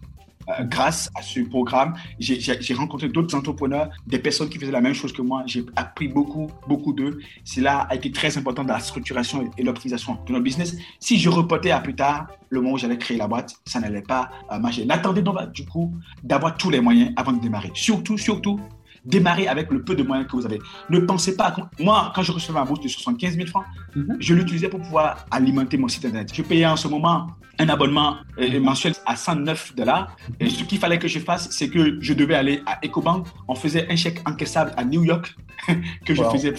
Euh, 0.48 0.64
grâce 0.64 1.10
à 1.14 1.22
ce 1.22 1.40
programme, 1.40 1.94
j'ai 2.18 2.74
rencontré 2.74 3.08
d'autres 3.08 3.34
entrepreneurs, 3.34 3.90
des 4.06 4.18
personnes 4.18 4.48
qui 4.48 4.58
faisaient 4.58 4.72
la 4.72 4.80
même 4.80 4.94
chose 4.94 5.12
que 5.12 5.22
moi. 5.22 5.42
J'ai 5.46 5.64
appris 5.74 6.08
beaucoup, 6.08 6.48
beaucoup 6.68 6.92
d'eux. 6.92 7.18
Cela 7.44 7.80
a 7.80 7.94
été 7.94 8.12
très 8.12 8.36
important 8.38 8.64
dans 8.64 8.74
la 8.74 8.80
structuration 8.80 9.50
et 9.58 9.62
l'optimisation 9.62 10.18
de 10.26 10.32
notre 10.32 10.44
business. 10.44 10.76
Si 11.00 11.18
je 11.18 11.28
reportais 11.28 11.70
à 11.70 11.80
plus 11.80 11.94
tard, 11.94 12.28
le 12.50 12.60
moment 12.60 12.74
où 12.74 12.78
j'allais 12.78 12.98
créer 12.98 13.16
la 13.16 13.26
boîte, 13.26 13.56
ça 13.64 13.80
n'allait 13.80 14.02
pas 14.02 14.30
euh, 14.52 14.58
marcher. 14.58 14.84
N'attendez 14.84 15.22
donc 15.22 15.36
du 15.52 15.66
coup 15.66 15.92
d'avoir 16.22 16.56
tous 16.56 16.70
les 16.70 16.80
moyens 16.80 17.12
avant 17.16 17.32
de 17.32 17.40
démarrer. 17.40 17.70
Surtout, 17.74 18.16
surtout, 18.16 18.60
démarrez 19.06 19.48
avec 19.48 19.70
le 19.70 19.82
peu 19.82 19.94
de 19.94 20.02
moyens 20.02 20.28
que 20.28 20.36
vous 20.36 20.46
avez. 20.46 20.58
Ne 20.90 20.98
pensez 21.00 21.36
pas. 21.36 21.54
Moi, 21.78 22.12
quand 22.14 22.22
je 22.22 22.32
recevais 22.32 22.58
ma 22.58 22.64
bourse 22.64 22.80
de 22.80 22.88
75 22.88 23.36
000 23.36 23.46
francs, 23.46 23.64
mhm. 23.94 24.16
je 24.20 24.34
l'utilisais 24.34 24.68
pour 24.68 24.80
pouvoir 24.80 25.24
alimenter 25.30 25.76
mon 25.76 25.88
site 25.88 26.04
internet. 26.04 26.30
Je 26.34 26.42
payais 26.42 26.66
en 26.66 26.76
ce 26.76 26.88
moment 26.88 27.28
un 27.58 27.68
abonnement 27.68 28.16
euh, 28.38 28.60
mensuel 28.60 28.94
à 29.06 29.16
109 29.16 29.74
dollars. 29.74 30.16
Et 30.40 30.50
ce 30.50 30.64
qu'il 30.64 30.78
fallait 30.78 30.98
que 30.98 31.08
je 31.08 31.18
fasse, 31.18 31.48
c'est 31.50 31.68
que 31.70 31.98
je 32.00 32.12
devais 32.12 32.34
aller 32.34 32.62
à 32.66 32.78
EcoBank. 32.84 33.26
On 33.48 33.54
faisait 33.54 33.90
un 33.90 33.96
chèque 33.96 34.20
encaissable 34.28 34.72
à 34.76 34.84
New 34.84 35.04
York 35.04 35.34
que 36.04 36.14
je 36.14 36.22
faisais 36.24 36.52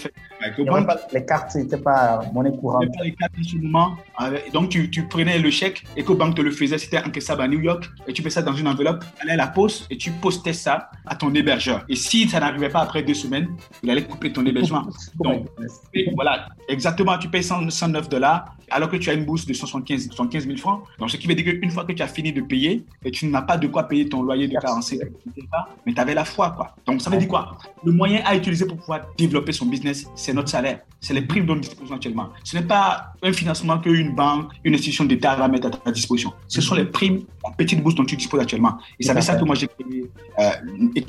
les 1.14 1.26
cartes, 1.26 1.52
c'était 1.52 1.78
pas 1.78 2.22
monnaie 2.34 2.52
courante. 2.52 2.86
Pas 2.98 3.04
les 3.04 3.14
cartes 3.14 3.34
en 3.40 3.44
ce 3.44 3.56
moment. 3.56 3.98
Donc, 4.54 4.70
tu, 4.70 4.90
tu, 4.90 5.04
prenais 5.08 5.40
le 5.40 5.50
chèque, 5.50 5.84
EcoBank 5.98 6.36
te 6.36 6.42
le 6.42 6.52
faisait, 6.52 6.78
c'était 6.78 7.00
encaissable 7.00 7.42
à 7.42 7.48
New 7.48 7.60
York. 7.60 7.90
Et 8.08 8.14
tu 8.14 8.22
fais 8.22 8.30
ça 8.30 8.42
dans 8.42 8.54
une 8.54 8.68
enveloppe, 8.68 9.04
allais 9.22 9.34
à 9.34 9.38
la 9.38 9.48
poste 9.48 9.88
et 9.90 9.98
tu 9.98 10.12
postais 10.12 10.54
ça 10.54 10.90
à 11.06 11.16
ton 11.16 11.34
hébergeur. 11.34 11.86
Et 11.90 11.96
si 11.96 12.28
ça 12.28 12.40
n'arrivait 12.40 12.70
pas 12.70 12.82
après 12.82 13.04
deux 13.04 13.14
semaines, 13.14 13.48
il 13.84 13.90
allait 13.90 14.06
couper 14.06 14.32
ton 14.34 14.46
hébergement. 14.46 14.88
Donc, 15.24 15.48
voilà, 16.16 16.48
exactement, 16.68 17.18
tu 17.18 17.30
payes 17.30 17.44
109 17.44 18.10
dollars 18.10 18.57
alors 18.70 18.90
que 18.90 18.98
tu 18.98 19.10
as 19.10 19.14
une 19.14 19.26
bourse 19.26 19.46
de 19.46 19.54
75, 19.54 20.08
75 20.08 20.46
000 20.46 20.58
francs. 20.58 20.84
Donc, 21.00 21.10
ce 21.10 21.18
qui 21.18 21.28
veut 21.28 21.36
dire 21.36 21.46
qu'une 21.46 21.72
fois 21.72 21.86
que 21.86 21.94
tu 21.94 22.04
as 22.04 22.08
fini 22.08 22.32
de 22.34 22.42
payer, 22.42 22.86
et 23.04 23.12
tu 23.12 23.28
n'as 23.28 23.42
pas 23.42 23.58
de 23.58 23.68
quoi 23.68 23.84
payer 23.84 24.08
ton 24.08 24.22
loyer 24.22 24.48
de 24.48 24.54
45 24.54 25.00
mais 25.86 25.94
tu 25.94 26.02
avais 26.02 26.14
la 26.14 26.26
foi, 26.26 26.52
quoi. 26.52 26.76
Donc, 26.86 27.02
ça 27.02 27.10
veut 27.10 27.18
dire 27.18 27.28
quoi? 27.28 27.58
Le 27.84 27.92
moyen 27.92 28.22
à 28.26 28.36
utiliser 28.36 28.66
pour 28.66 28.78
pouvoir 28.78 29.02
développer 29.18 29.52
son 29.52 29.66
business, 29.66 30.08
c'est 30.16 30.34
notre 30.34 30.50
salaire. 30.50 30.82
C'est 31.00 31.14
les 31.14 31.22
primes 31.22 31.46
dont 31.46 31.56
nous 31.56 31.62
disposons 31.62 31.96
actuellement. 31.96 32.30
Ce 32.44 32.58
n'est 32.58 32.64
pas 32.64 33.14
un 33.22 33.32
financement 33.32 33.80
qu'une 33.80 34.16
banque, 34.16 34.52
une 34.64 34.74
institution 34.74 35.06
d'État 35.06 35.36
va 35.36 35.48
mettre 35.48 35.68
à 35.68 35.72
ta 35.72 35.92
disposition. 35.92 36.34
Ce 36.48 36.62
sont 36.62 36.76
les 36.76 36.86
primes, 36.86 37.22
la 37.44 37.52
petite 37.52 37.82
bourse 37.82 37.96
dont 37.96 38.06
tu 38.06 38.16
disposes 38.16 38.42
actuellement. 38.42 38.78
Et 39.00 39.04
c'est 39.04 39.12
avec 39.12 39.24
ça 39.24 39.36
que 39.36 39.46
moi 39.46 39.56
j'ai 39.56 39.68
créé 39.68 40.10
euh, 40.40 40.52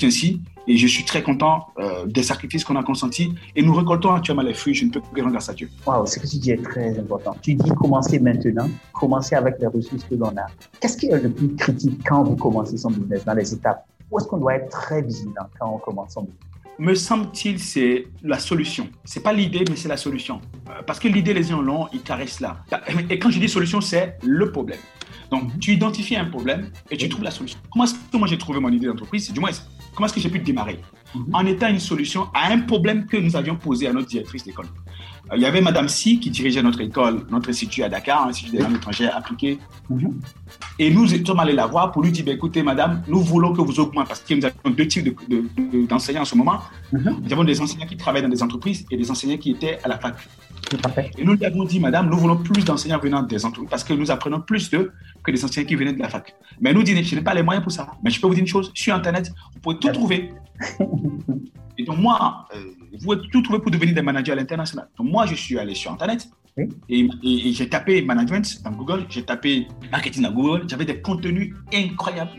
ainsi 0.03 0.43
et 0.69 0.77
je 0.77 0.87
suis 0.87 1.05
très 1.05 1.23
content 1.23 1.69
euh, 1.79 2.07
des 2.07 2.23
sacrifices 2.23 2.63
qu'on 2.63 2.77
a 2.77 2.85
consentis. 2.85 3.35
Et 3.57 3.63
nous 3.63 3.75
récoltons 3.75 4.13
actuellement 4.13 4.43
les 4.43 4.55
fruits. 4.55 4.75
Je 4.75 4.85
ne 4.85 4.91
peux 4.91 5.01
que 5.01 5.21
rendre 5.21 5.33
grâce 5.33 5.49
à 5.49 5.55
Dieu. 5.55 5.71
Waouh, 5.87 6.07
ce 6.07 6.19
que 6.19 6.27
tu 6.27 6.37
dis 6.37 6.51
est 6.51 6.63
très 6.63 6.97
important. 6.99 7.35
Tu 7.43 7.55
dis 7.55 7.71
commencer 7.71 8.19
maintenant, 8.21 8.69
commencer 8.93 9.35
avec 9.35 9.57
les 9.61 9.67
ressources 9.67 10.05
que 10.05 10.15
l'on 10.15 10.29
a. 10.37 10.47
Qu'est-ce 10.81 10.99
qui 10.99 11.07
est 11.07 11.21
le 11.21 11.31
plus 11.31 11.55
critique 11.57 12.01
quand 12.07 12.23
vous 12.23 12.37
commencez 12.37 12.77
son 12.77 12.91
business 12.91 13.25
dans 13.25 13.35
les 13.35 13.53
étapes? 13.53 13.87
Où 14.11 14.19
est-ce 14.19 14.27
qu'on 14.29 14.39
doit 14.39 14.57
être 14.57 14.69
très 14.69 15.03
vigilant 15.03 15.49
quand 15.59 15.71
on 15.75 15.79
commence 15.79 16.13
son 16.13 16.23
business? 16.23 16.43
Me 16.79 16.95
semble-t-il, 16.95 17.59
c'est 17.59 18.07
la 18.23 18.39
solution. 18.39 18.89
C'est 19.05 19.23
pas 19.23 19.33
l'idée, 19.33 19.65
mais 19.69 19.75
c'est 19.75 19.89
la 19.89 19.97
solution. 19.97 20.41
Euh, 20.69 20.83
parce 20.87 21.01
que 21.01 21.09
l'idée, 21.09 21.35
les 21.35 21.43
gens 21.43 21.61
l'ont, 21.61 21.89
ils 21.93 22.03
caressent 22.03 22.41
là. 22.41 22.59
Et 23.11 23.19
quand 23.19 23.31
je 23.31 23.41
dis 23.41 23.49
solution, 23.49 23.81
c'est 23.81 24.17
le 24.23 24.53
problème. 24.53 24.79
Donc, 25.31 25.59
tu 25.59 25.73
identifies 25.73 26.17
un 26.17 26.27
problème 26.27 26.71
et 26.91 26.97
tu 26.97 27.09
trouves 27.09 27.25
la 27.25 27.31
solution. 27.31 27.59
Comment 27.71 27.85
est-ce 27.85 27.95
que 27.95 28.17
moi 28.17 28.29
j'ai 28.29 28.39
trouvé 28.39 28.61
mon 28.61 28.71
idée 28.71 28.87
d'entreprise? 28.87 29.31
Du 29.33 29.41
moins, 29.41 29.51
comment 29.99 30.07
est-ce 30.07 30.15
que 30.15 30.21
j'ai 30.21 30.31
pu 30.31 30.39
démarrer 30.39 30.79
mhm. 31.13 31.35
En 31.35 31.45
étant 31.45 31.69
une 31.69 31.81
solution 31.81 32.29
à 32.33 32.53
un 32.53 32.61
problème 32.61 33.07
que 33.07 33.17
nous 33.17 33.35
avions 33.35 33.57
posé 33.57 33.89
à 33.89 33.93
notre 33.93 34.07
directrice 34.07 34.45
d'école. 34.45 34.67
Euh, 35.33 35.37
il 35.37 35.43
y 35.43 35.45
avait 35.45 35.61
Madame 35.61 35.89
Si 35.89 36.21
qui 36.21 36.31
dirigeait 36.31 36.63
notre 36.63 36.81
école, 36.81 37.27
notre 37.31 37.51
institut 37.51 37.83
à 37.83 37.89
Dakar, 37.89 38.25
un 38.25 38.29
institut 38.29 38.53
des 38.53 38.59
langues 38.59 38.77
étrangères 38.77 39.17
appliquées. 39.17 39.59
Mhm. 39.91 40.21
Et 40.79 40.93
nous 40.93 41.09
sommes 41.09 41.41
allés 41.41 41.53
la 41.53 41.67
voir 41.67 41.91
pour 41.91 42.05
lui 42.05 42.13
dire, 42.13 42.25
ben, 42.25 42.37
écoutez, 42.37 42.63
Madame, 42.63 43.03
nous 43.09 43.21
voulons 43.21 43.53
que 43.53 43.61
vous 43.61 43.81
augmentez, 43.81 44.07
parce 44.07 44.21
que 44.21 44.35
nous 44.35 44.45
avons 44.45 44.71
deux 44.71 44.87
types 44.87 45.19
d'enseignants 45.89 46.23
en 46.23 46.31
ce 46.33 46.37
moment. 46.37 46.61
Mhm. 46.93 47.17
Nous 47.25 47.33
avons 47.33 47.43
des 47.43 47.61
enseignants 47.61 47.87
qui 47.87 47.97
travaillent 47.97 48.23
dans 48.23 48.29
des 48.29 48.43
entreprises 48.45 48.87
et 48.93 48.97
des 48.97 49.11
enseignants 49.11 49.37
qui 49.39 49.51
étaient 49.51 49.81
à 49.83 49.89
la 49.89 49.99
fac. 49.99 50.15
Et 51.17 51.25
nous 51.25 51.35
lui 51.35 51.45
avons 51.45 51.65
dit, 51.65 51.81
Madame, 51.81 52.09
nous 52.11 52.17
voulons 52.19 52.37
plus 52.37 52.65
d'enseignants 52.65 52.99
venant 52.99 53.23
des 53.23 53.45
entreprises 53.45 53.71
parce 53.71 53.85
que 53.85 53.95
nous 53.95 54.11
apprenons 54.11 54.41
plus 54.41 54.71
d'eux 54.71 54.93
que 55.23 55.31
des 55.31 55.45
enseignants 55.45 55.67
qui 55.67 55.75
venaient 55.77 55.93
de 55.93 56.01
la 56.01 56.09
fac. 56.09 56.35
Mais 56.61 56.73
nous, 56.73 56.83
dit, 56.83 57.03
je 57.03 57.15
n'ai 57.15 57.23
pas 57.23 57.35
les 57.35 57.43
moyens 57.43 57.63
pour 57.63 57.73
ça. 57.73 57.89
Mais 58.03 58.11
je 58.11 58.21
peux 58.21 58.27
vous 58.27 58.35
dire 58.35 58.43
une 58.43 58.49
chose, 58.49 58.71
sur 58.75 58.95
Internet, 58.95 59.33
vous 59.55 59.61
pouvez 59.61 59.79
tout 59.79 59.93
trouver. 59.93 60.33
Et 61.79 61.85
donc 61.85 61.99
moi, 61.99 62.47
euh, 62.55 62.65
vous 62.93 62.99
pouvez 63.05 63.29
tout 63.31 63.41
trouver 63.43 63.61
pour 63.61 63.71
devenir 63.71 63.95
des 63.95 64.03
managers 64.03 64.33
à 64.33 64.35
l'international. 64.35 64.89
Donc 64.99 65.09
moi, 65.09 65.27
je 65.27 65.35
suis 65.35 65.59
allé 65.59 65.75
sur 65.75 65.93
Internet 65.93 66.29
et, 66.89 67.09
j'ai 67.53 67.69
tapé 67.69 68.03
management 68.03 68.63
dans 68.65 68.73
Google, 68.73 69.07
j'ai 69.09 69.23
tapé 69.23 69.69
marketing 69.93 70.25
dans 70.25 70.33
Google. 70.33 70.65
J'avais 70.69 70.85
des 70.85 71.01
contenus 71.01 71.55
incroyables. 71.73 72.31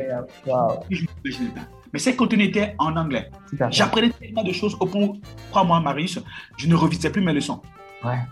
Mais 1.93 1.99
ces 1.99 2.15
contenus 2.15 2.49
étaient 2.49 2.75
en 2.77 2.95
anglais. 2.95 3.31
J'apprenais 3.71 4.09
tellement 4.09 4.43
de 4.43 4.51
choses 4.51 4.75
au 4.79 4.85
point 4.85 5.13
crois-moi, 5.51 5.79
Marius, 5.79 6.19
je 6.57 6.67
ne 6.67 6.75
revisais 6.75 7.09
plus 7.09 7.21
mes 7.21 7.33
leçons. 7.33 7.61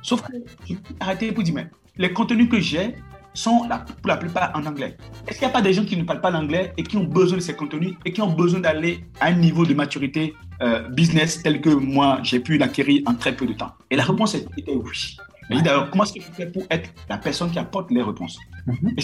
Sauf 0.02 0.22
que 0.22 0.34
j'ai 0.66 0.78
arrêté 1.00 1.32
pour 1.32 1.44
dire, 1.44 1.54
mais 1.54 1.68
les 1.98 2.14
contenus 2.14 2.50
que 2.50 2.60
j'ai 2.60 2.96
sont 3.34 3.68
la, 3.70 3.80
pour 3.80 4.08
la 4.08 4.18
plupart 4.18 4.52
en 4.56 4.66
anglais. 4.66 4.98
Est-ce 5.28 5.38
qu'il 5.38 5.48
n'y 5.48 5.52
a 5.52 5.54
pas 5.54 5.62
des 5.62 5.74
gens 5.74 5.86
qui 5.86 5.96
ne 5.96 6.04
parlent 6.04 6.22
pas 6.22 6.32
l'anglais 6.32 6.74
et 6.76 6.84
qui 6.84 6.98
ont 6.98 7.04
besoin 7.04 7.38
de 7.38 7.44
ces 7.44 7.54
contenus 7.54 7.94
et 8.04 8.12
qui 8.12 8.22
ont 8.22 8.34
besoin 8.34 8.60
d'aller 8.60 9.06
à 9.20 9.28
un 9.28 9.34
niveau 9.34 9.66
de 9.66 9.74
maturité 9.74 10.34
euh, 10.62 10.90
business 10.90 11.44
tel 11.44 11.62
que 11.62 11.70
moi 11.70 12.20
j'ai 12.24 12.40
pu 12.40 12.58
l'acquérir 12.58 13.04
en 13.06 13.14
très 13.14 13.36
peu 13.36 13.46
de 13.46 13.54
temps? 13.54 13.72
Et 13.92 13.96
la 13.96 14.04
réponse 14.04 14.34
était 14.36 14.74
oui. 14.74 15.18
Mais 15.50 15.66
alors, 15.68 15.90
comment 15.90 16.04
est-ce 16.04 16.14
que 16.14 16.20
je 16.20 16.32
fais 16.34 16.48
pour 16.48 16.64
être 16.70 16.90
la 17.10 17.18
personne 17.18 17.50
qui 17.50 17.60
apporte 17.60 17.90
les 17.92 18.02
réponses? 18.02 18.38
Mhm. 18.66 18.96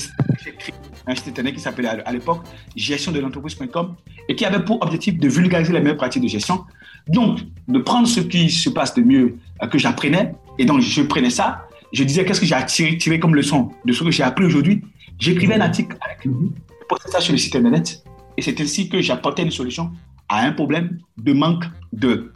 J'ai 0.44 0.56
créé 0.56 0.76
un 1.08 1.16
site 1.16 1.30
internet 1.30 1.56
qui 1.56 1.62
s'appelait 1.62 1.88
à 1.88 2.12
l'époque 2.12 2.44
gestion 2.76 3.12
de 3.12 3.20
l'entreprise.com 3.20 3.96
et 4.28 4.36
qui 4.36 4.44
avait 4.44 4.64
pour 4.64 4.82
objectif 4.82 5.18
de 5.18 5.28
vulgariser 5.30 5.72
les 5.72 5.80
meilleures 5.80 5.98
pratiques 5.98 6.24
de 6.24 6.28
gestion. 6.28 6.66
Donc, 7.08 7.40
de 7.68 7.80
prendre 7.80 8.08
ce 8.08 8.20
qui 8.20 8.50
se 8.50 8.70
passe 8.70 8.94
de 8.94 9.02
mieux 9.02 9.38
euh, 9.62 9.68
que 9.68 9.78
j'apprenais 9.78 10.36
et 10.58 10.66
donc 10.66 10.82
je 10.82 11.02
prenais 11.02 11.30
ça 11.30 11.68
je 11.94 12.04
disais 12.04 12.26
qu'est-ce 12.26 12.42
que 12.42 12.46
j'ai 12.48 12.98
tiré, 12.98 13.20
comme 13.20 13.36
leçon 13.36 13.72
de 13.86 13.94
ce 13.94 14.04
que 14.04 14.12
j'ai 14.12 14.24
appris 14.24 14.46
aujourd'hui? 14.46 14.82
J'écrivais 15.20 15.56
un 15.56 15.62
article 15.62 15.96
avec, 16.02 16.26
mhm. 16.26 16.52
postais 16.90 17.12
ça 17.12 17.22
sur 17.22 17.32
le 17.32 17.38
site 17.38 17.56
internet 17.56 18.04
et 18.36 18.42
c'est 18.42 18.60
ainsi 18.60 18.90
que 18.90 19.00
j'apportais 19.00 19.44
une 19.44 19.52
solution 19.52 19.92
à 20.28 20.42
un 20.44 20.52
problème 20.52 20.98
de 21.18 21.34
manque 21.34 21.66
de 21.94 22.34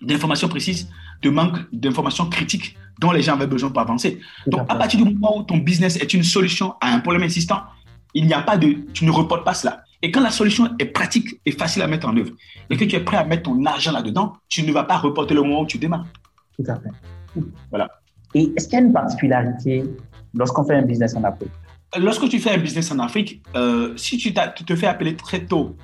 d'informations 0.00 0.48
précises, 0.48 0.88
de 1.20 1.28
manque 1.28 1.58
d'informations 1.72 2.26
critiques 2.26 2.76
dont 3.00 3.10
les 3.10 3.20
gens 3.20 3.34
avaient 3.34 3.46
besoin 3.46 3.68
pour 3.70 3.82
avancer. 3.82 4.20
Donc, 4.46 4.62
à 4.68 4.76
partir 4.76 5.04
du 5.04 5.12
moment 5.12 5.38
où 5.38 5.42
ton 5.42 5.58
business 5.58 5.96
est 5.96 6.14
une 6.14 6.22
solution 6.22 6.74
à 6.80 6.94
un 6.94 7.00
problème 7.00 7.22
existant, 7.22 7.64
il 8.14 8.26
n'y 8.26 8.32
a 8.32 8.40
pas 8.40 8.56
de, 8.56 8.76
tu 8.94 9.04
ne 9.04 9.10
reportes 9.10 9.44
pas 9.44 9.52
cela. 9.52 9.82
Et 10.00 10.10
quand 10.10 10.22
la 10.22 10.30
solution 10.30 10.70
est 10.78 10.86
pratique 10.86 11.40
et 11.44 11.52
facile 11.52 11.82
à 11.82 11.86
mettre 11.86 12.08
en 12.08 12.16
œuvre, 12.16 12.32
et 12.70 12.76
que 12.78 12.84
tu 12.84 12.96
es 12.96 13.00
prêt 13.00 13.18
à 13.18 13.24
mettre 13.24 13.42
ton 13.42 13.62
argent 13.66 13.92
là-dedans, 13.92 14.36
tu 14.48 14.62
ne 14.62 14.72
vas 14.72 14.84
pas 14.84 14.96
reporter 14.96 15.34
le 15.34 15.42
moment 15.42 15.62
où 15.62 15.66
tu 15.66 15.76
démarres. 15.76 16.06
Tout 16.56 16.64
à 16.70 16.76
fait. 16.76 16.90
Voilà. 17.70 17.88
Et 18.34 18.52
est-ce 18.56 18.68
qu'il 18.68 18.78
y 18.78 18.82
a 18.82 18.84
une 18.84 18.92
particularité 18.92 19.84
lorsqu'on 20.34 20.64
fait 20.64 20.74
un 20.74 20.82
business 20.82 21.14
en 21.16 21.24
Afrique? 21.24 21.50
Lorsque 21.98 22.28
tu 22.28 22.38
fais 22.38 22.50
un 22.50 22.58
business 22.58 22.92
en 22.92 22.98
Afrique, 23.00 23.42
euh, 23.56 23.96
si 23.96 24.16
tu, 24.16 24.32
te 24.32 24.76
fais 24.76 24.86
appeler 24.86 25.16
très 25.16 25.44
tôt 25.44 25.74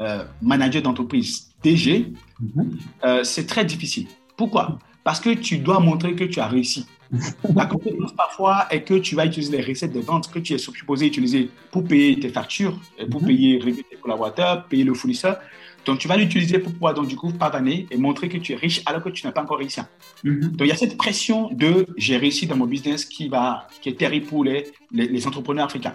euh, 0.00 0.24
manager 0.40 0.82
d'entreprise 0.82 1.50
DG, 1.62 2.12
mhm. 2.40 2.78
euh, 3.04 3.24
c'est 3.24 3.46
très 3.46 3.64
difficile. 3.64 4.06
Pourquoi? 4.36 4.78
Parce 5.02 5.18
que 5.18 5.30
tu 5.30 5.58
dois 5.58 5.80
montrer 5.80 6.14
que 6.14 6.24
tu 6.24 6.38
as 6.38 6.46
réussi. 6.46 6.86
La 7.56 7.66
compétence 7.66 8.12
parfois 8.12 8.66
est 8.70 8.82
que 8.82 8.94
tu 8.94 9.16
vas 9.16 9.26
utiliser 9.26 9.56
les 9.56 9.64
recettes 9.64 9.92
de 9.92 9.98
vente 9.98 10.30
que 10.30 10.38
tu 10.38 10.52
es 10.52 10.58
supposé 10.58 11.06
utiliser 11.06 11.50
pour 11.72 11.82
payer 11.82 12.20
tes 12.20 12.28
factures, 12.28 12.78
pour 13.10 13.20
mhm. 13.20 13.26
payer 13.26 13.58
tes 13.58 13.96
collaborateurs, 14.00 14.66
payer 14.66 14.84
le 14.84 14.94
fournisseur. 14.94 15.40
Donc, 15.86 15.98
tu 15.98 16.08
vas 16.08 16.16
l'utiliser 16.16 16.58
pour 16.58 16.72
pouvoir, 16.72 16.94
donc, 16.94 17.06
du 17.06 17.16
coup, 17.16 17.32
pavaner 17.32 17.86
et 17.90 17.96
montrer 17.96 18.28
que 18.28 18.36
tu 18.38 18.52
es 18.52 18.56
riche 18.56 18.82
alors 18.86 19.02
que 19.02 19.08
tu 19.08 19.26
n'as 19.26 19.32
pas 19.32 19.42
encore 19.42 19.58
réussi. 19.58 19.80
Mhm. 20.24 20.40
Donc, 20.40 20.60
il 20.60 20.66
y 20.66 20.72
a 20.72 20.76
cette 20.76 20.96
pression 20.96 21.50
de 21.52 21.86
j'ai 21.96 22.16
réussi 22.16 22.46
dans 22.46 22.56
mon 22.56 22.66
business 22.66 23.04
qui, 23.04 23.28
va, 23.28 23.66
qui 23.80 23.88
est 23.88 23.98
terrible 23.98 24.26
pour 24.26 24.44
les, 24.44 24.66
les, 24.92 25.26
entrepreneurs 25.26 25.66
africains. 25.66 25.94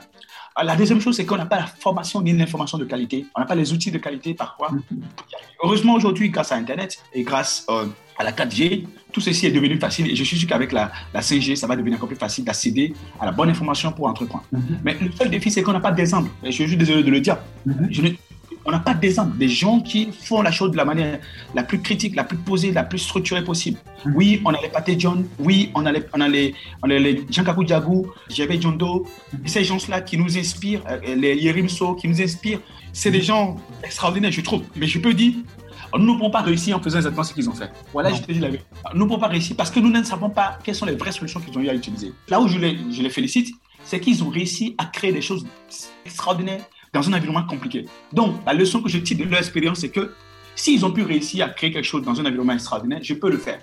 La 0.61 0.75
deuxième 0.75 1.01
chose, 1.01 1.17
c'est 1.17 1.25
qu'on 1.25 1.35
n'a 1.35 1.45
pas 1.45 1.57
la 1.57 1.67
formation 1.67 2.21
ni 2.21 2.31
l'information 2.31 2.77
de 2.77 2.85
qualité. 2.85 3.25
On 3.35 3.41
n'a 3.41 3.45
pas 3.45 3.55
les 3.55 3.73
outils 3.73 3.91
de 3.91 3.97
qualité 3.97 4.33
parfois. 4.33 4.71
Mhm. 4.71 5.01
Heureusement, 5.63 5.93
aujourd'hui, 5.93 6.29
grâce 6.29 6.51
à 6.51 6.55
Internet 6.55 6.97
et 7.13 7.23
grâce 7.23 7.65
euh, 7.69 7.85
à 8.17 8.23
la 8.23 8.31
4G, 8.31 8.85
tout 9.11 9.21
ceci 9.21 9.45
est 9.45 9.51
devenu 9.51 9.77
facile 9.77 10.09
et 10.09 10.15
je 10.15 10.23
suis 10.23 10.37
sûr 10.37 10.47
qu'avec 10.47 10.71
la, 10.71 10.91
la 11.13 11.21
5G, 11.21 11.55
ça 11.55 11.67
va 11.67 11.75
devenir 11.75 11.97
encore 11.97 12.07
plus 12.07 12.17
facile 12.17 12.43
d'accéder 12.43 12.93
à 13.19 13.25
la 13.25 13.31
bonne 13.31 13.49
information 13.49 13.91
pour 13.91 14.07
entreprendre. 14.07 14.45
Mhm. 14.51 14.79
Mais 14.83 14.97
le 14.99 15.11
seul 15.11 15.29
défi, 15.29 15.51
c'est 15.51 15.61
qu'on 15.63 15.73
n'a 15.73 15.79
pas 15.79 15.91
d'exemple. 15.91 16.29
Je 16.43 16.51
suis 16.51 16.77
désolé 16.77 17.03
de 17.03 17.11
le 17.11 17.19
dire. 17.19 17.37
Je 17.89 18.01
ne, 18.01 18.09
on 18.65 18.71
n'a 18.71 18.79
pas 18.79 18.93
d'exemple, 18.93 19.37
des 19.37 19.47
gens 19.47 19.79
qui 19.79 20.11
font 20.11 20.41
la 20.41 20.51
chose 20.51 20.71
de 20.71 20.77
la 20.77 20.85
manière 20.85 21.19
la 21.53 21.63
plus 21.63 21.79
critique, 21.79 22.15
la 22.15 22.23
plus 22.23 22.37
posée, 22.37 22.71
la 22.71 22.83
plus 22.83 22.99
structurée 22.99 23.43
possible. 23.43 23.77
Mm-hmm. 23.77 24.11
Oui, 24.15 24.41
on 24.43 24.53
a 24.53 24.61
les 24.61 24.69
Paté 24.69 24.95
John, 24.97 25.25
oui, 25.39 25.71
on 25.75 25.85
a 25.85 25.91
les, 25.91 26.03
on 26.13 26.21
a 26.21 26.27
les, 26.27 26.55
on 26.83 26.89
a 26.89 26.97
les 26.97 27.25
Jankaku 27.29 27.63
Diagou, 27.63 28.07
Jebe 28.29 28.59
Jondo, 28.59 29.05
mm-hmm. 29.05 29.47
ces 29.47 29.63
gens-là 29.63 30.01
qui 30.01 30.17
nous 30.17 30.37
inspirent, 30.37 30.81
euh, 30.89 31.15
les 31.15 31.35
Yerimso 31.35 31.95
qui 31.95 32.07
nous 32.07 32.21
inspirent, 32.21 32.59
c'est 32.91 33.11
des 33.11 33.21
gens 33.21 33.57
extraordinaires, 33.83 34.31
je 34.31 34.41
trouve. 34.41 34.63
Mais 34.75 34.87
je 34.87 34.99
peux 34.99 35.13
dire, 35.13 35.33
nous 35.93 36.13
ne 36.13 36.17
pouvons 36.17 36.31
pas 36.31 36.41
réussir 36.41 36.77
en 36.77 36.81
faisant 36.81 36.97
exactement 36.97 37.23
ce 37.23 37.33
qu'ils 37.33 37.49
ont 37.49 37.53
fait. 37.53 37.71
Voilà, 37.93 38.11
je 38.11 38.21
te 38.21 38.31
dis 38.31 38.39
la 38.39 38.49
vérité. 38.49 38.67
Nous 38.93 39.01
ne 39.01 39.05
pouvons 39.05 39.19
pas 39.19 39.27
réussir 39.27 39.55
parce 39.55 39.69
que 39.69 39.79
nous 39.79 39.89
ne 39.89 40.03
savons 40.03 40.29
pas 40.29 40.57
quelles 40.63 40.75
sont 40.75 40.85
les 40.85 40.95
vraies 40.95 41.11
solutions 41.11 41.39
qu'ils 41.39 41.57
ont 41.57 41.61
eu 41.61 41.69
à 41.69 41.73
utiliser. 41.73 42.13
Là 42.29 42.41
où 42.41 42.47
je 42.47 42.57
les, 42.57 42.77
je 42.91 43.01
les 43.01 43.09
félicite, 43.09 43.53
c'est 43.83 43.99
qu'ils 43.99 44.23
ont 44.23 44.29
réussi 44.29 44.75
à 44.77 44.85
créer 44.85 45.11
des 45.13 45.21
choses 45.21 45.45
extraordinaires 46.05 46.61
dans 46.95 47.07
un 47.09 47.13
environnement 47.13 47.43
compliqué. 47.43 47.85
Donc, 48.13 48.35
la 48.45 48.53
leçon 48.53 48.81
que 48.81 48.89
je 48.89 48.97
tire 48.99 49.17
de 49.17 49.25
leur 49.25 49.39
expérience, 49.39 49.79
c'est 49.79 49.89
que 49.89 50.13
s'ils 50.55 50.85
ont 50.85 50.91
pu 50.91 51.03
réussir 51.03 51.45
à 51.45 51.49
créer 51.49 51.71
quelque 51.71 51.85
chose 51.85 52.03
dans 52.03 52.19
un 52.19 52.25
environnement 52.25 52.53
extraordinaire, 52.53 52.99
je 53.03 53.13
peux 53.13 53.29
le 53.29 53.37
faire. 53.37 53.59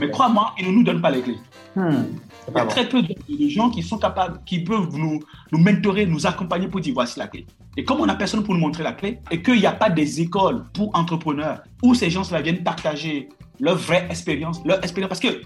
Mais 0.00 0.10
crois-moi, 0.10 0.52
ils 0.58 0.66
ne 0.66 0.72
nous 0.72 0.82
donnent 0.82 1.00
pas 1.00 1.10
les 1.10 1.22
clés. 1.22 1.38
Hmm, 1.74 2.04
il 2.48 2.54
y 2.56 2.60
a 2.60 2.66
très 2.66 2.88
peu 2.88 3.02
de, 3.02 3.14
gens 3.48 3.70
qui 3.70 3.82
sont 3.82 3.98
capables, 3.98 4.40
qui 4.44 4.60
peuvent 4.60 4.94
nous, 4.94 5.20
nous 5.52 5.58
mentorer, 5.58 6.06
nous 6.06 6.26
accompagner 6.26 6.68
pour 6.68 6.80
dire 6.80 6.92
voici 6.94 7.18
la 7.18 7.28
clé. 7.28 7.46
Et 7.76 7.84
comme 7.84 8.00
on 8.00 8.06
n'a 8.06 8.14
personne 8.14 8.42
pour 8.42 8.54
nous 8.54 8.60
montrer 8.60 8.82
la 8.82 8.92
clé, 8.92 9.20
et 9.30 9.40
qu'il 9.42 9.58
n'y 9.58 9.66
a 9.66 9.72
pas 9.72 9.88
des 9.88 10.20
écoles 10.20 10.64
pour 10.74 10.90
entrepreneurs 10.94 11.62
où 11.82 11.94
ces 11.94 12.10
gens-là 12.10 12.42
viennent 12.42 12.62
partager 12.62 13.28
leur 13.60 13.76
vraie 13.76 14.06
expérience, 14.10 14.60
leur 14.64 14.78
expérience, 14.78 15.08
parce 15.08 15.20
que 15.20 15.40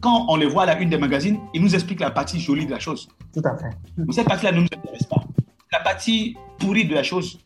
quand 0.00 0.26
on 0.28 0.36
les 0.36 0.46
voit 0.46 0.64
à 0.64 0.66
la 0.66 0.80
une 0.80 0.90
des 0.90 0.98
magazines, 0.98 1.38
ils 1.54 1.62
nous 1.62 1.74
expliquent 1.74 2.00
la 2.00 2.10
partie 2.10 2.40
jolie 2.40 2.66
de 2.66 2.72
la 2.72 2.80
chose. 2.80 3.08
Tout 3.32 3.42
à 3.44 3.56
fait. 3.56 3.70
Mais 3.96 4.12
cette 4.12 4.26
partie-là 4.26 4.52
ne 4.52 4.60
nous 4.60 4.68
intéresse 4.72 5.06
pas. 5.06 5.22
La 5.72 5.78
partie 5.80 6.36
pourrie 6.58 6.84
de 6.84 6.94
la 6.94 7.04
chose, 7.04 7.38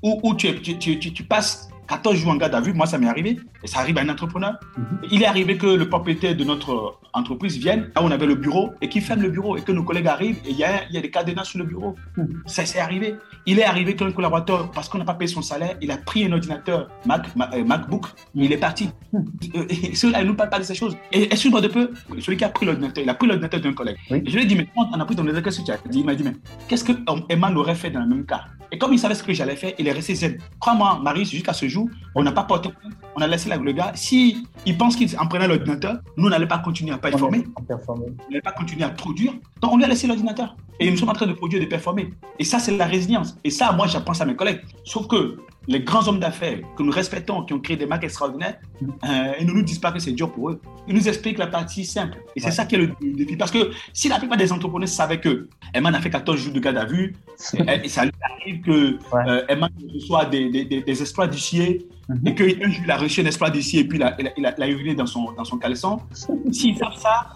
où, 0.00 0.20
où 0.22 0.34
tu, 0.34 0.60
tu, 0.62 0.78
tu, 0.78 0.98
tu, 0.98 1.24
passes 1.24 1.68
14 1.88 2.16
jours 2.16 2.32
en 2.32 2.36
garde 2.36 2.54
à 2.54 2.60
vue, 2.60 2.72
moi 2.72 2.86
ça 2.86 2.98
m'est 2.98 3.08
arrivé, 3.08 3.38
et 3.62 3.66
ça 3.66 3.80
arrive 3.80 3.98
à 3.98 4.02
un 4.02 4.08
entrepreneur. 4.08 4.54
Mhm. 4.76 4.84
Il 5.10 5.22
est 5.22 5.26
arrivé 5.26 5.56
que 5.56 5.66
le 5.66 5.88
propriétaire 5.88 6.36
de 6.36 6.44
notre 6.44 6.98
entreprise 7.12 7.56
vienne, 7.58 7.90
là 7.94 8.02
où 8.02 8.06
on 8.06 8.10
avait 8.10 8.26
le 8.26 8.34
bureau, 8.34 8.72
et 8.80 8.88
qu'il 8.88 9.02
ferme 9.02 9.22
le 9.22 9.30
bureau, 9.30 9.56
et 9.56 9.62
que 9.62 9.72
nos 9.72 9.82
collègues 9.82 10.08
arrivent, 10.08 10.38
et 10.44 10.50
il 10.50 10.56
y 10.56 10.64
a, 10.64 10.88
y 10.90 10.98
a 10.98 11.00
des 11.00 11.10
cadenas 11.10 11.44
sur 11.44 11.58
le 11.58 11.64
bureau. 11.64 11.94
Mhm. 12.16 12.42
Ça 12.46 12.66
s'est 12.66 12.80
arrivé. 12.80 13.14
Il 13.46 13.58
est 13.58 13.64
arrivé 13.64 13.96
qu'un 13.96 14.10
collaborateur, 14.12 14.70
parce 14.70 14.88
qu'on 14.88 14.98
n'a 14.98 15.04
pas 15.04 15.14
payé 15.14 15.28
son 15.28 15.42
salaire, 15.42 15.76
il 15.80 15.90
a 15.90 15.96
pris 15.96 16.24
un 16.24 16.32
ordinateur 16.32 16.88
Mac, 17.06 17.26
euh, 17.54 17.64
MacBook, 17.64 18.06
mhm. 18.34 18.42
il 18.42 18.52
est 18.52 18.58
parti. 18.58 18.90
Et 19.70 19.94
cela, 19.94 20.20
il 20.20 20.24
ne 20.24 20.30
nous 20.30 20.36
parle 20.36 20.50
pas 20.50 20.58
de 20.58 20.64
ces 20.64 20.74
choses. 20.74 20.96
Et 21.12 21.24
excuse-moi 21.24 21.60
de 21.60 21.68
peu, 21.68 21.90
celui 22.20 22.36
qui 22.36 22.44
a 22.44 22.48
pris 22.48 22.66
l'ordinateur, 22.66 23.02
il 23.02 23.10
a 23.10 23.14
pris 23.14 23.26
l'ordinateur 23.26 23.60
d'un 23.60 23.72
collègue. 23.72 23.96
Et 24.10 24.22
je 24.26 24.36
lui 24.36 24.42
ai 24.42 24.46
dit, 24.46 24.56
mais 24.56 24.68
on 24.76 25.00
a 25.00 25.04
pris 25.04 25.14
ton 25.14 25.22
ordinateur, 25.22 25.42
qu'est-ce 25.42 25.60
que 25.60 25.66
tu 25.66 25.72
as 25.72 25.78
dit? 25.88 26.00
Il 26.00 26.04
m'a 26.04 26.14
dit, 26.14 26.24
mais 26.24 26.32
qu'est-ce 26.68 26.84
que 26.84 26.92
Emma 27.28 27.52
aurait 27.54 27.74
fait 27.74 27.90
dans 27.90 28.00
le 28.00 28.08
même 28.08 28.26
cas? 28.26 28.44
Et 28.72 28.78
comme 28.78 28.92
il 28.92 28.98
savait 28.98 29.14
ce 29.14 29.22
que 29.22 29.32
j'allais 29.32 29.56
faire, 29.56 29.72
il 29.78 29.86
est 29.86 29.92
resté 29.92 30.14
zen. 30.14 30.38
Crois-moi, 30.58 31.00
Marie, 31.02 31.24
jusqu'à 31.24 31.52
ce 31.52 31.68
jour, 31.68 31.75
on 32.14 32.22
n'a 32.22 32.32
pas 32.32 32.44
porté, 32.44 32.70
on 33.14 33.20
a 33.20 33.26
laissé 33.26 33.48
le 33.48 33.72
gars. 33.72 33.92
Si 33.94 34.46
il 34.64 34.76
pense 34.76 34.96
qu'en 34.96 35.26
prenant 35.26 35.46
l'ordinateur, 35.46 35.98
nous 36.16 36.28
n'allons 36.28 36.46
pas 36.46 36.58
continuer 36.58 36.92
à 36.92 36.98
pas 36.98 37.08
informer. 37.08 37.44
On 37.56 38.30
n'allait 38.30 38.40
pas 38.42 38.52
continuer 38.52 38.84
à 38.84 38.90
produire. 38.90 39.32
Donc 39.60 39.72
on 39.72 39.76
lui 39.76 39.84
a 39.84 39.88
laissé 39.88 40.06
l'ordinateur. 40.06 40.56
Et 40.78 40.90
nous 40.90 40.96
sommes 40.96 41.08
en 41.08 41.14
train 41.14 41.26
de 41.26 41.32
produire 41.32 41.62
et 41.62 41.64
de 41.64 41.70
performer. 41.70 42.10
Et 42.38 42.44
ça, 42.44 42.58
c'est 42.58 42.76
la 42.76 42.86
résilience. 42.86 43.38
Et 43.44 43.50
ça, 43.50 43.72
moi, 43.72 43.86
j'apprends 43.86 44.12
ça 44.12 44.24
à 44.24 44.26
mes 44.26 44.36
collègues. 44.36 44.60
Sauf 44.84 45.06
que 45.06 45.38
les 45.68 45.80
grands 45.80 46.06
hommes 46.08 46.20
d'affaires 46.20 46.58
que 46.76 46.82
nous 46.82 46.92
respectons, 46.92 47.42
qui 47.44 47.52
ont 47.52 47.60
créé 47.60 47.76
des 47.76 47.86
marques 47.86 48.04
extraordinaires, 48.04 48.58
euh, 48.82 49.32
ils 49.40 49.46
ne 49.46 49.52
nous 49.52 49.62
disent 49.62 49.78
pas 49.78 49.92
que 49.92 49.98
c'est 49.98 50.12
dur 50.12 50.30
pour 50.32 50.50
eux. 50.50 50.60
Ils 50.86 50.94
nous 50.94 51.08
expliquent 51.08 51.38
la 51.38 51.48
partie 51.48 51.84
simple. 51.84 52.18
Et 52.36 52.40
c'est 52.40 52.50
ça 52.52 52.64
qui 52.66 52.76
est 52.76 52.78
le, 52.78 52.94
défi. 53.00 53.36
Parce 53.36 53.50
que 53.50 53.70
si 53.92 54.08
la 54.08 54.18
plupart 54.18 54.38
des 54.38 54.52
entrepreneurs 54.52 54.88
savaient 54.88 55.20
que 55.20 55.48
Emman 55.74 55.94
a 55.94 56.00
fait 56.00 56.10
14 56.10 56.38
jours 56.38 56.52
de 56.52 56.60
garde 56.60 56.76
à 56.76 56.84
vue, 56.84 57.16
et, 57.84 57.88
ça 57.88 58.04
lui 58.04 58.12
arrive 58.40 58.60
que 58.62 58.92
ouais. 58.92 59.44
euh, 59.50 59.68
reçoit 59.94 60.26
des, 60.26 60.50
des, 60.50 60.64
des, 60.82 61.00
exploits 61.00 61.26
d'huissier, 61.26 61.86
mm-hmm. 62.08 62.28
et 62.28 62.34
qu'un 62.34 62.70
jour 62.70 62.82
il 62.84 62.90
a 62.90 62.96
reçu 62.96 63.20
un 63.20 63.26
exploit 63.26 63.50
d'huissier 63.50 63.80
et 63.80 63.84
puis 63.84 63.98
il 63.98 64.02
a, 64.02 64.16
il, 64.18 64.46
a, 64.46 64.54
il 64.56 64.62
a, 64.62 64.68
uriné 64.68 64.94
dans 64.94 65.06
son, 65.06 65.32
dans 65.32 65.44
son 65.44 65.58
caleçon, 65.58 66.00
s'ils 66.50 66.76
savent 66.76 66.96
ça, 66.96 67.28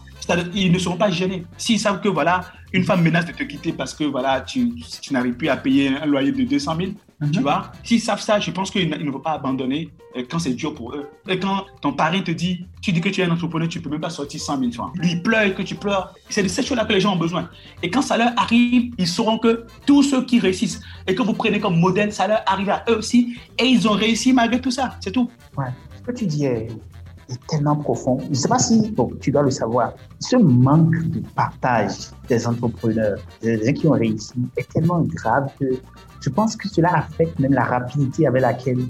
ils 0.55 0.73
ne 0.73 0.79
seront 0.79 0.97
pas 0.97 1.11
gênés. 1.11 1.45
S'ils 1.57 1.81
savent 1.81 2.01
que 2.01 2.09
voilà, 2.09 2.43
une 2.73 2.85
femme 2.85 3.03
menace 3.03 3.27
de 3.27 3.33
te 3.33 3.43
quitter 3.43 3.73
parce 3.73 3.95
que 3.95 4.05
voilà, 4.05 4.41
tu, 4.41 4.75
tu 5.01 5.13
n'arrives 5.13 5.35
plus 5.35 5.49
à 5.49 5.57
payer 5.57 5.89
un 5.89 6.07
loyer 6.07 6.33
de 6.33 6.45
200 6.45 6.77
000, 6.77 6.91
tu 7.33 7.39
mhm. 7.39 7.43
vois, 7.43 7.73
s'ils 7.85 8.01
savent 8.01 8.21
ça, 8.21 8.41
je 8.41 8.51
pense 8.51 8.71
qu'ils 8.71 8.89
ne 8.89 9.11
vont 9.11 9.21
pas 9.21 9.33
abandonner 9.33 9.91
euh, 10.17 10.25
quand 10.29 10.39
c'est 10.39 10.55
dur 10.55 10.75
pour 10.75 10.95
eux. 10.95 11.11
Et 11.29 11.39
quand 11.39 11.67
ton 11.83 11.93
parrain 11.93 12.21
te 12.23 12.31
dit, 12.31 12.65
tu 12.81 12.93
dis 12.93 13.01
que 13.01 13.11
tu 13.11 13.21
es 13.21 13.25
un 13.25 13.31
entrepreneur, 13.31 13.69
tu 13.69 13.81
peux 13.81 13.91
même 13.91 14.01
pas 14.01 14.09
sortir 14.09 14.41
100 14.41 14.59
000 14.59 14.73
francs. 14.73 14.93
Lui, 14.97 15.13
il 15.13 15.23
pleure 15.23 15.55
que 15.55 15.63
tu 15.63 15.75
pleures. 15.75 16.15
C'est 16.31 16.43
de 16.43 16.49
ces 16.49 16.63
choses-là 16.63 16.87
que 16.87 16.95
les 16.95 17.01
gens 17.01 17.15
ont 17.15 17.19
besoin. 17.19 17.51
Et 17.83 17.91
quand 17.91 18.01
ça 18.01 18.17
leur 18.17 18.33
arrive, 18.39 18.95
ils 18.97 19.07
sauront 19.07 19.39
que 19.39 19.67
tous 19.87 20.03
ceux 20.03 20.25
qui 20.25 20.41
réussissent 20.41 20.81
et 21.07 21.15
que 21.15 21.23
vous 21.23 21.35
prenez 21.35 21.61
comme 21.61 21.79
modèle, 21.79 22.13
ça 22.13 22.27
leur 22.27 22.43
arrive 22.47 22.71
à 22.71 22.85
eux 22.89 22.97
aussi. 22.97 23.37
Et 23.59 23.65
ils 23.65 23.87
ont 23.87 23.93
réussi 23.93 24.33
malgré 24.33 24.61
tout 24.61 24.71
ça. 24.71 24.97
C'est 25.01 25.13
tout. 25.13 25.31
Ouais. 25.59 25.67
Ce 25.99 26.03
que 26.03 26.13
tu 26.13 26.25
dis 26.25 26.47
est 26.47 26.69
est 27.31 27.47
tellement 27.47 27.77
profond. 27.77 28.19
Je 28.25 28.29
ne 28.29 28.35
sais 28.35 28.49
pas 28.49 28.59
si 28.59 28.93
tu 29.21 29.31
dois 29.31 29.43
le 29.43 29.51
savoir. 29.51 29.95
Ce 30.19 30.37
manque 30.37 31.09
de 31.11 31.23
partage 31.35 32.11
des 32.29 32.47
entrepreneurs, 32.47 33.19
des 33.43 33.65
gens 33.65 33.73
qui 33.73 33.87
ont 33.87 33.93
réussi, 33.93 34.35
est 34.57 34.69
tellement 34.73 35.03
grave 35.03 35.51
que 35.59 35.67
je 36.21 36.29
pense 36.29 36.57
que 36.57 36.69
cela 36.69 36.95
affecte 36.95 37.39
même 37.39 37.53
la 37.53 37.65
rapidité 37.65 38.27
avec 38.27 38.43
laquelle 38.43 38.81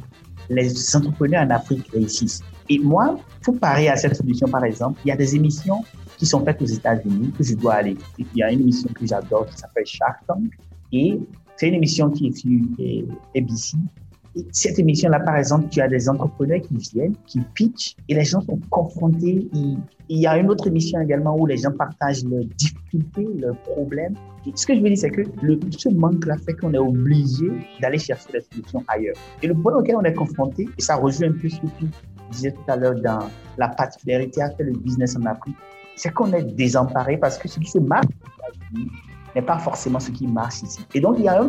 les 0.49 0.97
entrepreneurs 0.97 1.47
en 1.47 1.51
Afrique 1.51 1.89
réussissent. 1.93 2.43
Et 2.69 2.79
moi, 2.79 3.19
pour 3.43 3.59
parer 3.59 3.89
à 3.89 3.97
cette 3.97 4.17
solution, 4.17 4.49
par 4.49 4.65
exemple, 4.65 5.01
il 5.05 5.09
y 5.09 5.13
a 5.13 5.17
des 5.17 5.37
émissions 5.37 5.85
qui 6.17 6.27
sont 6.27 6.45
faites 6.45 6.61
aux 6.61 6.67
États-Unis 6.67 7.33
que 7.37 7.45
je 7.45 7.55
dois 7.55 7.75
aller 7.75 7.97
Il 8.19 8.27
y 8.35 8.43
a 8.43 8.51
une 8.53 8.61
émission 8.61 8.91
que 8.93 9.07
j'adore 9.07 9.47
qui 9.47 9.57
s'appelle 9.57 9.87
Shark 9.87 10.19
Tank. 10.27 10.53
Et 10.93 11.19
c'est 11.57 11.69
une 11.69 11.75
émission 11.75 12.11
qui 12.11 12.29
est 12.29 12.37
sur 12.37 12.51
ABC 13.37 13.77
cette 14.53 14.79
émission-là, 14.79 15.21
par 15.21 15.37
exemple, 15.37 15.69
tu 15.71 15.81
as 15.81 15.89
des 15.89 16.09
entrepreneurs 16.09 16.61
qui 16.61 16.77
viennent, 16.77 17.15
qui 17.27 17.41
pitchent, 17.55 17.97
et 18.09 18.15
les 18.15 18.25
gens 18.25 18.41
sont 18.41 18.61
confrontés. 18.71 19.49
Il, 19.53 20.19
y 20.19 20.27
a 20.27 20.37
une 20.39 20.51
autre 20.51 20.67
émission 20.69 21.01
également 21.01 21.37
où 21.37 21.47
les 21.47 21.57
gens 21.57 21.73
partagent 21.73 22.25
leurs 22.25 22.45
difficultés, 22.57 23.29
leurs 23.39 23.57
problèmes. 23.63 24.15
ce 24.55 24.67
que 24.67 24.75
je 24.75 24.81
veux 24.81 24.89
dire, 24.89 24.99
c'est 24.99 25.11
que 25.11 25.23
le, 25.43 25.59
ce 25.77 25.89
manque-là 25.89 26.37
fait 26.39 26.55
qu'on 26.55 26.73
est 26.75 26.79
obligé 26.79 27.47
d'aller 27.81 27.99
chercher 27.99 28.33
des 28.33 28.41
solutions 28.41 28.85
ailleurs. 28.89 29.17
Et 29.43 29.47
le 29.47 29.55
point 29.55 29.75
auquel 29.75 29.97
on 29.97 30.03
est 30.03 30.15
confronté, 30.15 30.69
et 30.79 30.83
ça 30.83 30.97
rejoint 30.97 31.29
un 31.29 31.33
peu 31.33 31.49
ce 31.49 31.61
que 31.61 31.67
tu 31.79 31.87
disais 32.31 32.53
tout 32.53 32.65
à 32.69 32.77
l'heure 32.77 33.01
dans 33.01 33.29
la 33.59 33.69
particularité 33.69 34.43
à 34.43 34.51
faire 34.51 34.67
le 34.67 34.79
business 34.79 35.17
en 35.17 35.27
Afrique, 35.27 35.57
c'est 35.97 36.13
qu'on 36.13 36.33
est 36.33 36.45
désemparé 36.55 37.19
parce 37.19 37.37
que 37.37 37.49
ce 37.49 37.59
qui 37.59 37.69
se 37.69 37.79
marche 37.79 38.07
n'est 39.35 39.43
pas 39.43 39.59
forcément 39.59 40.01
ce 40.01 40.11
qui 40.11 40.27
marche 40.27 40.63
ici. 40.63 40.81
Et 40.95 41.01
donc, 41.01 41.17
il 41.19 41.25
y 41.25 41.29
a 41.29 41.43
un, 41.43 41.49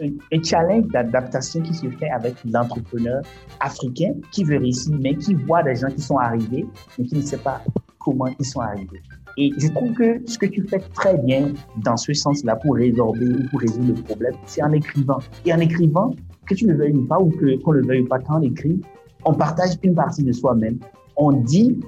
un, 0.00 0.42
challenge 0.42 0.86
d'adaptation 0.88 1.60
qui 1.62 1.74
se 1.74 1.88
fait 1.88 2.10
avec 2.10 2.34
l'entrepreneur 2.44 3.22
africain 3.60 4.14
qui 4.32 4.44
veut 4.44 4.58
réussir, 4.58 4.96
mais 5.00 5.14
qui 5.16 5.34
voit 5.34 5.62
des 5.62 5.76
gens 5.76 5.88
qui 5.88 6.00
sont 6.00 6.18
arrivés, 6.18 6.66
mais 6.98 7.04
qui 7.04 7.16
ne 7.16 7.22
sait 7.22 7.38
pas 7.38 7.62
comment 7.98 8.26
ils 8.38 8.44
sont 8.44 8.60
arrivés. 8.60 9.00
Et 9.36 9.52
je 9.58 9.68
trouve 9.68 9.92
que 9.94 10.20
ce 10.26 10.38
que 10.38 10.46
tu 10.46 10.62
fais 10.68 10.78
très 10.78 11.16
bien 11.18 11.52
dans 11.82 11.96
ce 11.96 12.12
sens-là 12.12 12.56
pour 12.56 12.76
résorber 12.76 13.26
ou 13.26 13.48
pour 13.50 13.60
résoudre 13.60 13.94
le 13.96 14.02
problème, 14.02 14.34
c'est 14.46 14.62
en 14.62 14.72
écrivant. 14.72 15.18
Et 15.44 15.52
en 15.52 15.58
écrivant, 15.58 16.14
que 16.46 16.54
tu 16.54 16.66
le 16.66 16.76
veuilles 16.76 16.92
ou 16.92 17.06
pas, 17.06 17.18
ou 17.18 17.32
qu'on 17.64 17.72
le 17.72 17.86
veuille 17.86 18.04
pas, 18.04 18.18
quand 18.18 18.38
on 18.38 18.42
écrit, 18.42 18.80
on 19.24 19.32
partage 19.32 19.70
une 19.82 19.94
partie 19.94 20.22
de 20.22 20.32
soi-même. 20.32 20.78
On 21.16 21.32
dit 21.32 21.80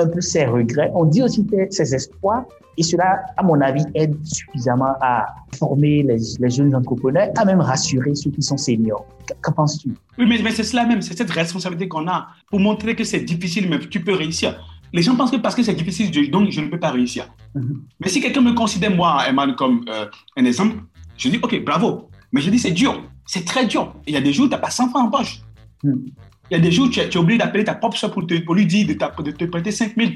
un 0.00 0.08
peu 0.08 0.20
ses 0.20 0.44
regrets, 0.44 0.90
on 0.94 1.04
dit 1.04 1.22
aussi 1.22 1.46
ses 1.70 1.94
espoirs, 1.94 2.44
et 2.76 2.82
cela, 2.82 3.22
à 3.36 3.42
mon 3.42 3.60
avis, 3.60 3.84
aide 3.94 4.16
suffisamment 4.24 4.94
à 5.00 5.26
former 5.56 6.02
les, 6.02 6.18
les 6.38 6.50
jeunes 6.50 6.74
entrepreneurs, 6.74 7.28
à 7.36 7.44
même 7.44 7.60
rassurer 7.60 8.14
ceux 8.14 8.30
qui 8.30 8.42
sont 8.42 8.56
seniors. 8.56 9.04
Qu'en 9.42 9.52
penses-tu? 9.52 9.90
Oui, 10.18 10.26
mais, 10.26 10.40
mais 10.42 10.50
c'est 10.50 10.64
cela 10.64 10.86
même, 10.86 11.02
c'est 11.02 11.16
cette 11.16 11.30
responsabilité 11.30 11.88
qu'on 11.88 12.08
a 12.08 12.28
pour 12.48 12.60
montrer 12.60 12.96
que 12.96 13.04
c'est 13.04 13.20
difficile, 13.20 13.68
mais 13.68 13.78
tu 13.80 14.00
peux 14.00 14.14
réussir. 14.14 14.58
Les 14.92 15.02
gens 15.02 15.14
pensent 15.14 15.30
que 15.30 15.36
parce 15.36 15.54
que 15.54 15.62
c'est 15.62 15.74
difficile, 15.74 16.30
donc 16.30 16.50
je 16.50 16.60
ne 16.60 16.68
peux 16.68 16.78
pas 16.78 16.90
réussir. 16.90 17.28
Mhm. 17.54 17.82
Mais 18.00 18.08
si 18.08 18.20
quelqu'un 18.20 18.40
me 18.40 18.52
considère, 18.52 18.94
moi, 18.94 19.28
Eman, 19.28 19.54
comme 19.54 19.84
euh, 19.88 20.06
un 20.36 20.44
exemple, 20.44 20.76
je 21.16 21.28
dis, 21.28 21.38
OK, 21.42 21.64
bravo. 21.64 22.08
Mais 22.32 22.40
je 22.40 22.50
dis, 22.50 22.58
c'est 22.58 22.70
dur. 22.70 23.02
C'est 23.26 23.44
très 23.44 23.66
dur. 23.66 23.94
Il 24.06 24.14
y 24.14 24.16
a 24.16 24.20
des 24.20 24.32
jours 24.32 24.46
où 24.46 24.48
tu 24.48 24.54
n'as 24.54 24.60
pas 24.60 24.70
100 24.70 24.88
francs 24.88 25.06
en 25.06 25.10
poche. 25.10 25.42
Mhm. 25.84 26.06
Il 26.50 26.56
y 26.56 26.56
a 26.56 26.60
des 26.60 26.72
jours 26.72 26.86
où 26.86 26.90
tu, 26.90 27.00
es 27.00 27.16
obligé 27.16 27.38
d'appeler 27.38 27.64
ta 27.64 27.74
propre 27.74 27.96
soeur 27.96 28.10
pour, 28.10 28.24
pour 28.44 28.54
lui 28.54 28.66
dire 28.66 28.86
de, 28.86 29.22
de 29.22 29.30
te 29.30 29.44
prêter 29.44 29.70
5 29.70 29.94
000. 29.96 30.10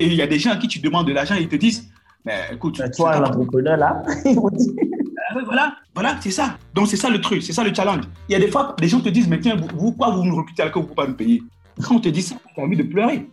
Et 0.00 0.06
il 0.06 0.14
y 0.14 0.22
a 0.22 0.26
des 0.26 0.38
gens 0.38 0.50
à 0.50 0.56
qui 0.56 0.68
tu 0.68 0.80
demandes 0.80 1.06
de 1.06 1.12
l'argent 1.12 1.34
et 1.34 1.42
ils 1.42 1.48
te 1.48 1.56
disent, 1.56 1.90
mais 2.24 2.40
écoute, 2.52 2.80
toi, 2.96 3.18
l'entrepreneur 3.18 3.76
là, 3.76 4.02
ah 4.24 5.38
voilà, 5.44 5.76
voilà, 5.94 6.16
c'est 6.20 6.30
ça. 6.30 6.56
Donc 6.74 6.88
c'est 6.88 6.96
ça 6.96 7.10
le 7.10 7.20
truc, 7.20 7.42
c'est 7.42 7.52
ça 7.52 7.64
le 7.64 7.74
challenge. 7.74 8.04
Il 8.28 8.32
y 8.32 8.36
a 8.36 8.38
des 8.38 8.48
fois, 8.48 8.76
les 8.80 8.88
gens 8.88 9.00
te 9.00 9.08
disent, 9.08 9.28
mais 9.28 9.40
tiens, 9.40 9.56
vous, 9.76 9.92
quoi 9.92 10.10
vous 10.10 10.24
nous 10.24 10.36
recrutez 10.36 10.62
alors 10.62 10.72
que 10.72 10.78
vous 10.78 10.84
ne 10.84 10.88
pouvez 10.88 11.06
pas 11.06 11.08
nous 11.08 11.16
payer? 11.16 11.42
Quand 11.82 11.96
on 11.96 12.00
te 12.00 12.08
dit 12.08 12.22
ça, 12.22 12.36
tu 12.54 12.60
as 12.60 12.64
envie 12.64 12.76
de 12.76 12.82
pleurer. 12.82 13.26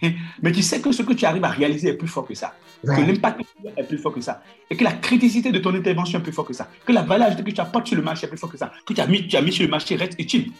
mais 0.42 0.52
tu 0.52 0.62
sais 0.62 0.80
que 0.80 0.92
ce 0.92 1.02
que 1.02 1.12
tu 1.12 1.24
arrives 1.24 1.44
à 1.44 1.48
réaliser 1.48 1.88
est 1.88 1.94
plus 1.94 2.08
fort 2.08 2.26
que 2.26 2.34
ça. 2.34 2.52
Que 2.82 3.00
l'impact 3.00 3.40
est 3.76 3.82
plus 3.84 3.98
fort 3.98 4.12
que 4.12 4.20
ça. 4.20 4.42
Et 4.70 4.76
que 4.76 4.82
la 4.82 4.92
criticité 4.92 5.52
de 5.52 5.58
ton 5.58 5.74
intervention 5.74 6.18
est 6.18 6.22
plus 6.22 6.32
fort 6.32 6.46
que 6.46 6.52
ça. 6.52 6.68
Que 6.84 6.92
la 6.92 7.02
valeur 7.02 7.36
que 7.36 7.50
tu 7.50 7.60
apportes 7.60 7.86
sur 7.86 7.96
le 7.96 8.02
marché 8.02 8.26
est 8.26 8.28
plus 8.28 8.38
fort 8.38 8.50
que 8.50 8.58
ça. 8.58 8.72
Que 8.84 8.92
tu 8.92 9.00
as 9.00 9.06
mis, 9.06 9.26
tu 9.28 9.36
as 9.36 9.42
mis 9.42 9.52
sur 9.52 9.64
le 9.64 9.70
marché 9.70 9.94
reste 9.94 10.18
utile. 10.18 10.50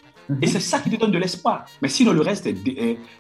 Et 0.41 0.47
c'est 0.47 0.61
ça 0.61 0.79
qui 0.79 0.91
te 0.91 0.97
donne 0.97 1.11
de 1.11 1.19
l'espoir. 1.19 1.65
Mais 1.81 1.89
sinon, 1.89 2.13
le 2.13 2.21
reste 2.21 2.47
est, 2.47 2.57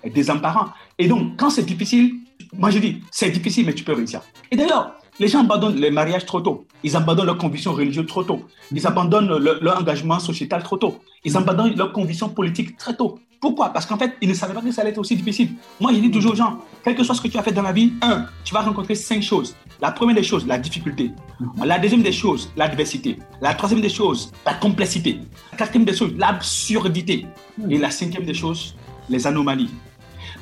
est, 0.02 0.10
désemparant. 0.10 0.68
Et 0.98 1.08
donc, 1.08 1.36
quand 1.36 1.50
c'est 1.50 1.64
difficile, 1.64 2.14
moi 2.56 2.70
je 2.70 2.78
dis, 2.78 3.02
c'est 3.10 3.30
difficile, 3.30 3.66
mais 3.66 3.74
tu 3.74 3.84
peux 3.84 3.92
réussir. 3.92 4.20
Et 4.50 4.56
d'ailleurs, 4.56 4.94
les 5.18 5.28
gens 5.28 5.40
abandonnent 5.40 5.76
les 5.76 5.90
mariages 5.90 6.26
trop 6.26 6.40
tôt. 6.40 6.66
Ils 6.82 6.96
abandonnent 6.96 7.26
leurs 7.26 7.38
convictions 7.38 7.72
religieuses 7.72 8.06
trop 8.06 8.24
tôt. 8.24 8.42
Ils 8.72 8.86
abandonnent 8.86 9.36
leur 9.36 9.78
engagement 9.78 10.18
sociétal 10.18 10.62
trop 10.62 10.76
tôt. 10.76 10.98
Ils 11.24 11.36
abandonnent 11.36 11.76
leurs 11.76 11.92
convictions 11.92 12.28
politiques 12.28 12.76
très 12.76 12.96
tôt. 12.96 13.18
Pourquoi? 13.42 13.70
Parce 13.70 13.86
qu'en 13.86 13.98
fait, 13.98 14.16
ils 14.20 14.28
ne 14.28 14.34
savaient 14.34 14.54
pas 14.54 14.60
que 14.60 14.70
ça 14.70 14.82
allait 14.82 14.90
être 14.90 14.98
aussi 14.98 15.16
difficile. 15.16 15.48
Moi, 15.80 15.92
je 15.92 15.98
dis 15.98 16.12
toujours 16.12 16.30
aux 16.30 16.36
gens, 16.36 16.58
quel 16.84 16.94
que 16.94 17.02
soit 17.02 17.16
ce 17.16 17.20
que 17.20 17.26
tu 17.26 17.36
as 17.36 17.42
fait 17.42 17.50
dans 17.50 17.62
la 17.62 17.72
vie, 17.72 17.92
un, 18.00 18.26
tu 18.44 18.54
vas 18.54 18.60
rencontrer 18.60 18.94
cinq 18.94 19.20
choses. 19.20 19.56
La 19.80 19.90
première 19.90 20.14
des 20.14 20.22
choses, 20.22 20.46
la 20.46 20.58
difficulté. 20.58 21.10
La 21.64 21.80
deuxième 21.80 22.04
des 22.04 22.12
choses, 22.12 22.52
l'adversité. 22.56 23.18
La 23.40 23.52
troisième 23.54 23.80
des 23.80 23.88
choses, 23.88 24.30
la 24.46 24.54
complexité. 24.54 25.18
La 25.50 25.58
quatrième 25.58 25.84
des 25.84 25.92
choses, 25.92 26.12
l'absurdité. 26.16 27.26
Et 27.68 27.78
la 27.78 27.90
cinquième 27.90 28.24
des 28.24 28.32
choses, 28.32 28.76
les 29.08 29.26
anomalies. 29.26 29.70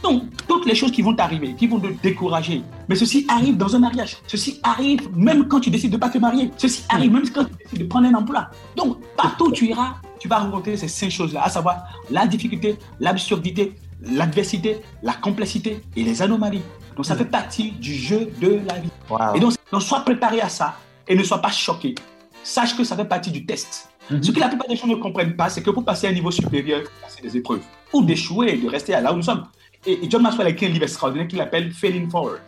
Donc, 0.03 0.25
toutes 0.47 0.67
les 0.67 0.75
choses 0.75 0.93
qui 0.93 1.01
vont 1.01 1.15
t'arriver, 1.15 1.55
qui 1.55 1.69
vont 1.69 1.81
te 1.81 1.89
décourager, 2.03 2.63
mais 2.87 2.97
ceci 2.97 3.25
arrive 3.29 3.57
dans 3.57 3.75
un 3.75 3.79
mariage. 3.79 4.19
Ceci 4.27 4.61
arrive 4.63 5.09
même 5.17 5.49
quand 5.49 5.61
tu 5.61 5.71
décides 5.71 5.91
de 5.91 5.97
ne 5.97 6.01
pas 6.01 6.11
te 6.11 6.19
marier. 6.19 6.51
Ceci 6.59 6.85
arrive 6.91 7.13
même 7.13 7.29
quand 7.31 7.45
tu 7.45 7.65
décides 7.65 7.81
de 7.81 7.85
prendre 7.87 8.09
un 8.09 8.15
emploi. 8.15 8.51
Donc, 8.77 8.99
partout 9.17 9.51
tu 9.53 9.69
iras, 9.69 9.97
tu 10.21 10.29
vas 10.29 10.39
rencontrer 10.39 10.77
ces 10.77 10.87
cinq 10.87 11.11
choses-là, 11.11 11.43
à 11.43 11.49
savoir 11.49 11.89
la 12.11 12.27
difficulté, 12.27 12.77
l'absurdité, 13.01 13.75
l'adversité, 14.03 14.81
la 15.03 15.15
complexité 15.15 15.81
et 15.97 16.05
les 16.05 16.23
anomalies. 16.23 16.63
Donc 16.95 17.07
ça 17.07 17.17
fait 17.17 17.25
partie 17.25 17.73
du 17.73 17.95
jeu 17.95 18.31
de 18.41 18.61
la 18.67 18.79
vie. 18.79 18.91
Wow. 19.09 19.35
Et 19.35 19.41
donc, 19.41 19.55
donc, 19.73 19.83
sois 19.83 20.01
préparé 20.01 20.41
à 20.41 20.49
ça 20.49 20.77
et 21.09 21.15
ne 21.17 21.23
sois 21.23 21.39
pas 21.39 21.51
choqué. 21.51 21.95
Sache 22.43 22.77
que 22.77 22.85
ça 22.85 22.97
fait 22.97 23.05
partie 23.05 23.31
du 23.31 23.45
test. 23.47 23.89
Mhm. 24.11 24.23
Ce 24.23 24.31
que 24.33 24.41
la 24.41 24.49
plupart 24.49 24.69
des 24.69 24.77
gens 24.77 24.87
ne 24.87 24.97
comprennent 24.97 25.37
pas, 25.37 25.49
c'est 25.49 25.63
que 25.63 25.71
pour 25.71 25.85
passer 25.85 26.07
à 26.07 26.11
un 26.11 26.13
niveau 26.13 26.31
supérieur, 26.31 26.83
passer 27.03 27.23
des 27.23 27.37
épreuves. 27.37 27.63
Ou 27.93 28.03
d'échouer 28.03 28.55
et 28.55 28.57
de 28.57 28.69
rester 28.69 28.93
là 28.93 29.13
où 29.13 29.17
nous 29.17 29.23
sommes. 29.23 29.45
Et, 29.87 30.05
et 30.05 30.11
John 30.11 30.23
Maxwell 30.23 30.47
a 30.47 30.51
écrit 30.51 30.67
un 30.67 30.71
livre 30.71 30.85
extraordinaire 30.85 31.29
qu'il 31.29 31.41
appelle 31.41 31.73
Failing 31.73 32.11
Forward. 32.11 32.43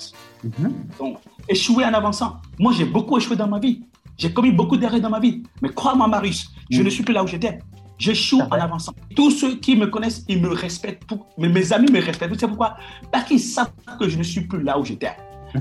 Mhm. 0.44 0.72
Donc, 0.98 1.18
échouer 1.48 1.84
en 1.84 1.94
avançant. 1.94 2.36
Moi, 2.58 2.72
j'ai 2.76 2.84
beaucoup 2.84 3.16
échoué 3.16 3.36
dans 3.36 3.48
ma 3.48 3.58
vie. 3.58 3.82
J'ai 4.18 4.32
commis 4.32 4.52
beaucoup 4.52 4.76
d'erreurs 4.76 5.00
dans 5.00 5.10
ma 5.10 5.20
vie. 5.20 5.42
Mais 5.60 5.70
crois-moi, 5.70 6.06
Marius, 6.08 6.50
je 6.72 6.78
Mhm. 6.78 6.84
ne 6.86 6.90
suis 6.90 7.02
plus 7.04 7.14
là 7.14 7.22
où 7.22 7.26
j'étais. 7.26 7.58
J'échoue 7.98 8.40
en 8.40 8.50
avançant. 8.50 8.92
Tous 9.14 9.30
ceux 9.30 9.56
qui 9.56 9.76
me 9.76 9.86
connaissent, 9.86 10.24
ils 10.28 10.40
me 10.40 10.48
respectent. 10.48 11.04
Pour... 11.04 11.28
Mais 11.38 11.48
mes 11.48 11.72
amis 11.72 11.90
me 11.92 12.00
respectent. 12.00 12.40
Sais 12.40 12.48
pourquoi? 12.48 12.76
Parce 13.12 13.24
qu'ils 13.26 13.38
savent 13.40 13.70
que 14.00 14.08
je 14.08 14.18
ne 14.18 14.22
suis 14.24 14.40
plus 14.40 14.62
là 14.62 14.78
où 14.78 14.84
j'étais. 14.84 15.12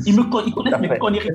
Ils, 0.05 0.15
me 0.15 0.23
ils 0.47 0.53
connaissent 0.53 0.79
mes 0.79 0.97
conneries. 0.97 1.27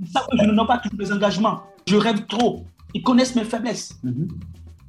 Ils 0.00 0.06
savent 0.08 0.26
que 0.30 0.36
je 0.38 0.44
ne 0.44 0.52
nomme 0.52 0.66
pas 0.66 0.78
tous 0.78 0.94
mes 0.96 1.10
engagements. 1.10 1.62
Je 1.88 1.96
rêve 1.96 2.26
trop. 2.26 2.64
Ils 2.94 3.02
connaissent 3.02 3.34
mes 3.34 3.44
faiblesses. 3.44 3.98
Mhm. 4.04 4.28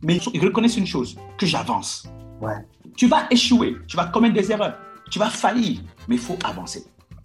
Mais 0.04 0.18
ils 0.34 0.42
reconnaissent 0.44 0.78
une 0.78 0.86
chose, 0.86 1.18
que 1.38 1.46
j'avance. 1.46 2.06
Ouais. 2.42 2.58
Tu 2.98 3.08
vas 3.08 3.26
échouer, 3.32 3.78
tu 3.88 3.96
vas 3.96 4.06
commettre 4.08 4.36
des 4.36 4.52
erreurs, 4.52 4.76
tu 5.10 5.18
vas 5.18 5.30
faillir, 5.30 5.80
mais 6.10 6.16
il 6.16 6.22
faut 6.22 6.38
avancer. 6.44 6.84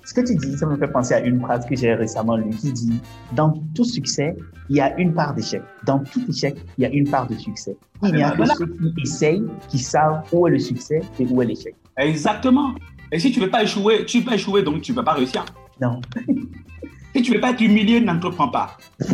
Ce 0.08 0.14
que 0.14 0.22
tu 0.22 0.34
dis, 0.36 0.56
ça 0.56 0.64
me 0.64 0.74
fait 0.78 0.88
penser 0.88 1.12
à 1.12 1.20
une 1.20 1.38
phrase 1.38 1.66
que 1.66 1.76
j'ai 1.76 1.92
récemment 1.92 2.38
lue 2.38 2.48
qui 2.48 2.72
dit 2.72 2.98
Dans 3.32 3.62
tout 3.74 3.84
succès, 3.84 4.34
il 4.70 4.76
y 4.76 4.80
a 4.80 4.98
une 4.98 5.12
part 5.12 5.34
d'échec. 5.34 5.60
Dans 5.84 5.98
tout 5.98 6.24
échec, 6.26 6.56
il 6.78 6.84
y 6.84 6.86
a 6.86 6.90
une 6.90 7.10
part 7.10 7.28
de 7.28 7.34
succès. 7.34 7.76
Il 8.02 8.14
n'y 8.14 8.22
a 8.22 8.30
que 8.30 8.46
ceux 8.46 8.66
qui 8.68 9.02
essayent 9.02 9.44
qui 9.68 9.78
savent 9.78 10.22
où 10.32 10.46
est 10.46 10.52
le 10.52 10.58
succès 10.60 11.02
et 11.20 11.26
où 11.26 11.42
est 11.42 11.44
l'échec. 11.44 11.74
Exactement. 11.98 12.74
Et 13.12 13.18
si 13.18 13.30
tu 13.32 13.38
ne 13.38 13.44
veux 13.44 13.50
pas 13.50 13.62
échouer, 13.62 14.06
tu 14.06 14.22
peux 14.22 14.32
échouer, 14.32 14.62
donc 14.62 14.80
tu 14.80 14.92
ne 14.92 14.96
vas 14.96 15.02
pas 15.02 15.12
réussir. 15.12 15.44
Non. 15.78 16.00
Si 17.14 17.22
tu 17.22 17.30
ne 17.32 17.36
veux 17.36 17.40
pas 17.40 17.50
être 17.50 17.60
humilié, 17.60 18.00
n'entreprends 18.00 18.48
pas. 18.48 18.76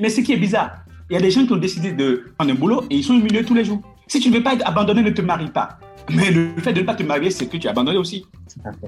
Mais 0.00 0.08
ce 0.08 0.22
qui 0.22 0.32
est 0.32 0.38
bizarre, 0.38 0.84
il 1.08 1.14
y 1.14 1.16
a 1.16 1.20
des 1.20 1.30
gens 1.30 1.46
qui 1.46 1.52
ont 1.52 1.58
décidé 1.58 1.92
de 1.92 2.24
prendre 2.36 2.52
un 2.52 2.54
boulot 2.54 2.82
et 2.90 2.96
ils 2.96 3.04
sont 3.04 3.14
humiliés 3.14 3.44
tous 3.44 3.54
les 3.54 3.64
jours. 3.64 3.80
Si 4.08 4.18
tu 4.18 4.28
ne 4.30 4.36
veux 4.36 4.42
pas 4.42 4.54
être 4.54 4.66
abandonné, 4.66 5.02
ne 5.02 5.10
te 5.10 5.22
marie 5.22 5.50
pas. 5.50 5.78
Mais 6.10 6.30
le 6.30 6.50
fait 6.58 6.72
de 6.72 6.80
ne 6.80 6.86
pas 6.86 6.94
te 6.94 7.02
marier, 7.02 7.30
c'est 7.30 7.46
que 7.46 7.56
tu 7.56 7.66
es 7.66 7.70
abandonné 7.70 7.98
aussi. 7.98 8.24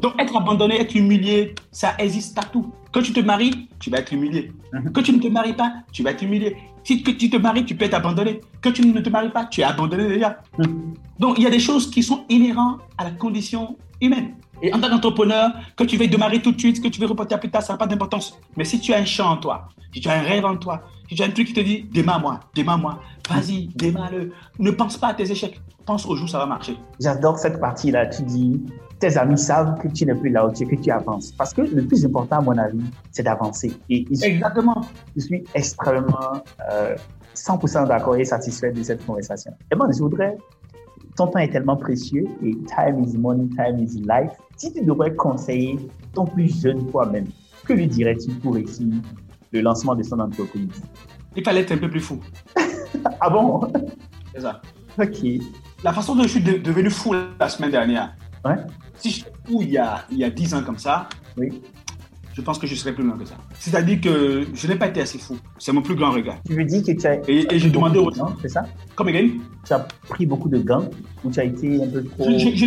Donc 0.00 0.20
être 0.20 0.36
abandonné, 0.36 0.80
être 0.80 0.94
humilié, 0.94 1.54
ça 1.70 1.94
existe 1.98 2.34
partout. 2.34 2.72
Quand 2.92 3.02
tu 3.02 3.12
te 3.12 3.20
maries, 3.20 3.68
tu 3.78 3.90
vas 3.90 3.98
être 3.98 4.12
humilié. 4.12 4.52
Mhm. 4.72 4.92
Quand 4.92 5.02
tu 5.02 5.12
ne 5.12 5.20
te 5.20 5.28
maries 5.28 5.52
pas, 5.52 5.74
tu 5.92 6.02
vas 6.02 6.10
être 6.10 6.22
humilié. 6.22 6.56
Si 6.84 7.02
tu 7.02 7.30
te 7.30 7.36
maries, 7.36 7.64
tu 7.64 7.74
peux 7.74 7.84
être 7.84 7.94
abandonné. 7.94 8.40
Quand 8.62 8.72
tu 8.72 8.86
ne 8.86 9.00
te 9.00 9.10
maries 9.10 9.30
pas, 9.30 9.44
tu 9.44 9.60
es 9.60 9.64
abandonné 9.64 10.08
déjà. 10.08 10.40
Mhm. 10.58 10.94
Donc 11.18 11.38
il 11.38 11.44
y 11.44 11.46
a 11.46 11.50
des 11.50 11.60
choses 11.60 11.90
qui 11.90 12.02
sont 12.02 12.24
inhérentes 12.28 12.80
à 12.98 13.04
la 13.04 13.10
condition 13.10 13.76
humaine. 14.00 14.34
Et 14.62 14.72
en 14.72 14.80
tant 14.80 14.88
qu'entrepreneur, 14.88 15.50
que 15.76 15.84
tu 15.84 15.96
veuilles 15.96 16.08
démarrer 16.08 16.40
tout 16.40 16.52
de 16.52 16.58
suite, 16.58 16.82
que 16.82 16.88
tu 16.88 17.00
veux 17.00 17.06
reporter 17.06 17.34
à 17.34 17.38
plus 17.38 17.50
tard, 17.50 17.62
ça 17.62 17.72
n'a 17.72 17.78
pas 17.78 17.86
d'importance. 17.86 18.38
Mais 18.56 18.64
si 18.64 18.80
tu 18.80 18.92
as 18.92 18.98
un 18.98 19.04
chant 19.04 19.30
en 19.30 19.36
toi, 19.36 19.68
si 19.92 20.00
tu 20.00 20.08
as 20.08 20.12
un 20.12 20.22
rêve 20.22 20.44
en 20.44 20.56
toi, 20.56 20.82
si 21.08 21.14
tu 21.14 21.22
as 21.22 21.26
un 21.26 21.30
truc 21.30 21.48
qui 21.48 21.52
te 21.52 21.60
dit 21.60 21.88
démarre-moi, 21.92 22.40
démarre-moi, 22.54 23.00
vas-y, 23.28 23.68
démarre-le. 23.74 24.32
Ne 24.58 24.70
pense 24.70 24.96
pas 24.96 25.08
à 25.08 25.14
tes 25.14 25.30
échecs. 25.30 25.60
Pense 25.86 26.06
au 26.06 26.14
jour 26.14 26.26
où 26.26 26.28
ça 26.28 26.38
va 26.38 26.46
marcher. 26.46 26.76
J'adore 27.00 27.38
cette 27.38 27.58
partie-là. 27.58 28.06
Tu 28.06 28.22
dis 28.22 28.62
Tes 28.98 29.16
amis 29.16 29.38
savent 29.38 29.78
que 29.80 29.88
tu 29.88 30.04
n'es 30.04 30.14
plus 30.14 30.30
là 30.30 30.46
où 30.46 30.52
tu 30.52 30.62
es, 30.62 30.66
que 30.66 30.76
tu 30.76 30.90
avances. 30.90 31.32
Parce 31.32 31.54
que 31.54 31.62
le 31.62 31.84
plus 31.84 32.04
important, 32.04 32.38
à 32.38 32.40
mon 32.42 32.56
avis, 32.56 32.84
c'est 33.10 33.22
d'avancer. 33.22 33.72
Et 33.88 34.06
je, 34.10 34.24
Exactement. 34.24 34.82
je 35.16 35.22
suis 35.22 35.44
extrêmement 35.54 36.42
euh, 36.70 36.94
100% 37.34 37.88
d'accord 37.88 38.16
et 38.16 38.24
satisfait 38.24 38.72
de 38.72 38.82
cette 38.82 39.04
conversation. 39.04 39.52
Et 39.72 39.74
moi, 39.74 39.88
je 39.92 39.98
voudrais. 39.98 40.36
Ton 41.16 41.26
temps 41.26 41.38
est 41.38 41.48
tellement 41.50 41.76
précieux 41.76 42.24
et 42.42 42.52
time 42.64 43.04
is 43.04 43.16
money, 43.18 43.48
time 43.50 43.78
is 43.78 44.00
life. 44.02 44.32
Si 44.56 44.72
tu 44.72 44.84
devrais 44.84 45.14
conseiller 45.14 45.78
ton 46.14 46.24
plus 46.24 46.60
jeune 46.62 46.86
toi-même, 46.90 47.26
que 47.64 47.72
lui 47.72 47.86
dirais-tu 47.86 48.30
pour 48.34 48.54
réussir 48.54 48.86
le 49.52 49.60
lancement 49.60 49.94
de 49.94 50.02
son 50.02 50.18
entreprise? 50.20 50.68
Il 51.36 51.44
fallait 51.44 51.60
être 51.60 51.72
un 51.72 51.78
peu 51.78 51.90
plus 51.90 52.00
fou. 52.00 52.18
Ah 53.20 53.30
bon? 53.30 53.60
C'est 54.34 54.40
ça. 54.40 54.60
Ok. 55.00 55.18
La 55.84 55.92
façon 55.92 56.14
dont 56.16 56.24
je 56.24 56.28
suis 56.28 56.40
de- 56.42 56.58
devenu 56.58 56.90
fou 56.90 57.14
la 57.38 57.48
semaine 57.48 57.70
dernière, 57.70 58.14
Ouais. 58.44 58.56
si 58.96 59.10
j'étais 59.10 59.30
fou 59.46 59.58
il 59.62 59.70
y, 59.70 59.78
a, 59.78 60.04
il 60.10 60.18
y 60.18 60.24
a 60.24 60.30
10 60.30 60.54
ans 60.54 60.62
comme 60.62 60.78
ça, 60.78 61.08
Oui. 61.38 61.62
Je 62.40 62.44
pense 62.46 62.58
que 62.58 62.66
je 62.66 62.74
serais 62.74 62.94
plus 62.94 63.04
loin 63.04 63.18
que 63.18 63.26
ça. 63.26 63.34
C'est-à-dire 63.58 64.00
que 64.00 64.46
je 64.54 64.66
n'ai 64.66 64.76
pas 64.76 64.86
été 64.88 65.02
assez 65.02 65.18
fou. 65.18 65.36
C'est 65.58 65.72
mon 65.72 65.82
plus 65.82 65.94
grand 65.94 66.10
regret. 66.10 66.40
Tu 66.46 66.54
veux 66.54 66.64
dire 66.64 66.82
que 66.82 66.92
tu 66.92 67.06
as. 67.06 67.16
Et, 67.28 67.46
et 67.54 67.58
j'ai 67.58 67.68
demandé 67.68 67.98
aux 67.98 68.10
gens, 68.14 68.34
c'est 68.40 68.48
ça? 68.48 68.64
Comme 68.96 69.08
again, 69.08 69.28
Tu 69.66 69.74
as 69.74 69.80
pris 70.08 70.24
beaucoup 70.24 70.48
de 70.48 70.56
gants 70.56 70.88
ou 71.22 71.30
tu 71.30 71.38
as 71.38 71.44
été 71.44 71.82
un 71.82 71.86
peu 71.86 72.02
trop. 72.02 72.24
je- 72.30 72.38
je- 72.38 72.54
je- 72.56 72.64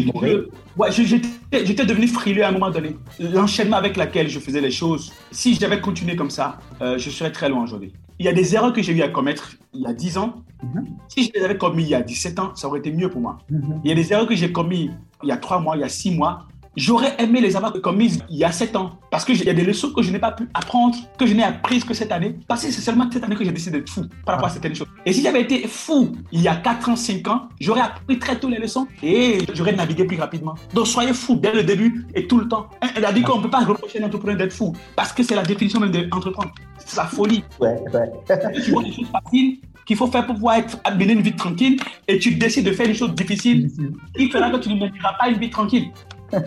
je- 0.91 1.03
je- 1.03 1.65
j'étais 1.65 1.85
devenu 1.87 2.07
frileux 2.07 2.43
à 2.43 2.49
un 2.49 2.51
moment 2.51 2.69
donné. 2.69 2.95
L'enchaînement 3.19 3.77
avec 3.77 3.97
lequel 3.97 4.29
je 4.29 4.39
faisais 4.39 4.61
les 4.61 4.69
choses, 4.69 5.11
si 5.31 5.55
j'avais 5.55 5.81
continué 5.81 6.15
comme 6.15 6.29
ça, 6.29 6.59
euh, 6.83 6.99
je 6.99 7.09
serais 7.09 7.31
très 7.31 7.49
loin 7.49 7.63
aujourd'hui. 7.63 7.93
Il 8.19 8.27
y 8.27 8.29
a 8.29 8.33
des 8.33 8.53
erreurs 8.53 8.73
que 8.73 8.83
j'ai 8.83 8.93
eu 8.93 9.01
à 9.01 9.07
commettre 9.09 9.55
il 9.73 9.81
y 9.81 9.87
a 9.87 9.93
10 9.93 10.19
ans. 10.19 10.35
Mhm. 10.61 10.85
Si 11.07 11.23
je 11.25 11.31
les 11.39 11.43
avais 11.43 11.57
commis 11.57 11.81
il 11.81 11.89
y 11.89 11.95
a 11.95 12.03
17 12.03 12.37
ans, 12.37 12.51
ça 12.53 12.67
aurait 12.67 12.77
été 12.79 12.91
mieux 12.91 13.09
pour 13.09 13.21
moi. 13.21 13.39
Mhm. 13.49 13.81
Il 13.83 13.89
y 13.89 13.91
a 13.91 13.95
des 13.95 14.13
erreurs 14.13 14.27
que 14.27 14.35
j'ai 14.35 14.51
commises 14.51 14.91
il 15.23 15.29
y 15.29 15.31
a 15.31 15.37
3 15.37 15.59
mois, 15.59 15.75
il 15.75 15.79
y 15.79 15.83
a 15.83 15.89
6 15.89 16.11
mois. 16.11 16.45
J'aurais 16.75 17.15
aimé 17.19 17.39
les 17.39 17.55
avoir 17.55 17.71
commises 17.81 18.23
il 18.29 18.37
y 18.37 18.43
a 18.43 18.51
7 18.51 18.75
ans. 18.75 18.97
Parce 19.11 19.25
qu'il 19.25 19.43
y 19.43 19.49
a 19.49 19.53
des 19.53 19.63
leçons 19.63 19.91
que 19.91 20.01
je 20.01 20.11
n'ai 20.11 20.17
pas 20.17 20.31
pu 20.31 20.49
apprendre, 20.55 20.97
que 21.19 21.27
je 21.27 21.33
n'ai 21.33 21.43
apprises 21.43 21.83
que 21.83 21.93
cette 21.93 22.11
année. 22.11 22.35
Parce 22.47 22.65
que 22.65 22.71
c'est 22.71 22.81
seulement 22.81 23.07
cette 23.11 23.23
année 23.23 23.35
que 23.35 23.45
j'ai 23.45 23.51
décidé 23.51 23.77
d'être 23.77 23.89
fou 23.89 24.05
par 24.25 24.35
rapport 24.35 24.49
à 24.49 24.51
certaines 24.51 24.75
choses. 24.75 24.87
Et 25.05 25.13
si 25.13 25.21
j'avais 25.21 25.41
été 25.41 25.67
fou 25.67 26.13
il 26.31 26.41
y 26.41 26.47
a 26.47 26.55
4 26.55 26.89
ans, 26.89 26.95
5 26.95 27.27
ans, 27.27 27.49
j'aurais 27.59 27.81
appris 27.81 28.17
très 28.17 28.39
tôt 28.39 28.49
les 28.49 28.57
leçons 28.57 28.87
et 29.03 29.39
j'aurais 29.53 29.73
navigué 29.73 30.05
plus 30.05 30.19
rapidement. 30.19 30.55
Donc 30.73 30.87
soyez 30.87 31.13
fou 31.13 31.35
dès 31.35 31.53
le 31.53 31.63
début 31.63 32.07
et 32.15 32.25
tout 32.25 32.39
le 32.39 32.47
temps. 32.47 32.67
Elle 32.95 33.05
a 33.05 33.13
dit 33.13 33.21
qu'on 33.21 33.37
ne 33.37 33.43
peut 33.43 33.51
pas 33.51 33.63
reprocher 33.63 33.99
à 33.99 34.03
un 34.03 34.07
entrepreneur 34.07 34.37
d'être 34.37 34.53
fou. 34.53 34.73
Parce 34.95 35.13
que 35.13 35.21
c'est 35.21 35.35
la 35.35 35.43
définition 35.43 35.79
même 35.79 35.91
d'entreprendre. 35.91 36.51
C'est 36.79 36.97
la 36.97 37.05
folie. 37.05 37.43
Ouais, 37.59 37.75
ouais. 37.93 38.11
tu 38.65 38.71
vois 38.71 38.83
des 38.83 38.91
choses 38.91 39.07
faciles 39.11 39.59
qu'il 39.85 39.97
faut 39.97 40.07
faire 40.07 40.25
pour 40.25 40.35
pouvoir 40.35 40.55
être, 40.55 40.77
mener 40.97 41.13
une 41.13 41.21
vie 41.21 41.35
tranquille 41.35 41.79
et 42.07 42.17
tu 42.17 42.33
décides 42.35 42.65
de 42.65 42.71
faire 42.71 42.87
des 42.87 42.93
choses 42.93 43.13
difficiles 43.13 43.69
il 44.17 44.31
fera 44.31 44.49
que 44.49 44.57
tu 44.57 44.69
ne 44.69 44.75
mèneras 44.75 45.13
pas 45.19 45.29
une 45.29 45.37
vie 45.37 45.49
tranquille. 45.49 45.91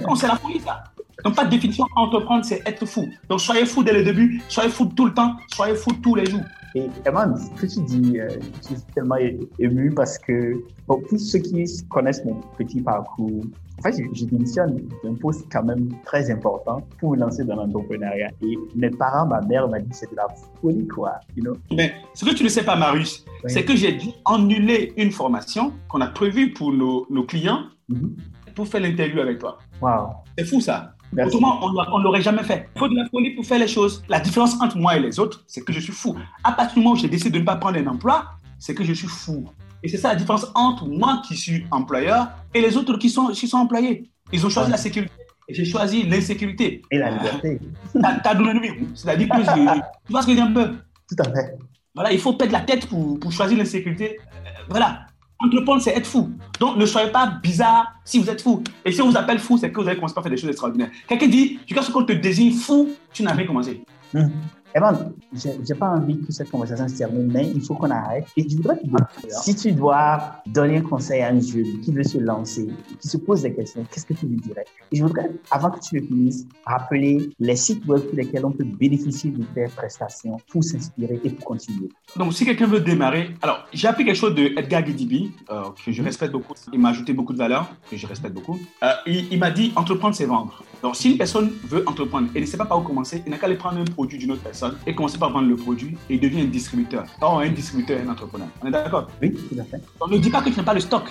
Non, 0.07 0.15
c'est 0.15 0.27
la 0.29 0.37
folie, 0.37 0.61
ça. 0.61 0.85
Donc, 1.25 1.35
pas 1.35 1.45
de 1.45 1.51
définition, 1.51 1.87
entreprendre, 1.97 2.45
c'est 2.45 2.63
être 2.67 2.85
fou. 2.87 3.09
Donc, 3.29 3.41
soyez 3.41 3.65
fou 3.65 3.83
dès 3.83 3.93
le 3.93 4.05
début, 4.05 4.41
soyez 4.49 4.69
fou 4.71 4.85
tout 4.87 5.07
le 5.07 5.15
temps, 5.15 5.35
soyez 5.55 5.75
fou 5.75 5.91
tous 6.03 6.15
les 6.15 6.27
jours. 6.27 6.43
Et 6.75 6.91
Eman, 7.07 7.35
ce 7.39 7.49
que 7.59 7.67
tu 7.67 7.81
dis, 7.87 8.21
euh, 8.21 8.29
je 8.61 8.67
suis 8.75 8.77
tellement 8.95 9.17
ému 9.59 9.91
parce 9.95 10.19
que, 10.19 10.63
bon, 10.87 11.01
pour 11.09 11.19
ceux 11.19 11.39
qui 11.39 11.65
connaissent 11.89 12.23
mon 12.27 12.35
petit 12.59 12.83
parcours, 12.83 13.41
en 13.79 13.83
fait, 13.83 13.93
je, 13.97 14.03
je 14.21 14.25
démissionne 14.27 14.83
d'un 15.03 15.15
poste 15.15 15.47
quand 15.51 15.65
même 15.65 15.89
très 16.05 16.31
important 16.31 16.87
pour 17.01 17.13
me 17.13 17.17
lancer 17.17 17.45
dans 17.45 17.57
l'entrepreneuriat. 17.57 18.31
Et 18.43 18.59
mes 18.75 18.91
parents, 18.91 19.27
ma 19.27 19.41
mère 19.41 19.69
m'a 19.69 19.81
dit, 19.81 19.89
c'est 19.93 20.11
de 20.11 20.17
la 20.17 20.27
folie, 20.61 20.87
quoi. 20.87 21.15
You 21.35 21.45
know? 21.45 21.55
Mais 21.73 21.95
ce 22.13 22.27
que 22.27 22.35
tu 22.35 22.45
ne 22.45 22.49
sais 22.51 22.63
pas, 22.63 22.77
Marius, 22.77 23.25
Oui. 23.43 23.51
c'est 23.51 23.65
que 23.65 23.75
j'ai 23.75 23.93
dû 23.93 24.09
annuler 24.27 24.93
une 24.99 25.13
formation 25.13 25.73
qu'on 25.89 26.03
a 26.03 26.09
prévue 26.09 26.53
pour 26.53 26.73
nos, 26.75 27.07
nos 27.09 27.25
clients 27.25 27.65
Mhm. 27.89 28.17
Pour 28.57 28.67
faire 28.67 28.81
l'interview 28.81 29.21
avec 29.21 29.39
toi. 29.39 29.59
Wow. 29.81 30.09
C'est 30.37 30.45
fou, 30.47 30.61
ça. 30.61 30.95
Merci. 31.13 31.37
Autrement, 31.37 31.61
on 31.63 31.99
ne 32.01 32.03
l'aurait 32.05 32.21
jamais 32.23 32.43
fait. 32.43 32.69
Il 32.75 32.79
faut 32.81 32.89
de 32.89 32.97
la 32.97 33.07
folie 33.09 33.31
pour 33.37 33.45
faire 33.47 33.61
les 33.61 33.69
choses. 33.69 34.03
La 34.09 34.19
différence 34.19 34.61
entre 34.61 34.77
moi 34.77 34.97
et 34.97 35.01
les 35.01 35.21
autres, 35.21 35.45
c'est 35.47 35.61
que 35.65 35.73
je 35.73 35.79
suis 35.79 35.93
fou. 35.93 36.17
À 36.43 36.51
partir 36.53 36.75
du 36.75 36.81
moment 36.81 36.95
où 36.95 36.97
j'ai 36.97 37.07
décidé 37.09 37.31
de 37.31 37.39
ne 37.39 37.45
pas 37.45 37.55
prendre 37.57 37.79
un 37.79 37.87
emploi, 37.87 38.25
c'est 38.59 38.75
que 38.75 38.83
je 38.83 38.93
suis 38.93 39.07
fou. 39.07 39.45
Et 39.85 39.89
c'est 39.89 39.99
ça 39.99 40.09
la 40.09 40.17
différence 40.17 40.47
entre 40.57 40.87
moi 40.89 41.23
qui 41.29 41.37
suis 41.37 41.65
employeur 41.71 42.29
et 42.53 42.61
les 42.61 42.77
autres 42.77 42.97
qui 42.97 43.09
sont, 43.09 43.29
qui 43.29 43.47
sont 43.47 43.59
employés. 43.59 44.11
Ils 44.33 44.45
ont 44.45 44.49
choisi 44.51 44.67
Ouais. 44.69 44.73
la 44.73 44.79
sécurité. 44.79 45.13
Et 45.49 45.55
j'ai 45.55 45.65
choisi 45.65 46.03
l'insécurité. 46.03 46.83
Et 46.91 46.99
la 46.99 47.11
liberté. 47.11 47.61
T'as 48.03 48.15
t'as 48.19 48.35
donné. 48.35 48.81
C'est-à-dire 48.95 49.29
que 49.29 49.39
je- 49.45 49.81
tu 50.07 50.11
vois 50.11 50.23
ce 50.23 50.27
que 50.27 50.33
je 50.33 50.37
dis 50.39 50.43
un 50.43 50.51
peu? 50.53 50.73
Tout 51.09 51.17
à 51.21 51.25
fait. 51.33 51.57
Voilà, 51.95 52.11
il 52.13 52.19
faut 52.19 52.33
perdre 52.33 52.53
la 52.55 52.63
tête 52.63 52.89
pour, 52.89 53.21
pour 53.21 53.31
choisir 53.31 53.57
l'insécurité. 53.57 54.19
Euh, 54.19 54.49
voilà. 54.69 55.07
Entreprendre, 55.39 55.83
c'est 55.83 55.91
être 55.91 56.07
fou. 56.07 56.31
Donc, 56.59 56.77
ne 56.77 56.87
soyez 56.87 57.11
pas 57.11 57.27
bizarre 57.43 57.93
si 58.05 58.19
vous 58.19 58.31
êtes 58.31 58.41
fou. 58.41 58.63
Et 58.85 58.93
si 58.93 59.03
on 59.03 59.11
vous 59.11 59.17
appelle 59.17 59.39
fou, 59.39 59.59
c'est 59.59 59.71
que 59.71 59.81
vous 59.81 59.87
avez 59.87 59.97
commencé 59.97 60.15
par 60.15 60.23
faire 60.23 60.31
des 60.31 60.39
choses 60.39 60.49
extraordinaires. 60.51 60.91
Quelqu'un 61.07 61.29
dit, 61.29 61.59
jusqu'à 61.67 61.83
ce 61.83 61.91
qu'on 61.91 62.05
te 62.05 62.13
désigne 62.13 62.53
fou, 62.53 62.91
tu 63.13 63.23
n'as 63.23 63.33
rien 63.33 63.47
commencé. 63.47 63.83
Mhm. 64.15 64.31
Evan, 64.77 65.15
j'ai 65.33 65.75
pas 65.75 65.89
envie 65.89 66.21
que 66.21 66.31
cette 66.31 66.51
conversation 66.51 66.87
se 66.87 66.99
termine, 66.99 67.33
mais 67.33 67.49
il 67.49 67.63
faut 67.63 67.75
qu'on 67.77 67.91
arrête. 67.91 68.27
Et 68.37 68.47
je 68.47 68.57
voudrais 68.57 68.77
te 68.77 68.85
demander, 68.85 69.07
si 69.31 69.57
tu 69.57 69.73
dois 69.73 70.43
donner 70.45 70.77
un 70.77 70.83
conseil 70.83 71.23
à 71.23 71.29
un 71.29 71.41
jeune 71.41 71.81
qui 71.81 71.93
veut 71.93 72.05
se 72.05 72.19
lancer, 72.19 72.69
qui 73.01 73.09
se 73.09 73.17
pose 73.17 73.41
des 73.41 73.55
questions, 73.55 73.87
qu'est-ce 73.91 74.05
que 74.05 74.13
tu 74.13 74.27
lui 74.27 74.37
dirais? 74.37 74.67
Et 74.93 74.97
je 74.97 75.03
voudrais, 75.03 75.31
avant 75.51 75.71
que 75.71 75.81
tu 75.81 75.99
le 75.99 76.07
finisses, 76.07 76.47
rappeler 76.67 77.31
les 77.41 77.57
sites 77.57 77.87
web 77.87 78.03
pour 78.03 78.17
lesquels 78.17 78.45
on 78.45 78.53
peut 78.53 78.65
bénéficier 78.65 79.31
de 79.31 79.45
tes 79.55 79.65
prestations 79.75 80.37
pour 80.51 80.63
s'inspirer 80.63 81.23
et 81.25 81.31
pour 81.31 81.47
continuer. 81.47 81.89
Donc, 82.15 82.35
si 82.35 82.45
quelqu'un 82.45 82.67
veut 82.67 82.81
démarrer, 82.81 83.31
alors 83.41 83.67
j'ai 83.73 83.89
appris 83.89 84.05
quelque 84.05 84.19
chose 84.19 84.35
de 84.35 84.53
Edgar 84.59 84.83
Guidibi, 84.83 85.33
euh, 85.49 85.63
que 85.83 85.91
je 85.91 86.03
respecte 86.03 86.33
beaucoup. 86.33 86.53
Il 86.71 86.81
m'a 86.81 86.91
ajouté 86.91 87.15
beaucoup 87.15 87.33
de 87.33 87.39
valeur, 87.39 87.71
que 87.91 87.97
je 87.97 88.07
respecte 88.07 88.35
beaucoup. 88.35 88.59
Euh, 88.83 88.89
il 89.07 89.33
il 89.33 89.39
m'a 89.39 89.51
dit 89.51 89.73
entreprendre, 89.75 90.15
c'est 90.15 90.27
vendre. 90.27 90.63
Donc, 90.83 90.97
si 90.97 91.11
une 91.13 91.19
personne 91.19 91.53
veut 91.65 91.83
entreprendre 91.87 92.29
et 92.35 92.41
ne 92.41 92.47
sait 92.47 92.57
pas 92.57 92.67
par 92.67 92.79
où 92.79 92.83
commencer, 92.83 93.23
il 93.27 93.31
n'a 93.31 93.39
qu'à 93.39 93.47
aller 93.47 93.57
prendre 93.57 93.79
un 93.79 93.85
produit 93.85 94.19
d'une 94.19 94.33
autre 94.33 94.43
personne 94.43 94.77
et 94.87 94.95
commencer 94.95 95.19
par 95.19 95.31
vendre 95.31 95.49
le 95.49 95.57
produit 95.57 95.97
et 96.11 96.19
devient 96.19 96.43
un 96.43 96.47
distributeur. 96.47 97.07
Or, 97.21 97.41
un 97.41 97.49
distributeur 97.49 97.99
est 97.99 98.03
un 98.03 98.11
entrepreneur. 98.11 98.49
On 98.63 98.67
est 98.67 98.71
d'accord? 98.71 99.09
Oui, 99.23 99.33
tout 99.33 99.59
à 99.59 99.65
fait. 99.65 99.81
On 100.01 100.09
ne 100.09 100.19
dit 100.19 100.31
pas 100.31 100.43
que 100.43 100.51
tu 100.51 100.57
n'as 100.57 100.65
pas 100.65 100.75
le 100.75 100.81
stock. 100.81 101.05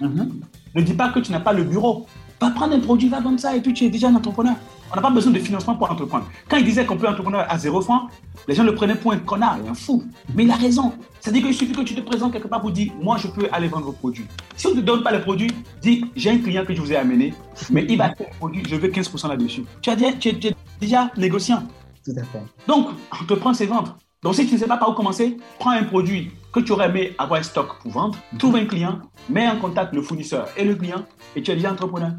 Mhm. 0.00 0.40
Ne 0.74 0.82
dis 0.82 0.94
pas 0.94 1.08
que 1.10 1.20
tu 1.20 1.32
n'as 1.32 1.40
pas 1.40 1.52
le 1.52 1.64
bureau. 1.64 2.06
Va 2.40 2.50
prendre 2.50 2.74
un 2.74 2.80
produit, 2.80 3.08
va 3.08 3.20
vendre 3.20 3.40
ça 3.40 3.56
et 3.56 3.60
puis 3.60 3.72
tu 3.72 3.84
es 3.84 3.90
déjà 3.90 4.08
un 4.08 4.14
entrepreneur. 4.14 4.54
On 4.90 4.96
n'a 4.96 5.02
pas 5.02 5.10
besoin 5.10 5.32
de 5.32 5.38
financement 5.38 5.74
pour 5.74 5.90
entreprendre. 5.90 6.26
Quand 6.48 6.56
il 6.56 6.64
disait 6.64 6.86
qu'on 6.86 6.96
peut 6.96 7.08
entreprendre 7.08 7.44
à 7.46 7.58
zéro 7.58 7.80
franc, 7.80 8.08
les 8.46 8.54
gens 8.54 8.64
le 8.64 8.74
prenaient 8.74 8.94
pour 8.94 9.12
un 9.12 9.18
connard 9.18 9.58
un 9.68 9.74
fou. 9.74 10.02
Mais 10.34 10.44
il 10.44 10.50
a 10.50 10.56
raison. 10.56 10.92
C'est-à-dire 11.20 11.42
qu'il 11.42 11.54
suffit 11.54 11.72
que 11.72 11.82
tu 11.82 11.94
te 11.94 12.00
présentes 12.00 12.32
quelque 12.32 12.48
part 12.48 12.60
pour 12.60 12.70
dire 12.70 12.92
Moi, 13.00 13.18
je 13.18 13.28
peux 13.28 13.48
aller 13.52 13.68
vendre 13.68 13.86
vos 13.86 13.92
produits. 13.92 14.26
Si 14.56 14.66
on 14.66 14.70
ne 14.70 14.76
te 14.76 14.80
donne 14.80 15.02
pas 15.02 15.12
les 15.12 15.20
produits, 15.20 15.50
dis 15.82 16.04
J'ai 16.16 16.30
un 16.30 16.38
client 16.38 16.64
que 16.64 16.74
je 16.74 16.80
vous 16.80 16.92
ai 16.92 16.96
amené, 16.96 17.34
mais 17.70 17.84
il 17.88 17.98
va 17.98 18.08
le 18.08 18.14
produit, 18.38 18.62
je 18.66 18.76
veux 18.76 18.88
15% 18.88 19.28
là-dessus. 19.28 19.64
Tu, 19.82 19.90
tu, 20.18 20.28
es 20.28 20.54
déjà 20.80 21.10
négociant. 21.16 21.62
Tout 22.04 22.12
à 22.12 22.22
fait. 22.22 22.42
Donc, 22.66 22.88
entreprendre, 23.10 23.56
c'est 23.56 23.66
vendre. 23.66 23.96
Donc, 24.22 24.34
si 24.34 24.46
tu 24.46 24.54
ne 24.54 24.58
sais 24.58 24.66
pas 24.66 24.78
par 24.78 24.90
où 24.90 24.94
commencer, 24.94 25.36
prends 25.58 25.70
un 25.70 25.84
produit 25.84 26.32
que 26.52 26.60
tu 26.60 26.72
aurais 26.72 26.88
aimé 26.88 27.14
avoir 27.18 27.38
un 27.38 27.42
stock 27.42 27.78
pour 27.82 27.92
vendre, 27.92 28.18
trouve 28.38 28.56
un 28.56 28.64
client, 28.64 29.00
mets 29.28 29.46
en 29.46 29.56
contact 29.56 29.94
le 29.94 30.02
fournisseur 30.02 30.48
et 30.56 30.64
le 30.64 30.74
client, 30.74 31.04
et 31.36 31.42
tu 31.42 31.50
es 31.50 31.54
déjà 31.54 31.72
entrepreneur. 31.72 32.12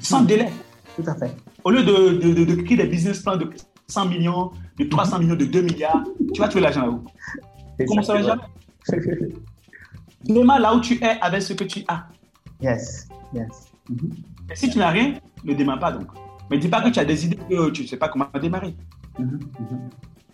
Sans 0.00 0.22
délai. 0.22 0.50
Tout 1.02 1.10
à 1.10 1.14
fait. 1.14 1.34
Au 1.64 1.70
lieu 1.70 1.82
de, 1.82 2.18
de, 2.18 2.44
de, 2.44 2.62
créer 2.62 2.76
des 2.76 2.86
business 2.86 3.20
plans 3.20 3.36
de 3.36 3.48
100 3.88 4.06
millions, 4.06 4.50
de 4.78 4.84
300 4.84 5.18
millions, 5.18 5.36
de 5.36 5.44
2 5.44 5.62
milliards, 5.62 6.04
tu 6.34 6.40
vas 6.40 6.48
trouver 6.48 6.62
l'argent 6.62 6.82
là-haut. 6.82 7.04
Comment 7.86 8.02
ça 8.02 8.14
va 8.14 8.22
jamais 8.22 8.42
Démarre 10.24 10.60
là 10.60 10.74
où 10.74 10.80
tu 10.80 11.02
es 11.02 11.18
avec 11.20 11.42
ce 11.42 11.54
que 11.54 11.64
tu 11.64 11.82
as. 11.88 12.06
Yes, 12.60 13.08
yes. 13.32 13.72
Et 14.50 14.54
si 14.54 14.68
tu 14.68 14.78
n'as 14.78 14.90
rien, 14.90 15.14
ne 15.44 15.54
démarre 15.54 15.78
pas 15.78 15.92
donc. 15.92 16.08
Mais 16.50 16.58
dis 16.58 16.68
pas 16.68 16.82
que 16.82 16.90
tu 16.90 16.98
as 16.98 17.04
des 17.04 17.24
idées 17.24 17.36
que 17.36 17.70
tu 17.70 17.82
ne 17.82 17.86
sais 17.86 17.96
pas 17.96 18.08
comment 18.08 18.28
démarrer. 18.40 18.74
Mm-hmm, 19.18 19.38
mm-hmm. 19.38 19.90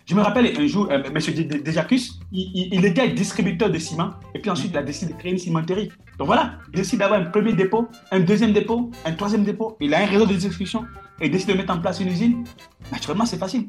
Je 0.07 0.15
me 0.15 0.21
rappelle 0.21 0.57
un 0.57 0.67
jour, 0.67 0.87
euh, 0.89 1.03
M. 1.03 1.61
Dejacus, 1.65 2.17
il, 2.31 2.69
il, 2.73 2.85
était 2.85 3.09
distributeur 3.09 3.69
de 3.69 3.77
ciment 3.77 4.11
et 4.33 4.39
puis 4.39 4.49
ensuite 4.49 4.71
il 4.71 4.77
a 4.77 4.81
décidé 4.81 5.11
de 5.11 5.17
créer 5.19 5.33
une 5.33 5.37
cimenterie. 5.37 5.91
Donc 6.17 6.27
voilà, 6.27 6.53
il 6.71 6.77
décide 6.77 6.99
d'avoir 6.99 7.19
un 7.19 7.25
premier 7.25 7.51
dépôt, 7.51 7.89
un 8.11 8.21
deuxième 8.21 8.53
dépôt, 8.53 8.89
un 9.03 9.11
troisième 9.11 9.43
dépôt. 9.43 9.75
Il 9.81 9.93
a 9.93 9.99
un 9.99 10.05
réseau 10.05 10.25
de 10.25 10.33
distribution 10.33 10.85
et 11.19 11.25
il 11.25 11.31
décide 11.31 11.49
de 11.49 11.55
mettre 11.55 11.73
en 11.75 11.79
place 11.79 11.99
une 11.99 12.07
usine. 12.07 12.45
Naturellement, 12.89 13.25
c'est 13.25 13.37
facile. 13.37 13.67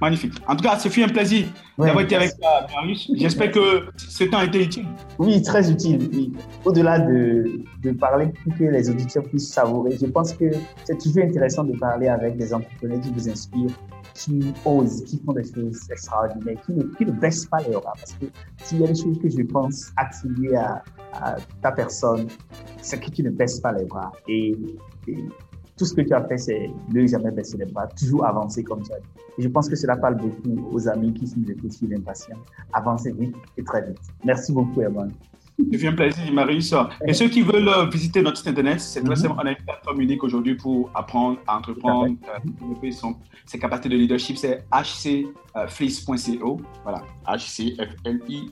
Magnifique. 0.00 0.34
En 0.46 0.54
tout 0.54 0.62
cas, 0.62 0.78
ce 0.78 0.88
fut 0.88 1.02
un 1.02 1.08
plaisir 1.08 1.46
d'avoir 1.76 2.04
été 2.04 2.14
avec 2.14 2.38
toi, 2.38 2.66
Marius. 2.72 3.10
J'espère 3.16 3.50
que 3.50 3.86
ce 3.96 4.24
temps 4.24 4.38
a 4.38 4.44
été 4.44 4.62
utile. 4.62 4.86
Oui, 5.18 5.42
très 5.42 5.68
utile. 5.68 6.32
Au-delà 6.64 7.00
de, 7.00 7.60
de, 7.82 7.90
parler 7.90 8.28
pour 8.44 8.56
que 8.56 8.64
les 8.64 8.88
auditeurs 8.88 9.24
puissent 9.24 9.52
savourer, 9.52 9.98
je 10.00 10.06
pense 10.06 10.32
que 10.32 10.44
c'est 10.84 10.96
toujours 10.96 11.24
intéressant 11.24 11.64
de 11.64 11.76
parler 11.76 12.06
avec 12.06 12.36
des 12.36 12.54
entrepreneurs 12.54 13.00
qui 13.00 13.10
vous 13.10 13.28
inspirent 13.28 13.76
qui 14.20 14.52
osent, 14.64 15.02
qui 15.04 15.18
font 15.24 15.32
des 15.32 15.44
choses 15.44 15.90
extraordinaires, 15.90 16.60
qui 16.64 16.72
ne, 16.72 16.82
qui 16.94 17.06
ne 17.06 17.12
baissent 17.12 17.46
pas 17.46 17.58
les 17.58 17.72
bras. 17.72 17.92
Parce 17.94 18.12
que 18.12 18.26
s'il 18.64 18.80
y 18.80 18.84
a 18.84 18.88
des 18.88 18.94
choses 18.94 19.18
que 19.18 19.28
je 19.28 19.42
pense 19.42 19.90
attribuer 19.96 20.56
à, 20.56 20.82
ta 21.62 21.72
personne, 21.72 22.28
c'est 22.80 23.00
que 23.00 23.10
tu 23.10 23.22
ne 23.22 23.30
baisses 23.30 23.60
pas 23.60 23.72
les 23.72 23.84
bras. 23.84 24.12
Et, 24.28 24.56
tout 25.76 25.86
ce 25.86 25.94
que 25.94 26.02
tu 26.02 26.12
as 26.12 26.22
fait, 26.24 26.36
c'est 26.36 26.70
ne 26.92 27.06
jamais 27.06 27.30
baisser 27.30 27.56
les 27.56 27.64
bras, 27.64 27.86
toujours 27.86 28.26
avancer 28.26 28.62
comme 28.62 28.84
ça. 28.84 28.96
Et 29.38 29.42
je 29.42 29.48
pense 29.48 29.66
que 29.66 29.74
cela 29.74 29.96
parle 29.96 30.16
beaucoup 30.16 30.68
aux 30.70 30.86
amis 30.86 31.14
qui 31.14 31.26
sont 31.26 31.40
écoutent 31.48 31.72
sur 31.72 31.88
l'impatient. 31.88 32.36
Avancer 32.74 33.12
vite 33.12 33.34
et 33.56 33.64
très 33.64 33.86
vite. 33.86 33.98
Merci 34.22 34.52
beaucoup, 34.52 34.82
Evan. 34.82 35.10
Fait 35.78 35.86
un 35.86 35.92
plaisir, 35.92 36.32
Marius. 36.32 36.74
Et 37.06 37.12
ceux 37.12 37.28
qui 37.28 37.42
veulent 37.42 37.68
euh, 37.68 37.86
visiter 37.86 38.22
notre 38.22 38.38
site 38.38 38.48
internet, 38.48 38.80
c'est 38.80 39.02
très 39.02 39.14
mhm. 39.14 39.20
simple. 39.20 39.34
On 39.38 39.46
a 39.46 39.50
une 39.50 39.56
plateforme 39.56 40.00
unique 40.00 40.22
aujourd'hui 40.24 40.54
pour 40.54 40.90
apprendre 40.94 41.38
à 41.46 41.58
entreprendre, 41.58 42.16
à 42.26 42.36
euh, 42.36 42.40
développer 42.44 42.92
son, 42.92 43.16
ses 43.46 43.58
capacités 43.58 43.88
de 43.88 43.96
leadership. 43.96 44.36
C'est 44.36 44.64
hcfleece.co. 44.72 46.60
Voilà, 46.82 47.02
hcfli.x.co. 47.26 48.50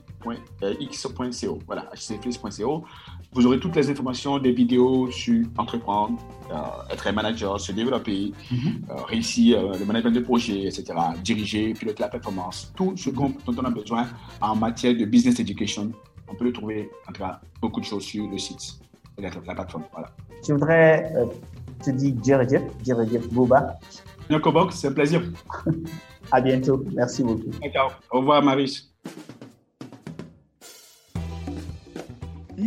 Voilà, 1.67 1.89
hcfleece.co. 1.93 2.83
Vous 3.31 3.45
aurez 3.45 3.59
toutes 3.59 3.75
les 3.75 3.87
informations, 3.91 4.39
des 4.39 4.51
vidéos 4.51 5.11
sur 5.11 5.45
entreprendre, 5.57 6.17
euh, 6.51 6.55
être 6.91 7.05
un 7.05 7.11
manager, 7.11 7.59
se 7.59 7.71
développer, 7.71 8.31
mhm. 8.51 8.85
réussir 9.07 9.61
le 9.77 9.85
management 9.85 10.15
de 10.15 10.21
projet, 10.21 10.63
etc., 10.63 10.85
diriger, 11.23 11.73
piloter 11.73 12.01
la 12.01 12.09
performance, 12.09 12.73
tout 12.75 12.97
ce 12.97 13.11
dont 13.11 13.31
on 13.45 13.57
a 13.57 13.69
besoin 13.69 14.07
en 14.41 14.55
matière 14.55 14.95
de 14.95 15.05
business 15.05 15.39
education 15.39 15.91
on 16.29 16.35
peut 16.35 16.45
le 16.45 16.53
trouver, 16.53 16.89
en 17.07 17.11
tout 17.11 17.21
cas, 17.21 17.39
beaucoup 17.61 17.79
de 17.79 17.85
choses 17.85 18.03
sur 18.03 18.29
le 18.29 18.37
site, 18.37 18.79
la, 19.17 19.29
la 19.29 19.55
plateforme. 19.55 19.83
Voilà. 19.91 20.09
Je 20.47 20.53
voudrais 20.53 21.11
euh, 21.15 21.25
te 21.83 21.91
dire 21.91 22.15
Djerejef, 22.23 22.63
Djerejef 22.85 23.27
Boba. 23.29 23.79
Nyokobok, 24.29 24.73
c'est 24.73 24.87
un 24.87 24.91
plaisir. 24.93 25.23
à 26.31 26.41
bientôt. 26.41 26.83
Merci 26.93 27.23
beaucoup. 27.23 27.51
Au 28.11 28.19
revoir, 28.19 28.43
Maris. 28.43 28.88